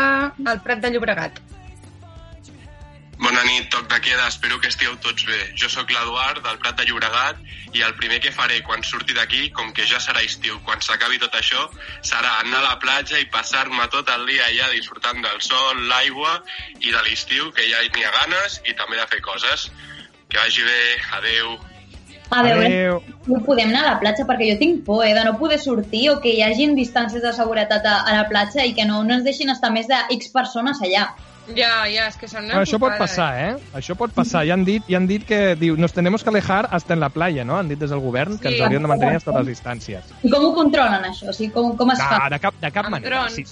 el 0.48 0.62
Prat 0.64 0.80
de 0.80 0.92
Llobregat. 0.94 1.42
Bona 3.22 3.44
nit, 3.46 3.68
toc 3.70 3.86
de 3.86 4.00
queda, 4.02 4.26
espero 4.32 4.58
que 4.58 4.72
estigueu 4.72 4.96
tots 5.06 5.28
bé. 5.30 5.40
Jo 5.54 5.68
sóc 5.70 5.92
l'Eduard, 5.94 6.40
del 6.42 6.58
Prat 6.64 6.80
de 6.80 6.88
Llobregat, 6.90 7.38
i 7.78 7.84
el 7.86 7.94
primer 8.00 8.18
que 8.24 8.32
faré 8.34 8.58
quan 8.66 8.82
surti 8.82 9.14
d'aquí, 9.14 9.52
com 9.54 9.70
que 9.78 9.86
ja 9.86 10.02
serà 10.02 10.24
estiu, 10.26 10.58
quan 10.66 10.82
s'acabi 10.82 11.22
tot 11.22 11.38
això, 11.38 11.68
serà 12.02 12.40
anar 12.40 12.64
a 12.64 12.66
la 12.66 12.80
platja 12.82 13.22
i 13.22 13.30
passar-me 13.30 13.86
tot 13.94 14.10
el 14.10 14.26
dia 14.26 14.48
allà 14.50 14.72
disfrutant 14.74 15.22
del 15.22 15.38
sol, 15.46 15.86
l'aigua 15.92 16.40
i 16.80 16.90
de 16.90 17.06
l'estiu, 17.06 17.52
que 17.54 17.70
ja 17.70 17.86
n'hi 17.86 18.08
ha 18.08 18.16
ganes, 18.18 18.58
i 18.66 18.74
també 18.74 18.98
de 18.98 19.06
fer 19.14 19.22
coses. 19.22 19.70
Que 20.26 20.42
vagi 20.42 20.66
bé, 20.66 20.82
adeu. 21.22 21.60
A 22.32 22.42
veure, 22.48 22.66
Adéu. 22.66 23.02
no 23.28 23.42
podem 23.46 23.70
anar 23.70 23.82
a 23.84 23.90
la 23.92 23.98
platja 24.02 24.24
perquè 24.26 24.54
jo 24.54 24.60
tinc 24.60 24.86
por 24.88 25.04
eh, 25.04 25.12
de 25.14 25.26
no 25.28 25.34
poder 25.38 25.60
sortir 25.60 26.06
o 26.10 26.22
que 26.24 26.32
hi 26.32 26.42
hagin 26.46 26.78
distàncies 26.78 27.22
de 27.22 27.34
seguretat 27.36 27.86
a, 27.86 27.98
a 28.08 28.14
la 28.16 28.30
platja 28.30 28.64
i 28.64 28.72
que 28.78 28.86
no, 28.88 29.02
no 29.04 29.18
ens 29.18 29.28
deixin 29.28 29.52
estar 29.52 29.70
més 29.76 29.92
de 29.92 30.00
X 30.16 30.32
persones 30.34 30.80
allà. 30.82 31.10
Ja, 31.56 31.88
ja, 31.90 32.08
és 32.08 32.18
que 32.18 32.28
són 32.28 32.46
una 32.46 32.54
Bueno, 32.56 32.64
això 32.66 32.80
pot 32.80 32.98
passar, 33.00 33.30
eh? 33.40 33.56
Això 33.74 33.96
pot 34.00 34.12
passar. 34.16 34.46
Ja 34.48 34.54
han 34.54 34.64
dit, 34.66 34.84
ja 34.88 34.98
han 34.98 35.08
dit 35.08 35.26
que 35.28 35.56
diu, 35.56 35.76
nos 35.78 35.94
tenemos 35.94 36.24
que 36.24 36.30
alejar 36.30 36.68
hasta 36.72 36.94
en 36.94 37.00
la 37.00 37.10
playa, 37.10 37.44
no? 37.44 37.58
Han 37.58 37.68
dit 37.70 37.80
des 37.80 37.90
del 37.90 38.00
govern 38.00 38.38
que 38.38 38.48
Sí. 38.50 38.54
ens 38.56 38.64
haurien 38.64 38.82
de 38.82 38.88
mantenir 38.88 39.16
hasta 39.18 39.32
les 39.42 39.48
distàncies. 39.48 40.04
I 40.24 40.30
com 40.30 40.46
ho 40.46 40.54
controlen, 40.56 41.04
això? 41.04 41.30
O 41.30 41.34
sigui, 41.34 41.52
com, 41.52 41.76
com 41.78 41.92
es 41.92 42.00
No, 42.00 42.06
fa? 42.06 42.30
de 42.30 42.40
cap, 42.40 42.54
de 42.62 42.72
cap 42.72 42.86
Amb 42.86 42.92
manera. 42.92 43.18
drons. 43.24 43.34
Sí. 43.36 43.44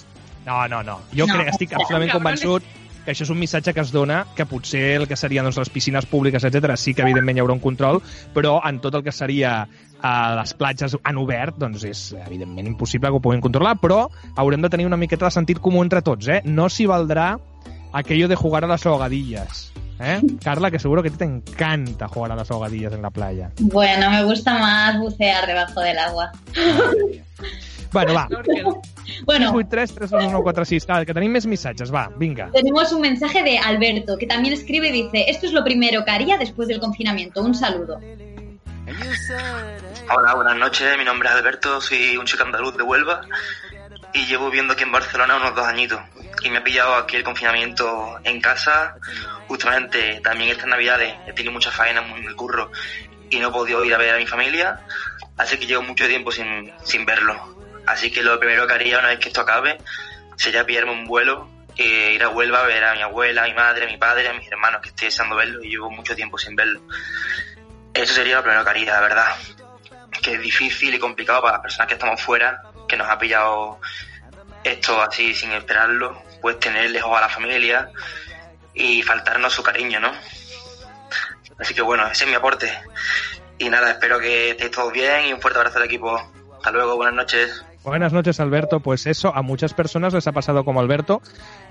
No, 0.46 0.66
no, 0.68 0.82
no. 0.82 1.00
Jo 1.14 1.26
No. 1.26 1.34
crec, 1.34 1.48
estic 1.48 1.72
absolutament 1.74 2.12
convençut 2.12 2.62
que 3.04 3.12
això 3.12 3.22
és 3.22 3.30
un 3.30 3.38
missatge 3.38 3.72
que 3.74 3.80
es 3.80 3.90
dona 3.92 4.26
que 4.36 4.44
potser 4.46 4.96
el 5.00 5.08
que 5.08 5.16
serien 5.16 5.42
doncs, 5.44 5.56
les 5.56 5.70
piscines 5.70 6.04
públiques, 6.06 6.44
etc 6.44 6.76
sí 6.76 6.92
que 6.94 7.02
evidentment 7.02 7.36
hi 7.36 7.40
haurà 7.40 7.52
un 7.52 7.58
control, 7.60 8.02
però 8.34 8.60
en 8.68 8.78
tot 8.80 8.94
el 8.94 9.02
que 9.02 9.10
seria 9.12 9.66
a 10.02 10.34
les 10.36 10.52
platges 10.54 10.96
en 11.04 11.16
obert, 11.18 11.56
doncs 11.58 11.84
és 11.84 12.12
evidentment 12.26 12.66
impossible 12.66 13.08
que 13.08 13.16
ho 13.16 13.20
puguin 13.20 13.40
controlar, 13.40 13.76
però 13.80 14.08
haurem 14.36 14.60
de 14.62 14.68
tenir 14.68 14.86
una 14.86 14.96
miqueta 14.96 15.24
de 15.26 15.30
sentit 15.30 15.58
comú 15.60 15.82
entre 15.82 16.02
tots, 16.02 16.28
eh? 16.28 16.42
No 16.44 16.68
s'hi 16.68 16.86
valdrà 16.86 17.38
aquello 17.92 18.28
de 18.28 18.36
jugar 18.36 18.64
a 18.64 18.66
las 18.66 18.86
ahogadillas. 18.86 19.72
¿Eh? 20.02 20.22
Carla, 20.42 20.70
que 20.70 20.78
seguro 20.78 21.02
que 21.02 21.08
a 21.08 21.12
ti 21.12 21.18
te 21.18 21.24
encanta 21.24 22.08
jugar 22.08 22.32
a 22.32 22.36
las 22.36 22.50
ahogadillas 22.50 22.94
en 22.94 23.02
la 23.02 23.10
playa. 23.10 23.50
Bueno, 23.60 24.10
me 24.10 24.24
gusta 24.24 24.58
más 24.58 24.98
bucear 24.98 25.46
debajo 25.46 25.80
del 25.80 25.98
agua. 25.98 26.32
Bueno, 27.92 28.14
va. 28.14 28.28
Bueno, 29.24 29.52
8, 29.52 29.66
3, 29.68 29.94
3, 29.94 30.10
2, 30.10 30.24
1, 30.26 30.42
4, 30.42 30.64
6. 30.64 30.86
Vale, 30.86 31.06
que 31.06 31.14
tenim 31.16 31.32
més 31.34 31.46
missatges, 31.50 31.90
va, 31.92 32.04
vinga. 32.16 32.48
tenemos 32.52 32.92
un 32.92 33.00
mensaje 33.02 33.42
de 33.42 33.58
Alberto, 33.58 34.16
que 34.16 34.26
también 34.26 34.54
escribe 34.54 34.88
y 34.88 34.92
dice, 34.92 35.24
esto 35.28 35.46
es 35.46 35.52
lo 35.52 35.64
primero 35.64 36.04
que 36.04 36.12
haría 36.12 36.38
después 36.38 36.68
del 36.68 36.78
confinamiento. 36.78 37.42
Un 37.42 37.54
saludo. 37.54 37.98
Hola, 40.16 40.34
buenas 40.34 40.56
noches. 40.56 40.96
Mi 40.96 41.04
nombre 41.04 41.28
es 41.28 41.34
Alberto, 41.34 41.80
soy 41.80 42.16
un 42.16 42.26
chico 42.26 42.44
andaluz 42.44 42.76
de 42.76 42.84
Huelva 42.84 43.22
y 44.12 44.26
llevo 44.26 44.46
viviendo 44.46 44.74
aquí 44.74 44.82
en 44.82 44.92
Barcelona 44.92 45.36
unos 45.36 45.54
dos 45.54 45.66
añitos. 45.66 46.00
Y 46.42 46.50
me 46.50 46.58
ha 46.58 46.64
pillado 46.64 46.94
aquí 46.94 47.16
el 47.16 47.24
confinamiento 47.24 48.18
en 48.24 48.40
casa, 48.40 48.96
justamente 49.48 50.20
también 50.22 50.50
estas 50.50 50.66
navidades. 50.66 51.14
He 51.26 51.32
tenido 51.32 51.52
muchas 51.52 51.74
faenas 51.74 52.04
en 52.16 52.24
el 52.24 52.36
curro 52.36 52.70
y 53.28 53.38
no 53.38 53.48
he 53.48 53.52
podido 53.52 53.84
ir 53.84 53.94
a 53.94 53.98
ver 53.98 54.14
a 54.14 54.18
mi 54.18 54.26
familia, 54.26 54.80
así 55.36 55.56
que 55.58 55.66
llevo 55.66 55.82
mucho 55.82 56.06
tiempo 56.06 56.32
sin, 56.32 56.72
sin 56.84 57.06
verlo. 57.06 57.56
Así 57.86 58.10
que 58.10 58.22
lo 58.22 58.38
primero 58.38 58.66
que 58.66 58.74
haría 58.74 58.98
una 58.98 59.08
vez 59.08 59.18
que 59.18 59.28
esto 59.28 59.40
acabe 59.40 59.78
sería 60.36 60.66
pillarme 60.66 60.92
un 60.92 61.06
vuelo 61.06 61.48
e 61.76 62.12
ir 62.12 62.22
a 62.22 62.28
Huelva 62.28 62.60
a 62.60 62.66
ver 62.66 62.84
a 62.84 62.94
mi 62.94 63.02
abuela, 63.02 63.44
a 63.44 63.46
mi 63.46 63.54
madre, 63.54 63.84
a 63.84 63.88
mi 63.88 63.96
padre, 63.96 64.28
a 64.28 64.32
mis 64.32 64.50
hermanos 64.50 64.80
que 64.82 64.88
estoy 64.88 65.06
deseando 65.06 65.36
verlo 65.36 65.62
y 65.62 65.70
llevo 65.70 65.90
mucho 65.90 66.14
tiempo 66.14 66.38
sin 66.38 66.56
verlo. 66.56 66.80
Eso 67.94 68.14
sería 68.14 68.36
lo 68.36 68.42
primero 68.42 68.64
que 68.64 68.70
haría, 68.70 68.92
la 68.92 69.00
verdad. 69.00 69.36
Que 70.22 70.34
es 70.34 70.40
difícil 70.40 70.94
y 70.94 70.98
complicado 70.98 71.42
para 71.42 71.54
las 71.54 71.62
personas 71.62 71.88
que 71.88 71.94
estamos 71.94 72.20
fuera, 72.20 72.62
que 72.90 72.96
nos 72.96 73.08
ha 73.08 73.18
pillado 73.18 73.80
esto 74.64 75.00
así 75.00 75.32
sin 75.32 75.52
esperarlo, 75.52 76.22
pues 76.42 76.58
tener 76.58 76.90
lejos 76.90 77.16
a 77.16 77.20
la 77.20 77.28
familia 77.28 77.90
y 78.74 79.02
faltarnos 79.02 79.52
su 79.52 79.62
cariño, 79.62 80.00
¿no? 80.00 80.12
Así 81.58 81.72
que 81.72 81.82
bueno, 81.82 82.06
ese 82.08 82.24
es 82.24 82.30
mi 82.30 82.36
aporte. 82.36 82.72
Y 83.58 83.68
nada, 83.68 83.92
espero 83.92 84.18
que 84.18 84.50
estéis 84.50 84.70
todos 84.70 84.92
bien 84.92 85.26
y 85.26 85.32
un 85.32 85.40
fuerte 85.40 85.58
abrazo 85.58 85.78
al 85.78 85.84
equipo. 85.84 86.18
Hasta 86.56 86.70
luego, 86.72 86.96
buenas 86.96 87.14
noches. 87.14 87.64
Buenas 87.82 88.12
noches, 88.12 88.40
Alberto. 88.40 88.80
Pues 88.80 89.06
eso, 89.06 89.34
a 89.34 89.40
muchas 89.42 89.72
personas 89.72 90.12
les 90.12 90.26
ha 90.26 90.32
pasado 90.32 90.64
como 90.64 90.80
Alberto, 90.80 91.22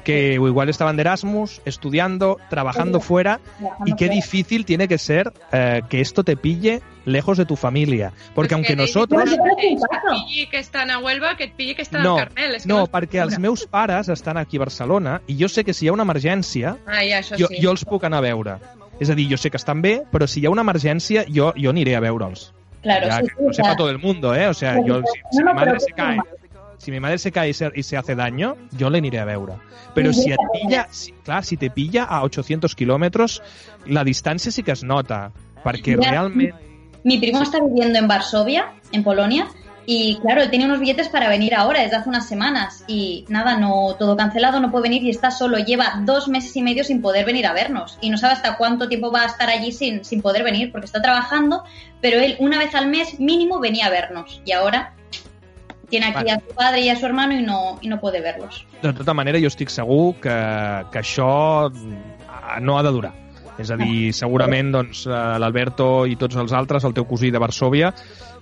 que 0.04 0.34
igual 0.34 0.70
estaban 0.70 0.96
de 0.96 1.02
Erasmus, 1.02 1.62
estudiando, 1.66 2.38
trabajando 2.50 3.00
fuera, 3.00 3.40
y 3.86 3.96
qué 3.96 4.10
difícil 4.10 4.66
tiene 4.66 4.88
que 4.88 4.98
ser 4.98 5.32
eh, 5.52 5.82
que 5.88 6.02
esto 6.02 6.24
te 6.24 6.36
pille 6.36 6.82
lejos 7.06 7.38
de 7.38 7.46
tu 7.46 7.56
familia. 7.56 8.12
Porque 8.34 8.56
aunque 8.56 8.76
nosotros... 8.76 9.24
Que 9.24 9.36
et 9.36 9.80
pilli 10.26 10.48
que 10.48 10.58
estan 10.58 10.90
a 10.90 10.98
Huelva, 11.00 11.36
que 11.38 11.46
et 11.46 11.54
pilli 11.54 11.76
que 11.76 11.84
estan 11.84 12.02
No, 12.04 12.18
al 12.18 12.28
Carmel. 12.28 12.56
És 12.56 12.66
que 12.66 12.70
no, 12.70 12.84
perquè 12.90 13.22
els 13.22 13.38
meus 13.40 13.68
pares 13.70 14.10
estan 14.10 14.38
aquí 14.42 14.58
a 14.58 14.66
Barcelona 14.66 15.20
i 15.28 15.38
jo 15.38 15.50
sé 15.50 15.64
que 15.64 15.74
si 15.78 15.86
hi 15.86 15.90
ha 15.90 15.94
una 15.94 16.06
emergència, 16.08 16.78
Ai, 16.88 17.12
això 17.14 17.38
jo, 17.38 17.50
sí. 17.54 17.62
jo 17.62 17.74
els 17.76 17.86
puc 17.86 18.06
anar 18.10 18.24
a 18.24 18.28
veure. 18.32 18.58
És 19.00 19.10
a 19.10 19.16
dir, 19.16 19.30
jo 19.30 19.38
sé 19.38 19.52
que 19.54 19.62
estan 19.62 19.82
bé, 19.86 20.00
però 20.12 20.28
si 20.28 20.42
hi 20.42 20.48
ha 20.48 20.54
una 20.54 20.66
emergència, 20.66 21.26
jo, 21.30 21.54
jo 21.56 21.70
aniré 21.70 21.96
a 21.96 22.02
veure'ls. 22.04 22.50
Claro, 22.82 23.08
ya, 23.08 23.18
sí, 23.18 23.24
que 23.24 23.30
sí, 23.30 23.44
lo 23.46 23.54
sepa 23.54 23.76
todo 23.76 23.90
el 23.90 24.00
mundo, 24.00 24.34
¿eh? 24.34 24.48
O 24.48 24.54
sea, 24.54 24.78
yo, 24.86 25.02
si, 25.02 25.38
si 25.38 25.44
No, 25.44 25.54
mi 25.54 25.60
madre 25.60 25.80
se 25.80 25.92
cae, 25.92 26.18
si 26.78 26.92
mi 26.92 27.00
madre 27.00 27.18
se 27.18 27.32
cae 27.32 27.50
y 27.50 27.54
se, 27.54 27.72
y 27.76 27.84
se 27.84 27.98
hace 27.98 28.16
daño, 28.16 28.56
yo 28.72 28.90
le 28.90 29.00
iré 29.00 29.20
a 29.20 29.26
veure. 29.26 29.54
Però 29.96 30.14
si 30.14 30.32
et 30.32 30.40
pilla, 30.54 30.88
si, 30.92 31.12
clar, 31.26 31.44
si 31.44 31.58
te 31.58 31.70
pilla 31.70 32.04
a 32.06 32.24
800 32.24 32.76
kilómetros, 32.76 33.42
la 33.86 34.04
distància 34.06 34.52
sí 34.54 34.64
que 34.64 34.72
es 34.72 34.84
nota, 34.84 35.32
perquè 35.66 35.98
Ya. 35.98 36.12
realment... 36.12 36.54
Mi 37.04 37.18
primo 37.18 37.42
está 37.42 37.60
viviendo 37.64 37.98
en 37.98 38.08
Varsovia, 38.08 38.74
en 38.92 39.04
Polonia, 39.04 39.48
y 39.92 40.18
claro, 40.18 40.44
él 40.44 40.52
tenía 40.52 40.68
unos 40.68 40.80
billetes 40.80 41.10
para 41.10 41.30
venir 41.30 41.56
ahora, 41.56 41.82
desde 41.82 41.96
hace 41.96 42.10
unas 42.10 42.28
semanas, 42.28 42.84
y 42.86 43.26
nada, 43.28 43.58
no 43.58 43.96
todo 43.98 44.16
cancelado, 44.16 44.60
no 44.60 44.70
puede 44.70 44.84
venir 44.84 45.02
y 45.02 45.10
está 45.10 45.32
solo, 45.32 45.58
lleva 45.58 46.02
dos 46.06 46.28
meses 46.28 46.56
y 46.56 46.62
medio 46.62 46.84
sin 46.84 47.02
poder 47.02 47.26
venir 47.26 47.48
a 47.48 47.54
vernos, 47.54 47.98
y 48.00 48.12
no 48.12 48.18
sabe 48.20 48.34
hasta 48.34 48.56
cuánto 48.56 48.88
tiempo 48.88 49.12
va 49.12 49.24
a 49.24 49.26
estar 49.26 49.50
allí 49.50 49.72
sin, 49.72 50.06
sin 50.06 50.22
poder 50.22 50.44
venir, 50.44 50.72
porque 50.72 50.86
está 50.86 51.02
trabajando, 51.02 51.64
pero 52.02 52.20
él 52.20 52.36
una 52.38 52.60
vez 52.60 52.76
al 52.76 52.88
mes 52.88 53.20
mínimo 53.20 53.60
venía 53.60 53.88
a 53.88 53.90
vernos, 53.90 54.44
y 54.46 54.52
ahora 54.52 54.94
tiene 55.90 56.06
aquí 56.06 56.18
Vale. 56.18 56.32
a 56.34 56.40
su 56.40 56.54
padre 56.54 56.82
y 56.82 56.90
a 56.90 56.96
su 56.96 57.08
hermano 57.08 57.34
y 57.34 57.42
no, 57.42 57.80
y 57.82 57.88
no 57.88 58.00
puede 58.00 58.22
verlos. 58.22 58.68
De 58.84 58.94
tota 58.94 59.16
manera, 59.16 59.40
jo 59.42 59.50
estic 59.50 59.74
segur 59.74 60.20
que, 60.22 60.38
que 60.94 61.02
això 61.02 61.72
mm, 61.74 62.62
no 62.62 62.78
ha 62.78 62.86
de 62.86 62.94
durar. 62.94 63.16
És 63.60 63.74
a 63.74 63.76
dir, 63.76 64.14
segurament 64.16 64.70
doncs, 64.72 65.02
eh, 65.10 65.20
l'Alberto 65.42 66.06
i 66.08 66.14
tots 66.16 66.38
els 66.40 66.54
altres, 66.56 66.86
el 66.88 66.94
teu 66.96 67.10
cosí 67.10 67.34
de 67.34 67.42
Varsovia, 67.42 67.90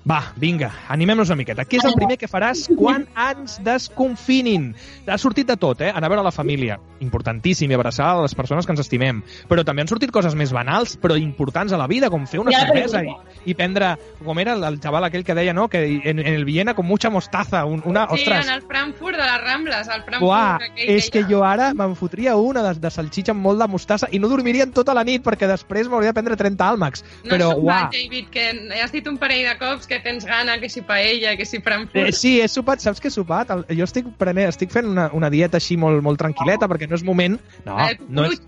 va, 0.08 0.20
vinga, 0.36 0.72
animem-nos 0.94 1.32
una 1.32 1.40
miqueta. 1.42 1.66
Què 1.68 1.80
és 1.80 1.88
el 1.88 1.96
primer 1.98 2.18
que 2.20 2.30
faràs 2.30 2.66
quan 2.78 3.06
ens 3.28 3.58
desconfinin? 3.64 4.70
Ha 5.08 5.18
sortit 5.22 5.48
de 5.48 5.58
tot, 5.60 5.82
eh? 5.82 5.92
Anar 5.94 6.10
a 6.10 6.14
veure 6.14 6.26
la 6.26 6.34
família, 6.36 6.78
importantíssim, 7.04 7.72
i 7.72 7.78
abraçar 7.78 8.10
a 8.14 8.22
les 8.24 8.36
persones 8.36 8.66
que 8.66 8.76
ens 8.76 8.84
estimem. 8.84 9.24
Però 9.50 9.64
també 9.68 9.84
han 9.84 9.92
sortit 9.92 10.12
coses 10.14 10.36
més 10.36 10.54
banals, 10.56 10.98
però 11.02 11.18
importants 11.20 11.74
a 11.74 11.80
la 11.80 11.88
vida, 11.88 12.12
com 12.14 12.28
fer 12.28 12.42
una 12.44 12.54
Ja, 12.54 12.66
cervesa 12.66 13.04
i, 13.04 13.14
i 13.52 13.56
prendre, 13.58 13.96
com 14.24 14.40
era 14.40 14.56
el, 14.58 14.64
el 14.68 14.80
xaval 14.84 15.08
aquell 15.08 15.26
que 15.28 15.36
deia, 15.38 15.56
no?, 15.58 15.68
que 15.72 15.84
en, 15.98 16.20
en 16.20 16.34
el 16.34 16.46
Viena 16.46 16.76
con 16.76 16.86
mucha 16.86 17.10
mostaza, 17.10 17.66
un, 17.66 17.82
una... 17.86 18.08
Sí, 18.08 18.22
ostres, 18.22 18.48
en 18.48 18.54
el 18.54 18.62
Frankfurt 18.68 19.18
de 19.18 19.24
les 19.24 19.42
Rambles, 19.44 19.88
al 19.88 20.04
Frankfurt 20.04 20.26
Buah, 20.26 20.56
aquell 20.70 20.94
és 20.98 21.10
que 21.14 21.24
jo 21.28 21.44
ara 21.46 21.74
me'n 21.78 21.96
fotria 22.00 22.36
una 22.40 22.64
de, 22.66 22.74
de 22.82 22.92
salxitxa 22.94 23.34
amb 23.36 23.44
molt 23.44 23.62
de 23.62 23.68
mostassa 23.72 24.10
i 24.12 24.20
no 24.22 24.30
dormiria 24.32 24.68
tota 24.74 24.96
la 24.96 25.04
nit 25.08 25.24
perquè 25.26 25.50
després 25.50 25.90
m'hauria 25.92 26.14
de 26.14 26.18
prendre 26.18 26.38
30 26.40 26.68
àlmacs. 26.68 27.04
No 27.26 27.34
Però, 27.34 27.50
és 27.52 27.64
uah, 27.68 27.82
David, 27.94 28.30
que 28.34 28.48
has 28.82 28.94
dit 28.96 29.08
un 29.10 29.20
parell 29.22 29.46
de 29.50 29.56
cops 29.60 29.87
que 29.88 30.00
tens 30.04 30.26
gana, 30.28 30.60
que 30.60 30.70
si 30.70 30.82
paella, 30.82 31.36
que 31.38 31.46
si 31.46 31.58
Eh, 31.58 31.62
Frankfurt... 31.66 32.12
sí, 32.14 32.38
he 32.42 32.48
sopat, 32.48 32.80
saps 32.84 33.02
què 33.02 33.08
he 33.10 33.16
sopat? 33.16 33.50
El- 33.56 33.66
Jo 33.80 33.88
estic, 33.88 34.08
prenent, 34.20 34.50
estic 34.52 34.72
fent 34.72 34.86
una, 34.92 35.10
una 35.14 35.30
dieta 35.34 35.58
així 35.58 35.78
molt, 35.80 36.04
molt 36.06 36.20
tranquil·leta 36.22 36.68
perquè 36.70 36.88
no 36.90 36.96
és 37.00 37.04
moment... 37.08 37.40
No, 37.66 37.78
no 38.10 38.26
és... 38.30 38.42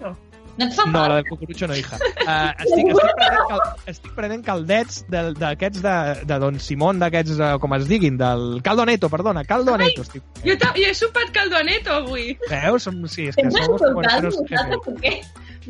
No 0.60 0.66
et 0.68 0.74
fa 0.76 0.84
No, 0.92 1.06
la 1.08 1.16
del 1.22 1.28
cucurutxo 1.30 1.70
no, 1.72 1.76
hija. 1.80 1.96
Uh, 1.96 2.50
estic, 2.66 2.90
estic, 2.92 3.14
prenent 3.16 3.46
cal, 3.48 3.62
estic 3.88 4.12
prenent 4.18 4.42
caldets 4.44 4.98
de- 5.08 5.22
d'aquests 5.40 5.80
de, 5.86 5.94
de 6.28 6.40
Don 6.44 6.58
Simón, 6.60 7.00
d'aquests, 7.00 7.38
uh, 7.40 7.54
com 7.64 7.78
es 7.78 7.88
diguin, 7.88 8.18
del 8.20 8.60
Caldo 8.62 8.84
Neto, 8.90 9.08
perdona, 9.08 9.46
Caldo 9.48 9.78
Ai! 9.78 9.86
Neto. 9.86 10.04
Estic... 10.04 10.26
Jo, 10.44 10.58
jo 10.60 10.84
he 10.84 10.92
sopat 11.00 11.32
caldoneto 11.32 11.96
avui. 12.02 12.34
Veus? 12.52 12.84
Som, 12.84 13.00
sí, 13.08 13.30
és 13.32 13.40
que 13.40 13.48
¿Te 13.48 13.56
somos 13.56 13.80
como 13.88 14.04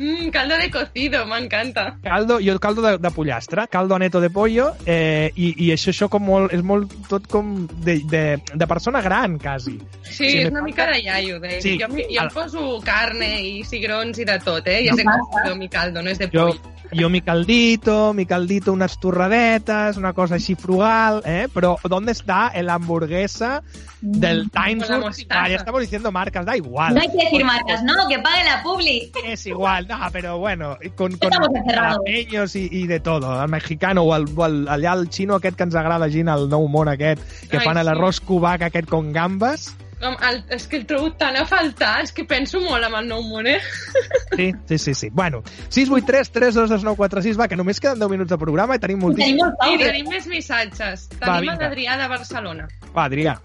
qué? 0.00 0.26
Mm, 0.26 0.30
caldo 0.30 0.56
de 0.56 0.70
cocido, 0.70 1.26
m'encanta. 1.26 1.96
Caldo, 2.02 2.38
jo 2.44 2.58
caldo 2.58 2.82
de, 2.82 2.98
de 2.98 3.10
pollastre, 3.10 3.68
caldo 3.68 3.98
neto 3.98 4.20
de 4.20 4.30
pollo, 4.30 4.72
eh, 4.86 5.30
i, 5.36 5.66
i 5.66 5.70
això, 5.72 5.90
això 5.90 6.08
com 6.08 6.22
molt, 6.24 6.52
és 6.52 6.62
molt 6.62 6.92
tot 7.08 7.26
com 7.28 7.66
de, 7.84 8.00
de, 8.08 8.40
de 8.54 8.66
persona 8.66 9.00
gran, 9.02 9.38
quasi. 9.38 9.78
Sí, 10.02 10.14
Sí, 10.20 10.26
és 10.38 10.50
una 10.50 10.60
falta- 10.60 10.64
mica 10.64 10.86
de 10.92 10.98
iaio. 11.00 11.40
De... 11.40 11.60
Sí. 11.62 11.78
Jo, 11.80 11.86
jo 11.88 12.20
Al- 12.20 12.28
em 12.28 12.34
poso 12.34 12.80
carne 12.84 13.40
i 13.42 13.64
cigrons 13.64 14.18
i 14.18 14.24
de 14.24 14.38
tot, 14.40 14.66
eh? 14.66 14.82
I 14.84 14.90
No 14.90 14.96
és 14.96 15.04
passa. 15.04 15.18
cocido 15.30 15.56
mi 15.56 15.68
caldo, 15.68 16.02
no 16.02 16.10
és 16.10 16.18
de 16.18 16.28
Jo, 16.32 16.46
poll. 16.48 16.60
jo 16.92 17.08
mi 17.08 17.20
caldito, 17.20 18.12
mi 18.14 18.26
caldito, 18.26 18.72
unas 18.72 18.98
torradetes, 18.98 19.96
una 19.96 20.12
cosa 20.12 20.34
així 20.36 20.54
frugal, 20.56 21.22
eh? 21.24 21.46
Però 21.52 21.76
¿dónde 21.84 22.12
está 22.12 22.50
la 22.62 22.74
hamburguesa 22.74 23.62
del 24.00 24.50
Times? 24.50 24.90
Ah, 25.30 25.48
ya 25.48 25.56
estamos 25.56 25.80
diciendo 25.80 26.10
marcas, 26.10 26.44
da 26.44 26.56
igual. 26.56 26.94
No 26.94 27.00
hay 27.00 27.08
que 27.08 27.24
decir 27.24 27.44
marcas, 27.44 27.82
no, 27.84 27.94
que 28.08 28.18
pague 28.18 28.44
la 28.44 28.62
publi. 28.62 29.12
Es 29.24 29.46
igual, 29.46 29.86
no, 29.90 29.98
pero 30.12 30.38
bueno, 30.38 30.78
con, 30.94 31.16
con 31.18 31.30
jalapeños 31.66 32.54
i, 32.56 32.68
i 32.70 32.86
de 32.86 33.00
todo, 33.00 33.42
el 33.42 33.48
mexicano 33.50 34.02
o, 34.06 34.14
el, 34.14 34.26
o 34.36 34.46
el, 34.46 34.68
allà 34.70 34.94
el 34.94 35.08
xino 35.10 35.34
aquest 35.40 35.56
que 35.58 35.66
ens 35.66 35.74
agrada 35.74 36.06
gent, 36.12 36.30
el 36.30 36.46
nou 36.48 36.68
món 36.70 36.88
aquest, 36.92 37.22
que 37.50 37.58
Ai, 37.58 37.64
fan 37.66 37.80
sí. 37.80 37.86
l'arròs 37.88 38.20
cubac 38.22 38.62
aquest 38.70 38.86
con 38.88 39.10
gambes. 39.12 39.72
Com 40.00 40.14
el, 40.24 40.38
és 40.48 40.64
que 40.70 40.78
el 40.78 40.86
trobo 40.88 41.10
tan 41.20 41.34
a 41.36 41.42
faltar, 41.44 41.98
és 42.06 42.14
que 42.16 42.22
penso 42.24 42.62
molt 42.64 42.86
amb 42.86 42.96
el 43.02 43.10
nou 43.10 43.20
món, 43.26 43.50
eh? 43.50 43.58
Sí, 44.38 44.46
sí, 44.70 44.78
sí, 44.78 44.94
sí. 44.94 45.10
Bueno, 45.12 45.42
683 45.68 46.30
322 46.32 46.86
946, 46.86 47.36
va, 47.36 47.48
que 47.50 47.58
només 47.58 47.82
queden 47.82 47.98
10 48.00 48.08
minuts 48.14 48.30
de 48.32 48.38
programa 48.40 48.78
i 48.78 48.80
tenim 48.80 49.02
moltíssim. 49.04 49.36
Tenim 49.36 49.44
I 49.44 49.74
àudios. 49.74 49.90
tenim 49.90 50.08
més 50.14 50.30
missatges. 50.30 51.08
Va, 51.18 51.34
Tenim 51.34 51.52
l'Adrià 51.60 51.98
de 52.00 52.08
Barcelona. 52.14 52.70
Va, 52.94 53.04
Adrià. 53.10 53.36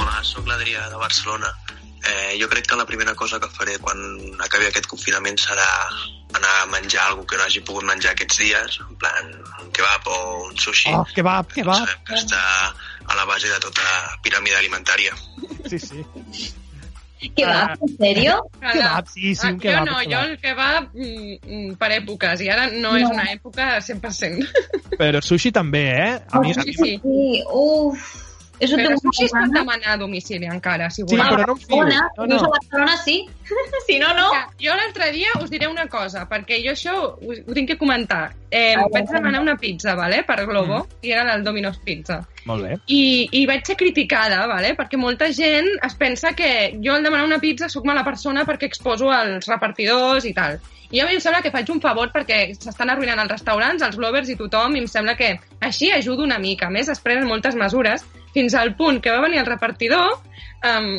Hola, 0.00 0.18
sóc 0.26 0.48
l'Adrià 0.50 0.88
de 0.90 0.98
Barcelona. 1.04 1.52
Eh, 2.06 2.36
jo 2.40 2.46
crec 2.48 2.66
que 2.68 2.76
la 2.76 2.84
primera 2.86 3.14
cosa 3.14 3.40
que 3.40 3.48
faré 3.50 3.78
quan 3.82 3.98
acabi 4.44 4.66
aquest 4.68 4.86
confinament 4.86 5.38
serà 5.42 5.66
anar 6.36 6.52
a 6.62 6.66
menjar 6.70 7.06
alguna 7.08 7.26
que 7.26 7.36
no 7.40 7.42
hagi 7.46 7.62
pogut 7.66 7.84
menjar 7.88 8.12
aquests 8.12 8.38
dies, 8.38 8.76
en 8.84 8.94
plan 9.00 9.32
un 9.64 9.72
kebab 9.74 10.06
o 10.06 10.18
un 10.46 10.56
sushi. 10.56 10.92
Oh, 10.94 11.04
que 11.14 11.22
va, 11.26 11.40
que 11.54 11.64
va. 11.66 11.80
Sabem 11.80 12.04
que 12.06 12.14
està 12.20 12.42
a 13.06 13.16
la 13.16 13.24
base 13.26 13.48
de 13.50 13.58
tota 13.64 13.88
piràmide 14.22 14.56
alimentària. 14.60 15.16
Sí, 15.66 15.78
sí. 15.78 16.04
¿Qué 17.34 17.44
va? 17.46 17.74
¿En 17.80 17.96
serio? 17.96 18.34
Kebab, 18.60 19.06
sí, 19.08 19.34
sí, 19.34 19.46
un 19.48 19.56
Ah, 19.56 19.58
kebab, 19.58 19.86
Jo 19.86 19.90
no, 19.90 19.98
jo 19.98 20.08
kebab. 20.10 20.28
el 20.28 20.38
que 20.38 20.52
va 20.54 20.80
mm, 20.80 21.38
mm, 21.42 21.74
per 21.80 21.90
èpoques, 21.96 22.42
i 22.44 22.50
ara 22.52 22.66
no, 22.70 22.92
és 22.96 23.02
No. 23.08 23.14
una 23.16 23.24
època 23.32 23.80
100%. 23.80 24.46
Però 25.00 25.22
sushi 25.24 25.50
també, 25.50 25.82
eh? 25.96 26.12
A 26.30 26.40
mi, 26.44 26.52
a 26.52 26.60
Sí, 26.60 26.68
mi 26.68 26.74
sí. 26.74 27.00
Sí, 27.02 27.42
uff. 28.56 28.62
Eso 28.64 28.76
Però 28.76 28.86
tengo 28.88 29.00
sushi 29.04 29.24
es 29.26 29.32
pot 29.32 29.52
demanar 29.52 29.92
a 29.94 29.96
domicili 30.00 30.46
encara, 30.46 30.88
si 30.90 31.02
Sí, 31.02 31.16
voleu. 31.16 31.36
però 31.36 31.46
no 31.46 31.52
em 31.52 31.58
fio. 31.58 31.76
Barcelona, 31.76 32.08
No, 32.16 32.26
no. 32.26 32.36
a 32.44 32.48
Barcelona 32.48 32.96
sí. 33.04 33.26
si 33.86 33.98
no, 33.98 34.08
no. 34.14 34.30
Mira, 34.32 34.48
Jo 34.60 34.74
l'altre 34.76 35.12
dia 35.12 35.28
us 35.42 35.50
diré 35.50 35.66
una 35.68 35.86
cosa, 35.88 36.26
perquè 36.28 36.58
jo 36.64 36.72
això 36.72 36.94
ho, 36.96 37.16
ho 37.46 37.52
tinc 37.54 37.68
que 37.68 37.78
comentar. 37.78 38.32
Eh, 38.50 38.74
A 38.74 38.78
veure. 38.78 38.90
vaig 38.92 39.08
demanar 39.10 39.40
una 39.40 39.56
pizza, 39.56 39.94
vale, 39.94 40.22
per 40.24 40.46
Globo, 40.46 40.86
i 41.02 41.10
era 41.12 41.24
del 41.32 41.44
Domino's 41.44 41.78
Pizza. 41.84 42.26
Molt 42.46 42.62
bé. 42.64 42.78
I, 42.86 43.28
i 43.32 43.46
vaig 43.46 43.64
ser 43.66 43.76
criticada, 43.76 44.46
vale? 44.46 44.74
perquè 44.76 44.96
molta 44.96 45.30
gent 45.32 45.66
es 45.82 45.94
pensa 45.94 46.32
que 46.32 46.78
jo 46.82 46.94
al 46.94 47.02
demanar 47.02 47.26
una 47.26 47.38
pizza 47.40 47.68
sóc 47.68 47.84
mala 47.84 48.04
persona 48.04 48.44
perquè 48.46 48.64
exposo 48.70 49.10
els 49.12 49.46
repartidors 49.46 50.24
i 50.24 50.32
tal. 50.32 50.58
I 50.92 51.00
a 51.00 51.06
mi 51.06 51.14
em 51.16 51.20
sembla 51.20 51.42
que 51.42 51.50
faig 51.50 51.68
un 51.74 51.80
favor 51.82 52.12
perquè 52.14 52.54
s'estan 52.54 52.88
arruïnant 52.92 53.18
els 53.18 53.30
restaurants, 53.32 53.82
els 53.82 53.96
lovers 53.98 54.28
i 54.30 54.36
tothom, 54.38 54.76
i 54.76 54.84
em 54.84 54.86
sembla 54.86 55.16
que 55.18 55.32
així 55.60 55.90
ajudo 55.90 56.22
una 56.22 56.38
mica. 56.38 56.68
A 56.68 56.70
més, 56.70 56.88
es 56.88 57.00
prenen 57.02 57.26
moltes 57.26 57.56
mesures 57.58 58.04
fins 58.36 58.54
al 58.54 58.74
punt 58.76 59.00
que 59.00 59.12
va 59.12 59.24
venir 59.24 59.40
el 59.40 59.48
repartidor, 59.48 60.18
um, 60.68 60.90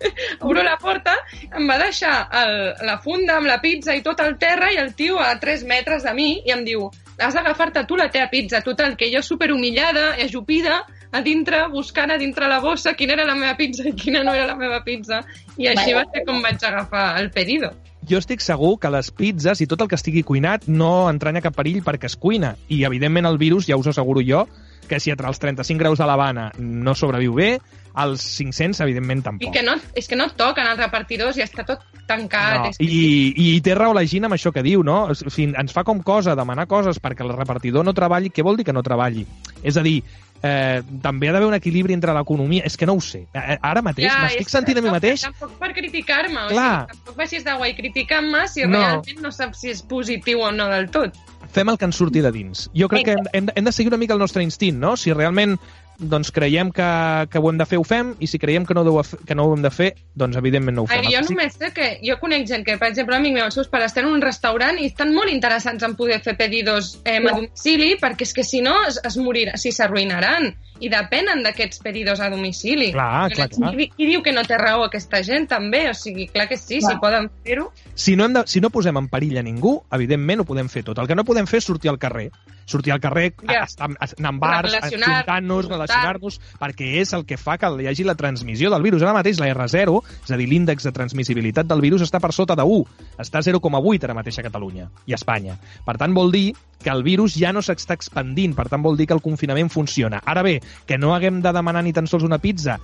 obro 0.46 0.62
la 0.62 0.76
porta, 0.78 1.16
em 1.50 1.66
va 1.70 1.78
deixar 1.82 2.16
el, 2.42 2.58
la 2.86 3.00
funda 3.02 3.40
amb 3.40 3.50
la 3.50 3.58
pizza 3.62 3.96
i 3.98 4.04
tot 4.06 4.22
al 4.22 4.36
terra 4.38 4.70
i 4.70 4.78
el 4.78 4.94
tio 4.94 5.18
a 5.18 5.32
3 5.42 5.66
metres 5.70 6.06
de 6.06 6.14
mi 6.14 6.28
i 6.44 6.54
em 6.54 6.62
diu 6.66 6.86
has 7.18 7.34
d'agafar-te 7.34 7.84
tu 7.86 7.96
la 7.96 8.08
teva 8.10 8.28
pizza. 8.30 8.60
Total, 8.64 8.96
que 8.98 9.10
jo 9.12 9.22
superhumillada, 9.22 10.14
ajupida, 10.24 10.80
a 11.14 11.22
dintre, 11.22 11.60
buscant 11.70 12.10
a 12.10 12.18
dintre 12.18 12.48
la 12.50 12.58
bossa 12.60 12.94
quina 12.98 13.14
era 13.14 13.26
la 13.26 13.36
meva 13.38 13.54
pizza 13.54 13.86
i 13.86 13.94
quina 13.94 14.24
no 14.26 14.34
era 14.34 14.48
la 14.48 14.56
meva 14.58 14.80
pizza. 14.82 15.22
I 15.56 15.70
així 15.70 15.94
va 15.94 16.04
ser 16.10 16.24
com 16.26 16.42
vaig 16.42 16.62
agafar 16.66 17.12
el 17.20 17.30
pedido. 17.30 17.70
Jo 18.04 18.18
estic 18.20 18.42
segur 18.44 18.74
que 18.82 18.90
les 18.92 19.08
pizzas 19.14 19.62
i 19.64 19.68
tot 19.70 19.80
el 19.80 19.88
que 19.88 19.96
estigui 19.96 20.24
cuinat 20.26 20.66
no 20.68 21.06
entranya 21.08 21.40
cap 21.44 21.54
perill 21.56 21.84
perquè 21.86 22.10
es 22.10 22.18
cuina. 22.20 22.56
I, 22.68 22.82
evidentment, 22.84 23.30
el 23.30 23.38
virus, 23.38 23.68
ja 23.70 23.78
us 23.80 23.88
asseguro 23.88 24.24
jo, 24.26 24.44
que 24.88 25.00
si 25.00 25.10
entre 25.10 25.28
els 25.28 25.38
35 25.38 25.78
graus 25.78 25.98
de 25.98 26.06
l'Havana 26.06 26.50
no 26.58 26.94
sobreviu 26.94 27.34
bé, 27.34 27.58
als 27.94 28.24
500, 28.36 28.80
evidentment, 28.80 29.20
I 29.20 29.22
tampoc. 29.22 29.52
que 29.54 29.62
no, 29.62 29.76
és 29.94 30.08
que 30.10 30.16
no 30.18 30.28
toquen 30.34 30.66
els 30.66 30.78
repartidors 30.80 31.36
i 31.38 31.44
està 31.44 31.62
tot 31.64 31.84
tancat. 32.08 32.58
No, 32.58 32.70
és 32.72 32.78
que... 32.78 32.84
i, 32.84 33.54
I 33.56 33.60
té 33.62 33.74
raó 33.78 33.94
la 33.94 34.02
Gina 34.04 34.26
amb 34.26 34.34
això 34.34 34.50
que 34.52 34.64
diu, 34.66 34.82
no? 34.82 35.04
O 35.12 35.14
sigui, 35.14 35.52
ens 35.56 35.72
fa 35.72 35.84
com 35.86 36.02
cosa 36.02 36.34
demanar 36.34 36.66
coses 36.66 36.98
perquè 37.00 37.22
el 37.24 37.32
repartidor 37.36 37.84
no 37.86 37.94
treballi. 37.94 38.30
Què 38.34 38.42
vol 38.42 38.56
dir 38.58 38.66
que 38.66 38.74
no 38.74 38.82
treballi? 38.82 39.22
És 39.62 39.78
a 39.78 39.82
dir, 39.86 40.00
eh, 40.42 40.82
també 41.00 41.28
ha 41.30 41.32
d'haver 41.36 41.46
un 41.48 41.54
equilibri 41.54 41.94
entre 41.94 42.12
l'economia. 42.12 42.64
És 42.66 42.76
que 42.76 42.84
no 42.90 42.94
ho 42.98 43.00
sé. 43.00 43.28
Eh, 43.32 43.58
Ara 43.62 43.80
mateix 43.80 44.10
m'estic 44.10 44.48
és- 44.48 44.52
sentint 44.58 44.78
a 44.78 44.82
mi 44.82 44.90
mateix 44.90 45.22
Tampoc 45.28 45.54
per 45.62 45.70
criticar-me, 45.72 46.46
o 46.46 46.48
sigui, 46.50 46.66
tampoc 46.90 47.16
baixis 47.16 47.44
de 47.46 47.54
guai 47.62 47.76
criticant-me 47.78 48.48
si 48.48 48.66
No. 48.66 48.78
realment 48.82 49.22
no 49.22 49.30
saps 49.30 49.60
si 49.62 49.70
és 49.70 49.82
positiu 49.86 50.40
o 50.42 50.50
no 50.50 50.66
del 50.68 50.90
tot. 50.90 51.14
Fem 51.54 51.70
el 51.70 51.78
que 51.78 51.88
ens 51.88 51.98
surti 52.00 52.22
de 52.24 52.32
dins. 52.34 52.68
Jo 52.76 52.90
crec 52.90 53.06
que 53.08 53.16
hem, 53.16 53.30
hem, 53.32 53.48
hem 53.54 53.70
de 53.70 53.72
seguir 53.72 53.92
una 53.92 54.00
mica 54.00 54.16
el 54.16 54.22
nostre 54.22 54.42
instint, 54.42 54.80
no? 54.82 54.96
Si 55.00 55.14
realment 55.14 55.56
doncs 55.98 56.30
creiem 56.34 56.70
que, 56.74 56.86
que 57.30 57.38
ho 57.38 57.50
hem 57.50 57.58
de 57.58 57.66
fer, 57.66 57.78
ho 57.78 57.84
fem, 57.84 58.14
i 58.20 58.26
si 58.26 58.38
creiem 58.38 58.64
que 58.66 58.74
no, 58.74 58.82
deu, 58.84 59.00
que 59.26 59.34
no 59.34 59.44
ho 59.46 59.54
hem 59.54 59.62
de 59.62 59.70
fer, 59.70 59.92
doncs 60.14 60.36
evidentment 60.36 60.76
no 60.76 60.82
ho 60.84 60.86
fem. 60.90 61.04
Ai, 61.06 61.12
jo 61.14 61.22
sí- 61.22 61.34
només 61.34 61.54
sé 61.54 61.70
que 61.76 61.98
jo 62.02 62.18
conec 62.20 62.46
gent 62.48 62.64
que, 62.66 62.76
per 62.78 62.88
exemple, 62.90 63.16
amic 63.16 63.34
meu, 63.34 63.44
els 63.46 63.54
seus 63.54 63.68
pares 63.68 63.94
tenen 63.94 64.12
un 64.12 64.22
restaurant 64.22 64.78
i 64.80 64.86
estan 64.90 65.14
molt 65.14 65.30
interessants 65.30 65.82
en 65.86 65.94
poder 65.96 66.20
fer 66.24 66.36
pedidos 66.36 66.98
eh, 67.04 67.18
a 67.18 67.34
domicili, 67.34 67.94
perquè 68.00 68.22
és 68.26 68.34
que 68.34 68.44
si 68.44 68.60
no 68.64 68.74
es, 68.88 69.00
es 69.04 69.16
morirà, 69.16 69.56
si 69.60 69.72
s'arruïnaran 69.72 70.50
i 70.80 70.88
depenen 70.90 71.42
d'aquests 71.44 71.78
pedidos 71.84 72.18
a 72.20 72.28
domicili. 72.30 72.90
Clar, 72.92 73.30
clar, 73.30 73.48
clar. 73.52 73.70
Qui, 73.76 73.86
qui 73.94 74.06
diu 74.10 74.22
que 74.26 74.32
no 74.34 74.42
té 74.42 74.58
raó 74.58 74.82
aquesta 74.88 75.22
gent, 75.22 75.46
també? 75.48 75.84
O 75.90 75.94
sigui, 75.94 76.26
clar 76.34 76.48
que 76.50 76.56
sí, 76.58 76.80
Clar. 76.80 76.96
si 76.96 76.98
poden 77.00 77.30
fer-ho. 77.44 77.70
si 77.94 78.16
no, 78.16 78.24
hem 78.26 78.34
de, 78.34 78.42
si 78.50 78.60
no 78.60 78.70
posem 78.74 78.96
en 78.98 79.06
perill 79.08 79.38
a 79.38 79.42
ningú, 79.46 79.76
evidentment 79.94 80.42
ho 80.42 80.44
podem 80.44 80.68
fer 80.68 80.82
tot. 80.82 80.98
El 80.98 81.06
que 81.06 81.14
no 81.14 81.24
podem 81.24 81.46
fer 81.46 81.58
és 81.62 81.64
sortir 81.70 81.88
al 81.92 81.98
carrer. 82.02 82.30
Sortir 82.66 82.92
al 82.92 83.00
carrer, 83.00 83.34
Ja. 83.44 83.60
a, 83.60 83.64
estar, 83.68 83.88
a, 83.92 84.08
anar 84.18 84.30
en 84.32 84.38
bars, 84.40 84.72
Relacionar- 84.72 85.10
ajuntant-nos, 85.22 85.68
relacionar-nos, 85.84 86.40
perquè 86.60 86.90
és 87.00 87.12
el 87.16 87.24
que 87.28 87.38
fa 87.40 87.56
que 87.58 87.70
hi 87.80 87.88
hagi 87.88 88.04
la 88.04 88.16
transmissió 88.18 88.70
del 88.72 88.82
virus. 88.82 89.02
Ara 89.02 89.14
mateix 89.16 89.40
la 89.40 89.50
R0, 89.52 90.00
és 90.24 90.30
a 90.30 90.38
dir, 90.40 90.48
l'índex 90.48 90.84
de 90.84 90.92
transmissibilitat 90.92 91.68
del 91.70 91.82
virus 91.84 92.02
està 92.02 92.20
per 92.20 92.32
sota 92.32 92.56
de 92.56 92.64
1. 92.64 92.84
Està 93.18 93.40
a 93.40 93.46
0,8 93.46 94.04
ara 94.04 94.16
mateix 94.16 94.38
a 94.38 94.46
Catalunya 94.46 94.88
i 95.06 95.14
a 95.14 95.20
Espanya. 95.20 95.58
Per 95.84 95.96
tant, 96.00 96.14
vol 96.14 96.32
dir 96.32 96.54
que 96.84 96.92
el 96.92 97.02
virus 97.02 97.34
ja 97.40 97.52
no 97.54 97.62
s'està 97.64 97.96
expandint, 97.96 98.52
per 98.54 98.68
tant 98.68 98.82
vol 98.84 98.98
dir 98.98 99.06
que 99.08 99.16
el 99.16 99.22
confinament 99.24 99.70
funciona. 99.72 100.20
Ara 100.24 100.42
bé, 100.44 100.58
que 100.86 100.98
no 100.98 101.14
haguem 101.14 101.40
de 101.42 101.52
demanar 101.54 101.82
ni 101.84 101.94
tan 101.96 102.06
sols 102.10 102.26
una 102.26 102.38
pizza 102.38 102.78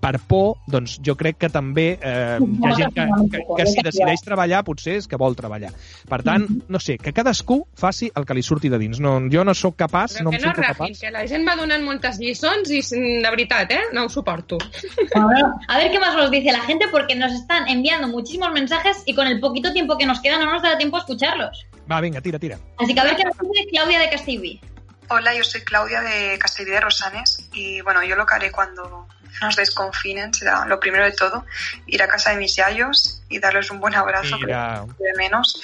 per 0.00 0.18
por, 0.28 0.58
doncs 0.70 0.98
jo 1.04 1.14
crec 1.18 1.38
que 1.40 1.48
també 1.52 1.86
eh, 1.96 2.36
hi 2.40 2.66
ha 2.68 2.74
gent 2.76 2.94
que, 2.94 3.06
que, 3.32 3.42
que 3.56 3.66
si 3.70 3.84
decideix 3.84 4.22
treballar 4.24 4.62
potser 4.66 4.98
és 5.00 5.08
que 5.08 5.18
vol 5.20 5.36
treballar. 5.38 5.70
Per 6.10 6.20
tant, 6.26 6.46
no 6.68 6.80
sé, 6.82 6.98
que 7.00 7.12
cadascú 7.16 7.62
faci 7.80 8.10
el 8.14 8.26
que 8.28 8.36
li 8.36 8.42
surti 8.44 8.68
de 8.72 8.78
dins. 8.82 9.00
No, 9.00 9.16
jo 9.32 9.44
no 9.44 9.54
sóc 9.54 9.76
capaç, 9.80 10.18
Però 10.18 10.28
no 10.28 10.34
que 10.34 10.40
em 10.40 10.44
no 10.44 10.48
sento 10.50 10.62
rafin, 10.66 10.92
capaç. 10.92 11.00
que 11.00 11.10
la 11.14 11.26
gent 11.26 11.48
va 11.48 11.56
donant 11.56 11.84
moltes 11.86 12.20
lliçons 12.20 12.70
i, 12.70 12.82
de 13.24 13.30
veritat, 13.30 13.72
eh, 13.72 13.82
no 13.96 14.04
ho 14.04 14.12
suporto. 14.12 14.58
A 15.68 15.78
ver 15.78 15.90
qué 15.90 15.98
más 15.98 16.14
nos 16.16 16.30
dice 16.30 16.52
la 16.52 16.60
gente 16.60 16.86
porque 16.90 17.14
nos 17.16 17.32
están 17.32 17.68
enviando 17.68 18.08
muchísimos 18.08 18.52
mensajes 18.52 19.02
y 19.06 19.14
con 19.14 19.26
el 19.26 19.40
poquito 19.40 19.72
tiempo 19.72 19.96
que 19.96 20.06
nos 20.06 20.20
queda 20.20 20.38
no 20.38 20.50
nos 20.52 20.62
da 20.62 20.76
tiempo 20.76 20.96
a 20.96 21.00
escucharlos. 21.00 21.66
Va, 21.90 22.00
vinga, 22.00 22.20
tira, 22.20 22.38
tira. 22.38 22.58
Así 22.78 22.94
que 22.94 23.00
a 23.00 23.04
ver 23.04 23.16
qué 23.16 23.24
nos 23.24 23.38
dice 23.38 23.66
Claudia 23.70 23.98
de 24.00 24.10
Castellví. 24.10 24.60
Hola, 25.08 25.34
yo 25.34 25.42
soy 25.42 25.62
Claudia 25.62 26.02
de 26.02 26.38
Castellví 26.38 26.70
de 26.70 26.80
Rosanes 26.80 27.48
y 27.52 27.80
bueno, 27.80 28.04
yo 28.04 28.14
lo 28.14 28.24
que 28.26 28.34
haré 28.34 28.52
cuando 28.52 29.08
nos 29.40 29.56
desconfinen 29.56 30.32
será 30.34 30.66
lo 30.66 30.78
primero 30.80 31.04
de 31.04 31.12
todo 31.12 31.44
ir 31.86 32.02
a 32.02 32.08
casa 32.08 32.30
de 32.30 32.36
mis 32.36 32.56
yayos 32.56 33.22
y 33.28 33.38
darles 33.38 33.70
un 33.70 33.80
buen 33.80 33.94
abrazo 33.94 34.38
Mira. 34.38 34.84
de 34.98 35.12
menos 35.16 35.62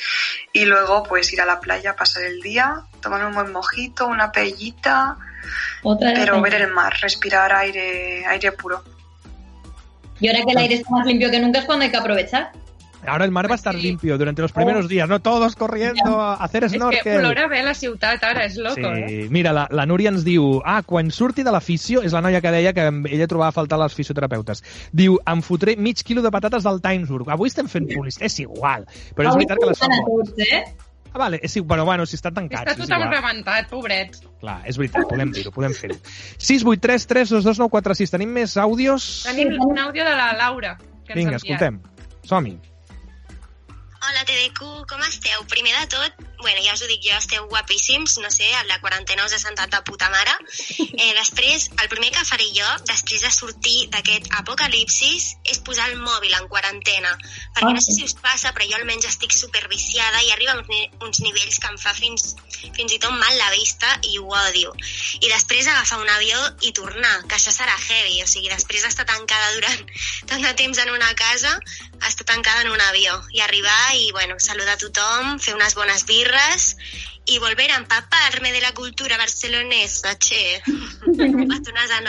y 0.53 0.64
luego 0.64 1.03
pues 1.05 1.33
ir 1.33 1.41
a 1.41 1.47
la 1.47 1.61
playa, 1.61 1.95
pasar 1.97 2.25
el 2.25 2.41
día, 2.41 2.83
tomar 3.01 3.25
un 3.25 3.35
buen 3.35 3.53
mojito, 3.53 4.07
una 4.07 4.33
Otra 5.83 6.11
vez. 6.11 6.19
pero 6.21 6.41
ver 6.41 6.55
el 6.55 6.69
mar, 6.73 6.95
respirar 7.01 7.53
aire, 7.53 8.25
aire 8.27 8.53
puro. 8.53 8.83
Y 10.19 10.29
ahora 10.29 10.41
que 10.45 10.53
el 10.53 10.59
aire 10.59 10.75
está 10.77 10.91
más 10.91 11.07
limpio 11.07 11.31
que 11.31 11.41
nunca 11.41 11.59
es 11.59 11.64
cuando 11.67 11.85
hay 11.85 11.91
que 11.91 11.97
aprovechar. 11.97 12.53
Ahora 13.07 13.24
el 13.24 13.30
mar 13.30 13.49
va 13.49 13.55
a 13.55 13.57
estar 13.57 13.74
Sí. 13.74 13.82
limpio 13.82 14.16
durante 14.18 14.42
los 14.42 14.53
primeros 14.53 14.88
días, 14.88 15.09
no 15.09 15.20
todos 15.20 15.55
corriendo 15.55 16.20
a 16.20 16.34
hacer 16.34 16.64
És 16.64 16.72
que 16.72 16.78
snorkel. 16.78 17.20
plora 17.20 17.47
bé 17.47 17.62
la 17.62 17.74
ciutat 17.74 18.22
ara, 18.24 18.44
és 18.47 18.57
loco, 18.57 18.80
eh? 18.80 19.05
Sí, 19.09 19.26
mira, 19.30 19.53
la, 19.53 19.68
la 19.70 19.86
Núria 19.86 20.09
ens 20.09 20.24
diu 20.24 20.61
ah, 20.64 20.82
quan 20.82 21.11
surti 21.11 21.42
de 21.44 21.53
la 21.53 21.61
fisio, 21.61 22.03
és 22.03 22.12
la 22.12 22.20
noia 22.20 22.40
que 22.40 22.51
deia 22.51 22.72
que 22.72 22.80
ella 23.11 23.26
trobava 23.28 23.49
a 23.51 23.53
faltar 23.53 23.78
les 23.78 23.94
fisioterapeutes. 23.94 24.62
Diu, 24.92 25.18
em 25.26 25.42
fotré 25.42 25.76
mig 25.76 26.03
quilo 26.03 26.22
de 26.22 26.30
patates 26.30 26.64
del 26.64 26.80
Timesburg. 26.80 27.28
Avui 27.30 27.49
estem 27.49 27.68
fent 27.68 27.86
publicitat, 27.92 28.26
és 28.26 28.38
igual. 28.40 28.86
Però 29.14 29.28
és 29.28 29.34
veritat 29.36 29.59
que 29.61 29.66
les 29.66 29.78
fan 29.78 29.90
bones. 30.07 30.32
eh? 30.38 30.64
Ah, 31.12 31.18
vale, 31.18 31.40
igual, 31.42 31.66
però 31.78 31.84
bueno, 31.86 32.05
si 32.07 32.16
estan 32.16 32.34
tancats. 32.34 32.76
Està 32.76 32.84
igual. 32.97 33.09
rebentat, 33.14 33.68
pobrets. 33.70 34.20
Clar, 34.40 34.61
és 34.66 34.76
veritat, 34.76 35.07
podem 35.09 35.30
dir-ho, 35.32 35.51
podem 35.53 35.72
fer-ho. 35.72 35.97
683 36.38 37.07
322 37.07 37.59
946. 37.59 38.11
Tenim 38.11 38.30
més 38.34 38.57
àudios? 38.57 39.22
Tenim 39.24 39.55
un 39.61 39.78
àudio 39.78 40.05
de 40.05 40.11
la 40.16 40.32
Laura. 40.36 40.76
Que 41.07 41.14
Vinga, 41.14 41.36
escoltem. 41.36 41.80
Som-hi. 42.24 42.59
TDQ, 44.37 44.84
com 44.87 45.01
esteu? 45.09 45.45
Primer 45.49 45.72
de 45.80 45.87
tot, 45.95 46.26
bueno, 46.47 46.62
ja 46.62 46.74
us 46.78 46.82
ho 46.84 46.86
dic 46.86 47.03
jo, 47.03 47.16
esteu 47.18 47.49
guapíssims, 47.51 48.20
no 48.22 48.30
sé, 48.30 48.47
la 48.68 48.78
quarantena 48.78 49.24
us 49.26 49.32
ha 49.34 49.40
sentat 49.42 49.72
de 49.72 49.80
puta 49.82 50.07
mare. 50.12 50.30
Eh, 50.78 51.11
després, 51.18 51.64
el 51.82 51.88
primer 51.90 52.12
que 52.14 52.22
faré 52.28 52.47
jo, 52.55 52.66
després 52.86 53.24
de 53.24 53.32
sortir 53.34 53.88
d'aquest 53.90 54.28
apocalipsis, 54.38 55.32
és 55.42 55.59
posar 55.66 55.88
el 55.90 55.99
mòbil 55.99 56.36
en 56.38 56.47
quarantena. 56.53 57.11
Perquè 57.57 57.72
no 57.74 57.82
sé 57.82 57.97
si 57.97 58.07
us 58.07 58.14
passa, 58.22 58.53
però 58.55 58.68
jo 58.70 58.78
almenys 58.78 59.09
estic 59.11 59.34
superviciada 59.34 60.22
i 60.22 60.30
arriba 60.36 60.55
a 60.55 60.61
uns, 60.61 60.70
uns 61.09 61.22
nivells 61.24 61.59
que 61.59 61.72
em 61.72 61.80
fa 61.82 61.97
fins, 61.99 62.36
fins 62.78 62.94
i 62.94 63.01
tot 63.03 63.18
mal 63.18 63.34
la 63.40 63.51
vista 63.57 63.97
i 64.07 64.22
ho 64.22 64.30
odio. 64.44 64.70
I 65.18 65.26
després 65.26 65.66
agafar 65.66 65.99
un 66.05 66.14
avió 66.14 66.38
i 66.62 66.70
tornar, 66.78 67.16
que 67.26 67.40
això 67.40 67.51
serà 67.51 67.74
heavy, 67.88 68.22
o 68.22 68.30
sigui, 68.30 68.53
després 68.55 68.86
d'estar 68.86 69.09
tancada 69.11 69.51
durant 69.59 69.82
tant 70.30 70.47
de 70.47 70.55
temps 70.62 70.78
en 70.84 70.94
una 70.94 71.11
casa, 71.18 71.59
estar 72.07 72.30
tancada 72.30 72.62
en 72.62 72.70
un 72.70 72.80
avió 72.86 73.18
i 73.34 73.42
arribar 73.42 73.97
i, 73.99 74.12
bueno, 74.14 74.38
saludar 74.38 74.76
a 74.76 74.82
tothom, 74.86 75.40
fer 75.42 75.59
unes 75.59 75.74
bones 75.74 76.07
birres 76.07 76.36
y 77.28 77.39
volver 77.41 77.70
a 77.72 77.76
empaparme 77.76 78.53
de 78.53 78.61
la 78.61 78.72
cultura 78.72 79.16
barcelonesa, 79.18 80.16
che. 80.16 80.62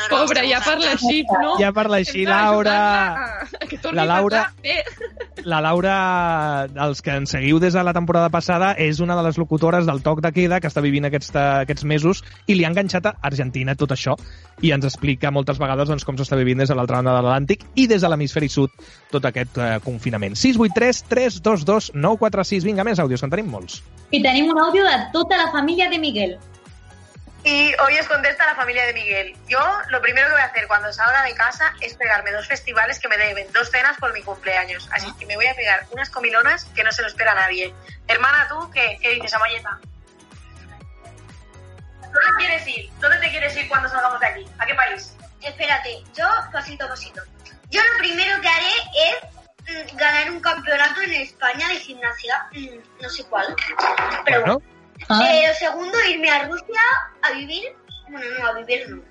Pobre, 0.10 0.44
ja 0.48 0.62
parla 0.62 0.92
així, 0.94 1.24
no? 1.26 1.56
Ja 1.58 1.72
parla 1.74 1.98
així, 1.98 2.26
Laura. 2.26 2.76
ajudar-la 2.78 3.58
a 3.60 3.68
Que 3.68 3.78
torni 3.80 3.98
La 3.98 4.06
Laura-. 4.06 4.54
La 5.44 5.62
Laura, 5.62 6.68
els 6.86 7.02
que 7.02 7.16
ens 7.18 7.32
seguiu 7.34 7.60
des 7.60 7.74
de 7.74 7.84
la 7.84 7.94
temporada 7.94 8.30
passada, 8.30 8.74
és 8.78 9.00
una 9.00 9.16
de 9.16 9.24
les 9.26 9.38
locutores 9.38 9.86
del 9.86 10.02
Toc 10.04 10.22
de 10.22 10.32
Queda 10.34 10.60
que 10.62 10.70
està 10.70 10.82
vivint 10.82 11.08
aquests, 11.10 11.34
aquests 11.34 11.86
mesos 11.86 12.24
i 12.48 12.58
li 12.58 12.66
ha 12.66 12.72
enganxat 12.74 13.06
a 13.10 13.16
Argentina 13.22 13.76
tot 13.76 13.94
això 13.96 14.18
i 14.62 14.74
ens 14.74 14.86
explica 14.90 15.32
moltes 15.32 15.62
vegades 15.62 15.90
doncs, 15.90 16.06
com 16.06 16.18
s'està 16.18 16.38
vivint 16.38 16.62
des 16.62 16.70
de 16.70 16.76
l'altra 16.78 17.00
banda 17.00 17.14
de 17.14 17.22
l'Atlàntic 17.22 17.64
i 17.76 17.86
des 17.88 18.02
de 18.02 18.10
l'hemisferi 18.10 18.50
sud 18.50 18.74
tot 19.12 19.26
aquest 19.30 19.58
eh, 19.58 19.78
confinament. 19.84 20.36
683 20.36 21.04
322 21.10 21.92
946. 21.96 22.68
Vinga, 22.68 22.86
més 22.88 23.00
àudios, 23.00 23.22
que 23.22 23.30
en 23.30 23.34
tenim 23.34 23.50
molts. 23.52 23.82
Y 24.12 24.22
tenemos 24.24 24.54
un 24.56 24.62
audio 24.62 24.86
de 24.86 24.98
toda 25.14 25.38
la 25.38 25.52
familia 25.52 25.90
de 25.90 26.00
Miguel. 26.00 26.38
Y 27.44 27.72
hoy 27.80 27.98
os 28.00 28.08
contesta 28.08 28.46
la 28.46 28.56
familia 28.56 28.86
de 28.86 28.94
Miguel. 28.94 29.36
Yo 29.48 29.60
lo 29.90 30.02
primero 30.02 30.28
que 30.28 30.34
voy 30.34 30.42
a 30.42 30.46
hacer 30.46 30.68
cuando 30.68 30.92
salga 30.92 31.24
de 31.24 31.34
casa 31.34 31.74
es 31.82 31.94
pegarme 31.94 32.32
dos 32.32 32.48
festivales 32.48 33.00
que 33.00 33.08
me 33.08 33.18
deben, 33.18 33.48
dos 33.54 33.70
cenas 33.70 33.98
por 33.98 34.12
mi 34.14 34.22
cumpleaños. 34.22 34.90
Así 34.92 35.08
que 35.18 35.26
me 35.26 35.36
voy 35.36 35.46
a 35.46 35.56
pegar 35.56 35.86
unas 35.92 36.10
comilonas 36.10 36.66
que 36.76 36.84
no 36.84 36.92
se 36.92 37.02
lo 37.02 37.08
espera 37.08 37.36
nadie. 37.36 37.74
Hermana, 38.08 38.48
¿tú 38.50 38.70
qué, 38.72 38.98
qué 39.02 39.12
dices, 39.12 39.34
Amayeta? 39.34 39.80
¿Dónde 42.02 42.38
quieres 42.38 42.68
ir? 42.68 42.90
¿Dónde 43.00 43.20
te 43.20 43.30
quieres 43.30 43.56
ir 43.56 43.68
cuando 43.70 43.88
salgamos 43.88 44.20
de 44.20 44.28
aquí? 44.28 44.46
¿A 44.58 44.66
qué 44.66 44.74
país? 44.74 45.14
espérate, 45.42 46.04
yo 46.16 46.26
pasito 46.52 46.86
a 46.86 46.90
pasito. 46.90 47.22
Yo 47.70 47.82
lo 47.84 47.98
primero 48.00 48.42
que 48.42 48.48
haré 48.48 48.74
es 49.10 49.92
mm, 49.92 49.98
ganar 49.98 50.32
un 50.32 50.40
campeonato 50.40 51.02
en 51.02 51.14
España 51.14 51.68
de 51.70 51.76
gimnasia, 51.76 52.48
mm, 52.52 53.02
no 53.02 53.10
sé 53.10 53.24
cuál. 53.26 53.56
Pero 54.26 54.42
Bueno, 54.42 54.62
Eh, 55.24 55.48
lo 55.48 55.54
segundo, 55.54 55.98
irme 56.06 56.30
a 56.30 56.44
Rusia 56.48 56.82
a 57.22 57.32
vivir. 57.32 57.76
Bueno, 58.10 58.26
no, 58.40 58.48
a 58.48 58.54
vivir 58.54 58.90
no. 58.90 59.02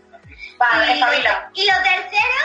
Vale, 0.58 0.86
y, 0.86 0.94
espabila. 0.94 1.50
y 1.54 1.64
lo 1.66 1.74
tercero, 1.82 2.40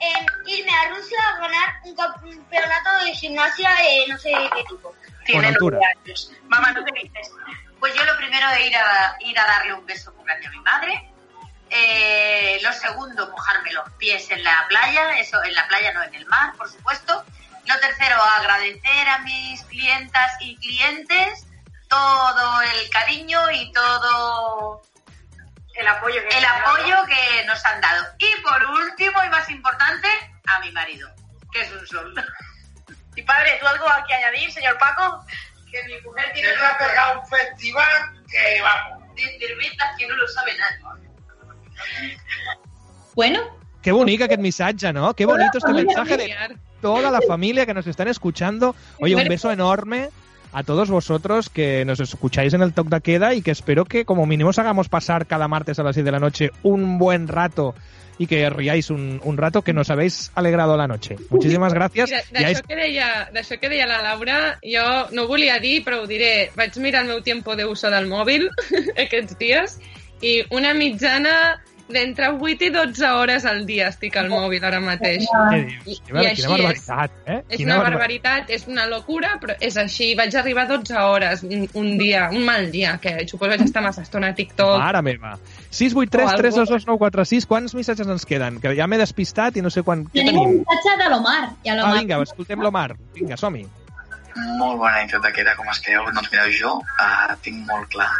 eh, 0.00 0.26
irme 0.46 0.72
a 0.72 0.88
Rusia 0.90 1.18
a 1.28 1.40
ganar 1.40 1.68
un 1.84 1.94
campeonato 1.94 3.04
de 3.04 3.14
gimnasia 3.14 3.70
de 3.76 4.06
no 4.08 4.18
sé 4.18 4.32
qué 4.54 4.64
tipo. 4.68 4.94
Altura. 5.38 5.78
años. 6.04 6.32
Mamá, 6.48 6.74
¿tú 6.74 6.82
qué 6.84 7.02
dices? 7.02 7.30
Pues 7.78 7.94
yo 7.94 8.04
lo 8.04 8.16
primero 8.16 8.48
es 8.50 8.66
ir 8.66 8.76
a, 8.76 9.16
ir 9.20 9.38
a 9.38 9.46
darle 9.46 9.74
un 9.74 9.86
beso 9.86 10.12
cumpleaños 10.14 10.46
a 10.46 10.50
mi 10.50 10.60
madre. 10.60 11.09
Eh, 11.70 12.58
lo 12.62 12.72
segundo, 12.72 13.30
mojarme 13.30 13.72
los 13.72 13.88
pies 13.92 14.28
en 14.30 14.42
la 14.42 14.66
playa, 14.68 15.18
eso 15.18 15.42
en 15.44 15.54
la 15.54 15.68
playa, 15.68 15.92
no 15.92 16.02
en 16.02 16.14
el 16.14 16.26
mar, 16.26 16.54
por 16.56 16.68
supuesto. 16.68 17.24
Lo 17.66 17.78
tercero, 17.78 18.16
agradecer 18.38 19.08
a 19.08 19.18
mis 19.18 19.62
clientas 19.64 20.32
y 20.40 20.56
clientes 20.56 21.46
todo 21.88 22.62
el 22.62 22.90
cariño 22.90 23.50
y 23.50 23.72
todo 23.72 24.82
El 25.74 25.86
apoyo 25.86 26.20
que 26.28 26.38
el 26.38 26.44
apoyo 26.44 26.96
que 27.06 27.44
nos 27.46 27.64
han 27.64 27.80
dado. 27.80 28.04
Y 28.18 28.40
por 28.42 28.64
último 28.64 29.22
y 29.24 29.28
más 29.28 29.48
importante, 29.48 30.08
a 30.46 30.58
mi 30.60 30.72
marido, 30.72 31.08
que 31.52 31.62
es 31.62 31.72
un 31.72 31.86
sol. 31.86 32.14
Y 33.16 33.22
padre, 33.22 33.58
¿tú 33.60 33.66
algo 33.66 33.88
aquí 33.88 34.12
añadir, 34.12 34.52
señor 34.52 34.78
Paco? 34.78 35.26
Que 35.70 35.82
mi 35.82 36.00
mujer 36.00 36.32
tiene... 36.32 36.48
Él 36.48 36.58
me 36.60 36.66
ha 36.66 36.78
pegado 36.78 37.20
un 37.20 37.26
festival 37.26 38.24
que 38.30 38.62
vamos. 38.62 39.14
De 39.16 39.38
cervezas 39.38 39.96
que 39.98 40.06
no 40.06 40.14
lo 40.14 40.28
sabe 40.28 40.56
nadie. 40.56 41.09
Bueno, 43.14 43.40
Qué 43.82 43.92
bonito 43.92 44.24
aquest 44.24 44.40
missatge, 44.40 44.92
¿no? 44.92 45.14
Qué 45.14 45.24
bonito 45.24 45.56
este 45.56 45.72
mensaje 45.72 46.16
de 46.16 46.34
toda 46.82 47.10
la 47.10 47.20
familia 47.22 47.64
que 47.64 47.72
nos 47.72 47.86
están 47.86 48.08
escuchando. 48.08 48.74
Oye, 48.98 49.16
un 49.16 49.26
beso 49.26 49.50
enorme 49.50 50.10
a 50.52 50.62
todos 50.64 50.90
vosotros 50.90 51.48
que 51.48 51.84
nos 51.84 52.00
escucháis 52.00 52.52
en 52.54 52.62
el 52.62 52.74
Talk 52.74 52.88
de 52.88 53.00
Queda 53.00 53.34
y 53.34 53.40
que 53.40 53.52
espero 53.52 53.84
que 53.84 54.04
como 54.04 54.26
mínimo 54.26 54.50
os 54.50 54.58
hagamos 54.58 54.88
pasar 54.88 55.26
cada 55.26 55.48
martes 55.48 55.78
a 55.78 55.82
las 55.82 55.94
6 55.94 56.04
de 56.04 56.12
la 56.12 56.18
noche 56.18 56.50
un 56.62 56.98
buen 56.98 57.28
rato 57.28 57.74
y 58.18 58.26
que 58.26 58.50
riáis 58.50 58.90
un, 58.90 59.18
un 59.24 59.36
rato 59.38 59.62
que 59.62 59.72
nos 59.72 59.88
habéis 59.88 60.30
alegrado 60.34 60.76
la 60.76 60.86
noche. 60.86 61.16
Muchísimas 61.30 61.72
gracias. 61.72 62.10
Mira, 62.10 62.52
Ya 62.52 62.52
d'això 62.52 62.66
que, 62.68 62.76
deia, 62.76 63.32
que 63.32 63.68
deia 63.70 63.86
la 63.86 64.02
Laura, 64.02 64.58
jo 64.60 65.08
no 65.12 65.24
ho 65.24 65.26
volia 65.26 65.56
dir, 65.58 65.80
però 65.86 66.02
ho 66.02 66.06
diré. 66.06 66.50
Vaig 66.52 66.76
mirar 66.76 67.06
el 67.06 67.08
meu 67.08 67.22
tiempo 67.22 67.56
de 67.56 67.64
uso 67.64 67.88
del 67.88 68.10
mòbil 68.12 68.50
aquests 69.06 69.38
dies 69.40 69.78
i 70.20 70.42
una 70.52 70.74
mitjana 70.76 71.62
d'entre 71.92 72.28
8 72.32 72.64
i 72.66 72.70
12 72.74 73.10
hores 73.16 73.44
al 73.46 73.64
dia 73.68 73.88
estic 73.90 74.16
al 74.16 74.28
mòbil 74.32 74.64
ara 74.64 74.80
mateix. 74.80 75.26
Què 75.30 75.60
dius? 75.66 75.86
I, 75.86 75.96
Quina, 76.06 76.22
i 76.24 76.34
quina 76.38 76.50
barbaritat, 76.54 77.16
eh? 77.26 77.38
És 77.48 77.56
Quina 77.60 77.74
una 77.74 77.78
barba- 77.82 77.90
barbaritat, 77.96 78.50
és 78.56 78.66
una 78.70 78.86
locura, 78.90 79.34
però 79.42 79.56
és 79.60 79.76
així. 79.80 80.12
Vaig 80.18 80.34
arribar 80.40 80.64
a 80.64 80.70
12 80.76 80.96
hores 81.02 81.42
un, 81.44 81.66
un 81.74 81.90
dia, 81.98 82.28
un 82.32 82.44
mal 82.46 82.70
dia, 82.70 82.96
que 83.02 83.16
suposo 83.28 83.50
vaig 83.54 83.62
estar 83.66 83.82
massa 83.82 84.02
estona 84.06 84.30
a 84.30 84.34
TikTok. 84.38 84.78
Mare 84.80 85.02
meva. 85.02 85.34
683 85.70 86.36
322 86.40 86.86
946 86.86 87.46
Quants 87.50 87.74
missatges 87.74 88.06
ens 88.08 88.24
queden? 88.26 88.60
Que 88.62 88.74
ja 88.78 88.86
m'he 88.90 88.98
despistat 89.00 89.56
i 89.56 89.62
no 89.62 89.70
sé 89.70 89.82
quan... 89.86 90.06
Tenim 90.14 90.38
un 90.40 90.56
missatge 90.60 90.96
de 91.04 91.10
l'Omar. 91.12 91.42
I 91.64 91.70
a 91.70 91.72
Ah, 91.72 91.76
l'Omar... 91.82 91.98
vinga, 92.00 92.22
escoltem 92.26 92.60
l'Omar. 92.64 92.90
Vinga, 93.14 93.36
som-hi. 93.40 93.66
Molt 94.58 94.78
bona 94.78 95.00
nit, 95.02 95.12
de 95.20 95.32
queda, 95.34 95.56
com 95.58 95.66
esteu? 95.72 96.04
Doncs 96.14 96.30
mireu, 96.32 96.52
jo 96.54 96.74
uh, 96.80 97.32
tinc 97.42 97.64
molt 97.66 97.88
clar 97.92 98.10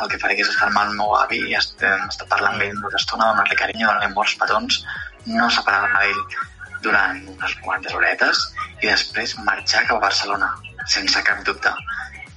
el 0.00 0.10
que 0.10 0.18
faré 0.22 0.38
és 0.40 0.48
estar-me 0.48 0.80
al 0.80 0.96
meu 0.96 1.14
avi 1.18 1.40
i 1.50 1.56
estar, 1.58 1.94
parlant 2.30 2.56
amb 2.56 2.64
ell 2.66 2.78
una 2.78 2.98
estona, 2.98 3.30
donar-li 3.30 3.58
carinyo, 3.58 3.86
donar-li 3.88 4.14
molts 4.16 4.34
petons, 4.40 4.80
no 5.28 5.48
separar-me 5.50 6.02
d'ell 6.02 6.42
durant 6.82 7.22
unes 7.36 7.56
quantes 7.62 7.94
horetes 7.94 8.42
i 8.82 8.88
després 8.88 9.36
marxar 9.46 9.84
cap 9.86 9.98
a 10.00 10.04
Barcelona, 10.08 10.50
sense 10.90 11.22
cap 11.26 11.44
dubte, 11.46 11.72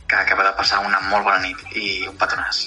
que 0.08 0.18
acaba 0.22 0.46
de 0.46 0.54
passar 0.58 0.86
una 0.86 1.02
molt 1.10 1.26
bona 1.26 1.42
nit 1.48 1.78
i 1.78 2.06
un 2.10 2.18
petonàs. 2.22 2.66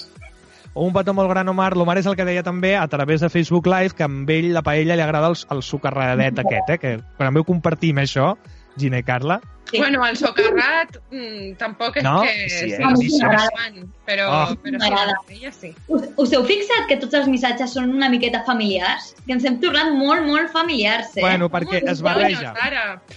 Un 0.79 0.93
petó 0.95 1.15
molt 1.15 1.31
gran, 1.31 1.49
Omar. 1.51 1.73
L'Omar 1.75 1.97
és 1.99 2.07
el 2.07 2.15
que 2.15 2.27
deia 2.29 2.45
també 2.47 2.77
a 2.79 2.87
través 2.91 3.23
de 3.25 3.31
Facebook 3.33 3.67
Live 3.67 3.97
que 3.99 4.05
amb 4.07 4.29
ell, 4.31 4.53
la 4.55 4.63
paella, 4.63 4.95
li 4.95 5.03
agrada 5.03 5.31
el, 5.33 5.35
el 5.55 5.63
socarradet 5.67 6.39
aquest, 6.39 6.71
eh? 6.71 6.79
Que 6.79 6.93
quan 7.17 7.31
em 7.31 7.39
veu 7.41 7.47
compartir 7.49 7.91
això, 7.99 8.37
Gina 8.79 8.99
i 8.99 9.03
Carla, 9.07 9.41
Bueno, 9.71 10.01
el 10.07 10.17
socarrat 10.17 10.95
mm, 11.13 11.59
tampoc 11.61 11.99
és 12.01 12.05
No? 12.07 12.23
que 12.23 12.31
Sí, 12.49 12.71
eh? 12.73 12.79
Sí, 12.97 13.11
sí. 13.11 13.19
molt 13.21 13.51
fan, 13.53 13.75
però, 14.07 14.29
Oh. 14.33 14.55
però 14.65 14.79
sí, 14.81 15.35
ella 15.35 15.53
sí. 15.53 15.75
Us, 15.93 16.07
us 16.17 16.33
heu 16.33 16.45
fixat 16.49 16.87
que 16.89 16.97
tots 16.97 17.13
els 17.19 17.29
missatges 17.29 17.75
són 17.77 17.91
una 17.93 18.09
miqueta 18.09 18.41
familiars? 18.47 19.11
Que 19.27 19.35
ens 19.37 19.45
hem 19.45 19.59
tornat 19.61 19.93
molt, 19.93 20.25
molt 20.25 20.49
familiars, 20.55 21.11
eh? 21.19 21.21
Bueno, 21.21 21.51
perquè 21.53 21.83
es 21.85 22.01
barreja. 22.01 22.55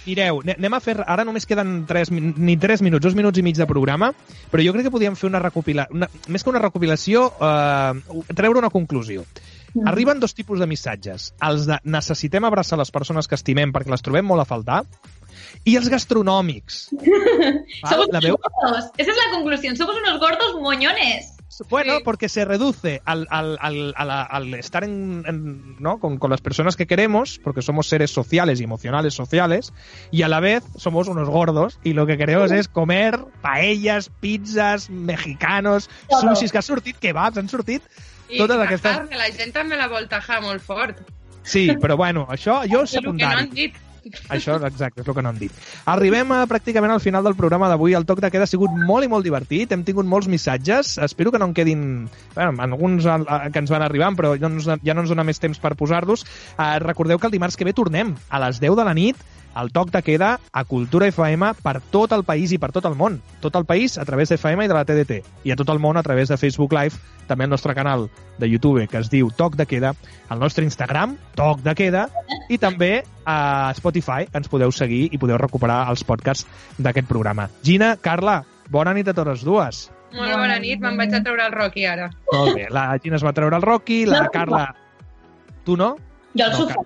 Mireu, 0.04 0.42
ne- 0.44 0.58
anem 0.58 0.74
a 0.76 0.80
fer... 0.84 0.98
Ara 1.06 1.24
només 1.24 1.46
queden 1.48 1.86
3, 1.88 2.10
ni 2.12 2.58
3 2.60 2.82
minuts, 2.84 3.02
2 3.06 3.16
minuts 3.16 3.38
i 3.40 3.42
mig 3.42 3.56
de 3.56 3.66
programa, 3.66 4.12
però 4.52 4.60
jo 4.66 4.74
crec 4.76 4.84
que 4.90 4.94
podíem 4.98 5.16
fer 5.16 5.30
una 5.30 5.40
recopilació... 5.40 5.88
Una, 5.96 6.10
més 6.28 6.44
que 6.44 6.52
una 6.52 6.60
recopilació, 6.60 7.30
eh, 7.40 8.26
treure 8.34 8.58
una 8.60 8.68
conclusió. 8.68 9.24
Mm. 9.72 9.88
Arriben 9.88 10.20
dos 10.20 10.34
tipus 10.36 10.60
de 10.60 10.66
missatges. 10.68 11.30
Els 11.40 11.64
de 11.64 11.78
necessitem 11.84 12.44
abraçar 12.44 12.76
les 12.76 12.90
persones 12.92 13.24
que 13.26 13.38
estimem 13.40 13.72
perquè 13.72 13.88
les 13.88 14.04
trobem 14.04 14.26
molt 14.28 14.44
a 14.44 14.44
faltar 14.44 14.82
i 15.64 15.76
els 15.78 15.88
gastronòmics. 15.88 16.88
Somos 17.88 18.08
La 18.10 18.20
veu? 18.20 18.36
unos 18.36 18.52
gordos. 18.62 18.90
Esa 18.96 19.10
es 19.10 19.16
la 19.16 19.30
conclusión. 19.36 19.76
Somos 19.76 19.96
unos 19.96 20.18
gordos 20.18 20.60
moñones. 20.60 21.36
Bueno, 21.68 21.98
porque 22.02 22.30
se 22.30 22.46
reduce 22.46 23.02
al, 23.04 23.26
al, 23.30 23.58
al, 23.60 23.92
al 23.94 24.54
estar 24.54 24.84
en, 24.84 25.22
en- 25.26 25.76
¿no? 25.80 26.00
con, 26.00 26.16
con 26.18 26.30
las 26.30 26.40
personas 26.40 26.76
que 26.76 26.86
queremos, 26.86 27.38
porque 27.44 27.60
somos 27.60 27.88
seres 27.88 28.10
sociales 28.10 28.58
y 28.60 28.64
emocionales 28.64 29.12
sociales, 29.14 29.72
y 30.10 30.22
a 30.22 30.28
la 30.28 30.40
vez 30.40 30.64
somos 30.78 31.08
unos 31.08 31.28
gordos 31.28 31.78
y 31.84 31.92
lo 31.92 32.06
que 32.06 32.16
queremos 32.16 32.50
es 32.52 32.68
comer 32.68 33.20
paellas, 33.42 34.10
pizzas, 34.20 34.88
mexicanos, 34.88 35.90
Todo. 36.08 36.34
sushis 36.34 36.50
que 36.52 36.58
han 36.58 36.62
sortit, 36.62 36.96
kebabs, 36.96 37.36
han 37.36 37.50
sortit, 37.50 37.82
I 38.30 38.38
totes 38.38 38.56
la 38.56 38.64
aquestes... 38.64 39.10
la 39.12 39.28
gent 39.36 39.52
també 39.52 39.76
la 39.76 39.88
vol 39.92 40.08
tajar 40.08 40.40
molt 40.40 40.62
fort. 40.64 41.02
Sí, 41.44 41.68
però 41.76 41.98
bueno, 42.00 42.24
això 42.32 42.62
jo 42.64 42.80
És 42.88 42.94
el 42.96 43.02
que 43.04 43.12
no 43.12 43.12
secundari. 43.12 43.40
han 43.44 43.50
dit. 43.50 43.74
Això, 44.32 44.56
exacte, 44.66 45.02
és 45.02 45.08
el 45.08 45.14
que 45.14 45.22
no 45.24 45.30
han 45.30 45.38
dit. 45.40 45.54
Arribem 45.90 46.32
a, 46.34 46.42
pràcticament 46.50 46.94
al 46.94 47.02
final 47.04 47.24
del 47.26 47.36
programa 47.38 47.68
d'avui. 47.70 47.94
El 47.98 48.06
toc 48.08 48.22
de 48.24 48.30
queda 48.32 48.48
ha 48.48 48.50
sigut 48.50 48.72
molt 48.88 49.06
i 49.06 49.10
molt 49.12 49.26
divertit. 49.26 49.72
Hem 49.72 49.84
tingut 49.86 50.08
molts 50.08 50.30
missatges. 50.32 50.96
Espero 51.04 51.32
que 51.32 51.40
no 51.42 51.50
en 51.50 51.54
quedin... 51.56 51.84
Bueno, 52.34 52.56
alguns 52.62 53.06
que 53.06 53.62
ens 53.62 53.74
van 53.74 53.86
arribant, 53.86 54.18
però 54.18 54.34
ja 54.38 54.48
no 54.48 54.60
ens, 54.60 54.70
ja 54.82 54.96
no 54.96 55.04
ens 55.04 55.12
dona 55.12 55.26
més 55.26 55.42
temps 55.42 55.60
per 55.62 55.76
posar-los. 55.78 56.26
Uh, 56.56 56.76
recordeu 56.82 57.20
que 57.20 57.30
el 57.30 57.36
dimarts 57.36 57.58
que 57.58 57.68
ve 57.68 57.76
tornem 57.76 58.16
a 58.30 58.42
les 58.42 58.60
10 58.62 58.78
de 58.78 58.88
la 58.88 58.96
nit 58.98 59.22
el 59.60 59.72
toc 59.72 59.90
de 59.90 60.02
queda 60.02 60.38
a 60.52 60.64
Cultura 60.64 61.06
FM 61.08 61.52
per 61.62 61.80
tot 61.92 62.12
el 62.16 62.24
país 62.24 62.52
i 62.52 62.58
per 62.58 62.70
tot 62.72 62.86
el 62.88 62.96
món. 62.96 63.20
Tot 63.40 63.56
el 63.56 63.66
país 63.68 63.98
a 63.98 64.04
través 64.08 64.30
de 64.30 64.36
FM 64.36 64.64
i 64.64 64.68
de 64.70 64.74
la 64.74 64.84
TDT. 64.84 65.22
I 65.44 65.52
a 65.52 65.56
tot 65.56 65.68
el 65.72 65.80
món 65.82 65.96
a 65.96 66.02
través 66.02 66.28
de 66.28 66.38
Facebook 66.40 66.72
Live, 66.72 66.96
també 67.28 67.44
el 67.44 67.50
nostre 67.50 67.74
canal 67.74 68.08
de 68.38 68.48
YouTube 68.48 68.86
que 68.88 68.98
es 68.98 69.10
diu 69.12 69.30
Toc 69.30 69.56
de 69.56 69.66
Queda, 69.66 69.94
el 70.30 70.38
nostre 70.38 70.64
Instagram, 70.64 71.16
Toc 71.36 71.60
de 71.62 71.74
Queda, 71.74 72.08
i 72.48 72.58
també 72.58 73.02
a 73.24 73.72
Spotify 73.76 74.26
ens 74.32 74.48
podeu 74.48 74.72
seguir 74.72 75.08
i 75.12 75.18
podeu 75.18 75.38
recuperar 75.38 75.84
els 75.90 76.04
podcasts 76.04 76.46
d'aquest 76.78 77.08
programa. 77.08 77.48
Gina, 77.62 77.96
Carla, 78.00 78.42
bona 78.70 78.94
nit 78.94 79.08
a 79.08 79.14
totes 79.14 79.44
dues. 79.44 79.90
Molt 80.12 80.34
bona 80.36 80.58
nit, 80.60 80.80
me'n 80.80 80.96
vaig 81.00 81.14
a 81.16 81.22
treure 81.24 81.46
el 81.46 81.54
Rocky 81.56 81.86
ara. 81.88 82.10
Molt 82.32 82.54
bé, 82.56 82.66
la 82.70 82.90
Gina 83.02 83.16
es 83.16 83.24
va 83.24 83.32
treure 83.32 83.56
el 83.56 83.62
Rocky, 83.64 84.04
la 84.06 84.26
Carla... 84.32 84.66
Tu 85.64 85.76
no? 85.78 85.92
Jo 86.34 86.44
al 86.48 86.50
No, 86.50 86.58
sofà. 86.58 86.80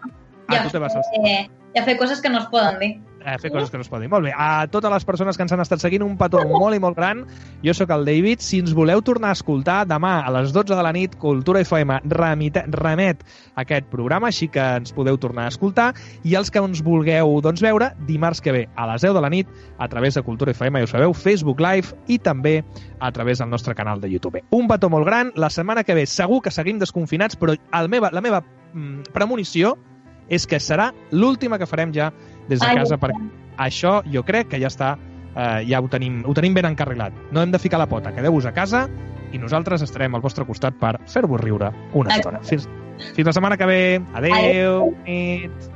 Ah, 0.49 0.63
tu 0.63 0.71
te 0.71 0.79
vas 0.79 0.95
al 0.95 1.03
Eh, 1.25 1.49
ja 1.77 1.85
fer 1.85 1.99
coses 2.01 2.23
que 2.25 2.33
no 2.33 2.41
es 2.41 2.49
poden 2.49 2.81
dir. 2.81 2.97
eh, 3.27 3.39
fer 3.43 3.51
coses 3.51 3.71
que 3.71 3.77
no 3.77 3.83
es 3.83 3.89
poden 3.89 4.05
dir. 4.07 4.11
Molt 4.11 4.25
bé, 4.25 4.33
a 4.33 4.69
totes 4.71 4.91
les 4.91 5.05
persones 5.05 5.37
que 5.37 5.43
ens 5.43 5.53
han 5.53 5.61
estat 5.61 5.83
seguint, 5.83 6.05
un 6.07 6.15
petó 6.17 6.45
molt 6.47 6.77
i 6.77 6.81
molt 6.81 6.97
gran. 6.97 7.25
Jo 7.65 7.75
sóc 7.75 7.91
el 7.91 8.05
David. 8.07 8.39
Si 8.41 8.61
ens 8.63 8.73
voleu 8.75 9.03
tornar 9.03 9.33
a 9.33 9.37
escoltar, 9.37 9.81
demà 9.91 10.21
a 10.23 10.31
les 10.31 10.53
12 10.55 10.77
de 10.79 10.85
la 10.87 10.93
nit, 10.95 11.17
Cultura 11.19 11.61
FM 11.65 11.99
remite, 12.13 12.63
remet 12.71 13.25
aquest 13.59 13.91
programa, 13.91 14.31
així 14.31 14.47
que 14.49 14.63
ens 14.79 14.95
podeu 14.95 15.19
tornar 15.19 15.49
a 15.49 15.53
escoltar. 15.53 15.89
I 16.23 16.37
els 16.39 16.53
que 16.55 16.63
ens 16.63 16.85
vulgueu 16.87 17.41
doncs, 17.43 17.65
veure, 17.67 17.91
dimarts 18.07 18.41
que 18.41 18.55
ve 18.55 18.63
a 18.77 18.87
les 18.93 19.03
10 19.03 19.19
de 19.19 19.25
la 19.27 19.33
nit, 19.33 19.51
a 19.79 19.89
través 19.89 20.15
de 20.15 20.23
Cultura 20.23 20.55
FM, 20.55 20.85
ja 20.85 20.87
ho 20.87 20.93
sabeu, 20.95 21.13
Facebook 21.13 21.61
Live 21.61 21.99
i 22.07 22.21
també 22.23 22.61
a 23.01 23.11
través 23.11 23.43
del 23.43 23.51
nostre 23.51 23.75
canal 23.75 24.01
de 24.01 24.11
YouTube. 24.11 24.45
Un 24.51 24.71
petó 24.71 24.89
molt 24.89 25.05
gran. 25.05 25.35
La 25.35 25.51
setmana 25.51 25.83
que 25.83 25.99
ve 25.99 26.07
segur 26.07 26.41
que 26.43 26.55
seguim 26.55 26.79
desconfinats, 26.79 27.37
però 27.37 27.59
el 27.59 27.91
meva, 27.91 28.15
la 28.15 28.23
meva 28.23 28.45
mm, 28.73 29.11
premonició 29.13 29.75
és 30.29 30.47
que 30.47 30.61
serà 30.63 30.91
l'última 31.11 31.59
que 31.59 31.67
farem 31.67 31.93
ja 31.95 32.11
des 32.49 32.61
de 32.61 32.67
casa, 32.67 32.99
perquè 32.99 33.29
això 33.57 34.01
jo 34.13 34.23
crec 34.27 34.51
que 34.55 34.61
ja 34.63 34.71
està, 34.73 34.97
eh, 35.35 35.63
ja 35.69 35.81
ho 35.81 35.89
tenim, 35.93 36.23
ho 36.27 36.35
tenim 36.35 36.55
ben 36.55 36.69
encarrilat. 36.73 37.15
No 37.33 37.43
hem 37.43 37.55
de 37.55 37.61
ficar 37.63 37.79
la 37.79 37.89
pota, 37.91 38.15
quedeu-vos 38.15 38.47
a 38.47 38.55
casa 38.57 38.87
i 39.33 39.39
nosaltres 39.39 39.83
estarem 39.83 40.15
al 40.15 40.25
vostre 40.25 40.47
costat 40.47 40.77
per 40.81 40.97
fer-vos 41.11 41.41
riure 41.43 41.73
una 41.95 42.15
estona. 42.17 42.43
Fins, 42.47 42.69
fins 43.15 43.27
la 43.27 43.35
setmana 43.37 43.57
que 43.57 43.67
ve. 43.67 43.81
Adeu. 44.15 44.37
Adeu. 44.37 44.93
Nit. 45.07 45.76